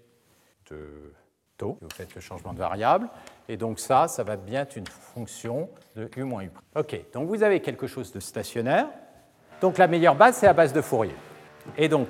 de 0.70 1.14
taux. 1.62 1.78
Vous 1.80 1.90
faites 1.94 2.16
le 2.16 2.22
changement 2.22 2.54
de 2.54 2.58
variable. 2.58 3.08
Et 3.48 3.56
donc 3.56 3.80
ça, 3.80 4.08
ça 4.08 4.24
va 4.24 4.36
bien 4.36 4.62
être 4.62 4.76
une 4.76 4.88
fonction 4.88 5.70
de 5.96 6.10
u 6.18 6.24
moins 6.24 6.44
u'. 6.44 6.52
OK, 6.76 7.00
donc 7.14 7.28
vous 7.28 7.44
avez 7.44 7.60
quelque 7.62 7.88
chose 7.88 8.12
de 8.12 8.20
stationnaire. 8.20 8.88
Donc 9.62 9.78
la 9.78 9.88
meilleure 9.88 10.16
base, 10.16 10.38
c'est 10.38 10.48
la 10.48 10.54
base 10.54 10.74
de 10.74 10.82
Fourier. 10.82 11.16
Et 11.78 11.88
donc, 11.88 12.08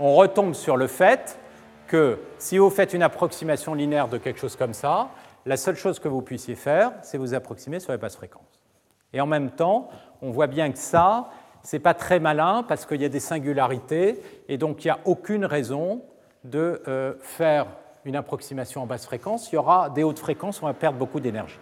on 0.00 0.14
retombe 0.16 0.54
sur 0.54 0.76
le 0.76 0.88
fait 0.88 1.38
que 1.86 2.18
si 2.38 2.58
vous 2.58 2.70
faites 2.70 2.92
une 2.92 3.04
approximation 3.04 3.74
linéaire 3.74 4.08
de 4.08 4.18
quelque 4.18 4.40
chose 4.40 4.56
comme 4.56 4.74
ça, 4.74 5.08
la 5.46 5.56
seule 5.56 5.76
chose 5.76 6.00
que 6.00 6.08
vous 6.08 6.22
puissiez 6.22 6.56
faire, 6.56 6.92
c'est 7.02 7.18
vous 7.18 7.34
approximer 7.34 7.78
sur 7.78 7.92
les 7.92 7.98
basses 7.98 8.16
fréquences. 8.16 8.64
Et 9.12 9.20
en 9.20 9.26
même 9.26 9.52
temps, 9.52 9.88
on 10.20 10.30
voit 10.30 10.48
bien 10.48 10.72
que 10.72 10.78
ça, 10.78 11.30
n'est 11.72 11.78
pas 11.78 11.94
très 11.94 12.18
malin 12.18 12.64
parce 12.66 12.84
qu'il 12.84 13.00
y 13.00 13.04
a 13.04 13.08
des 13.08 13.20
singularités 13.20 14.20
et 14.48 14.58
donc 14.58 14.84
il 14.84 14.88
n'y 14.88 14.90
a 14.90 14.98
aucune 15.04 15.44
raison 15.44 16.02
de 16.44 16.82
euh, 16.88 17.14
faire 17.20 17.66
une 18.04 18.16
approximation 18.16 18.82
en 18.82 18.86
basse 18.86 19.06
fréquence. 19.06 19.50
Il 19.52 19.56
y 19.56 19.58
aura 19.58 19.90
des 19.90 20.02
hautes 20.02 20.18
fréquences, 20.18 20.62
on 20.62 20.66
va 20.66 20.74
perdre 20.74 20.98
beaucoup 20.98 21.20
d'énergie. 21.20 21.58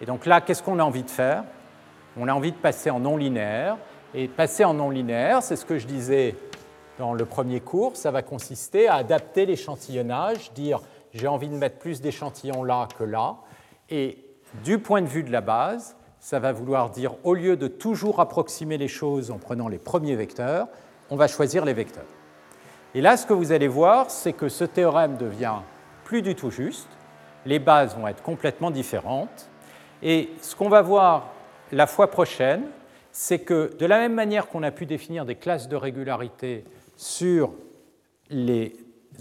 Et 0.00 0.06
donc 0.06 0.26
là, 0.26 0.40
qu'est-ce 0.40 0.62
qu'on 0.62 0.78
a 0.78 0.84
envie 0.84 1.02
de 1.02 1.10
faire? 1.10 1.44
On 2.16 2.28
a 2.28 2.32
envie 2.32 2.52
de 2.52 2.56
passer 2.56 2.90
en 2.90 3.00
non 3.00 3.16
linéaire. 3.16 3.76
Et 4.14 4.28
passer 4.28 4.64
en 4.64 4.74
non 4.74 4.90
linéaire, 4.90 5.42
c'est 5.42 5.56
ce 5.56 5.66
que 5.66 5.78
je 5.78 5.86
disais 5.86 6.34
dans 6.98 7.14
le 7.14 7.24
premier 7.24 7.60
cours, 7.60 7.96
ça 7.96 8.10
va 8.10 8.22
consister 8.22 8.88
à 8.88 8.96
adapter 8.96 9.46
l'échantillonnage, 9.46 10.52
dire 10.52 10.80
j'ai 11.14 11.28
envie 11.28 11.48
de 11.48 11.54
mettre 11.54 11.78
plus 11.78 12.00
d'échantillons 12.00 12.64
là 12.64 12.88
que 12.98 13.04
là. 13.04 13.36
Et 13.88 14.18
du 14.64 14.78
point 14.78 15.02
de 15.02 15.06
vue 15.06 15.22
de 15.22 15.30
la 15.30 15.40
base, 15.40 15.96
ça 16.20 16.40
va 16.40 16.52
vouloir 16.52 16.90
dire, 16.90 17.14
au 17.24 17.34
lieu 17.34 17.56
de 17.56 17.68
toujours 17.68 18.20
approximer 18.20 18.78
les 18.78 18.88
choses 18.88 19.30
en 19.30 19.38
prenant 19.38 19.68
les 19.68 19.78
premiers 19.78 20.16
vecteurs, 20.16 20.66
on 21.10 21.16
va 21.16 21.28
choisir 21.28 21.64
les 21.64 21.72
vecteurs. 21.72 22.04
Et 22.94 23.00
là, 23.00 23.16
ce 23.16 23.26
que 23.26 23.34
vous 23.34 23.52
allez 23.52 23.68
voir, 23.68 24.10
c'est 24.10 24.32
que 24.32 24.48
ce 24.48 24.64
théorème 24.64 25.16
devient 25.16 25.56
plus 26.04 26.22
du 26.22 26.34
tout 26.34 26.50
juste, 26.50 26.88
les 27.44 27.58
bases 27.58 27.96
vont 27.96 28.08
être 28.08 28.22
complètement 28.22 28.70
différentes, 28.70 29.50
et 30.02 30.30
ce 30.40 30.56
qu'on 30.56 30.68
va 30.68 30.80
voir 30.80 31.30
la 31.72 31.86
fois 31.86 32.10
prochaine, 32.10 32.62
c'est 33.12 33.40
que 33.40 33.76
de 33.78 33.86
la 33.86 33.98
même 33.98 34.14
manière 34.14 34.48
qu'on 34.48 34.62
a 34.62 34.70
pu 34.70 34.86
définir 34.86 35.24
des 35.24 35.34
classes 35.34 35.68
de 35.68 35.76
régularité 35.76 36.64
sur 36.96 37.52
les 38.30 38.74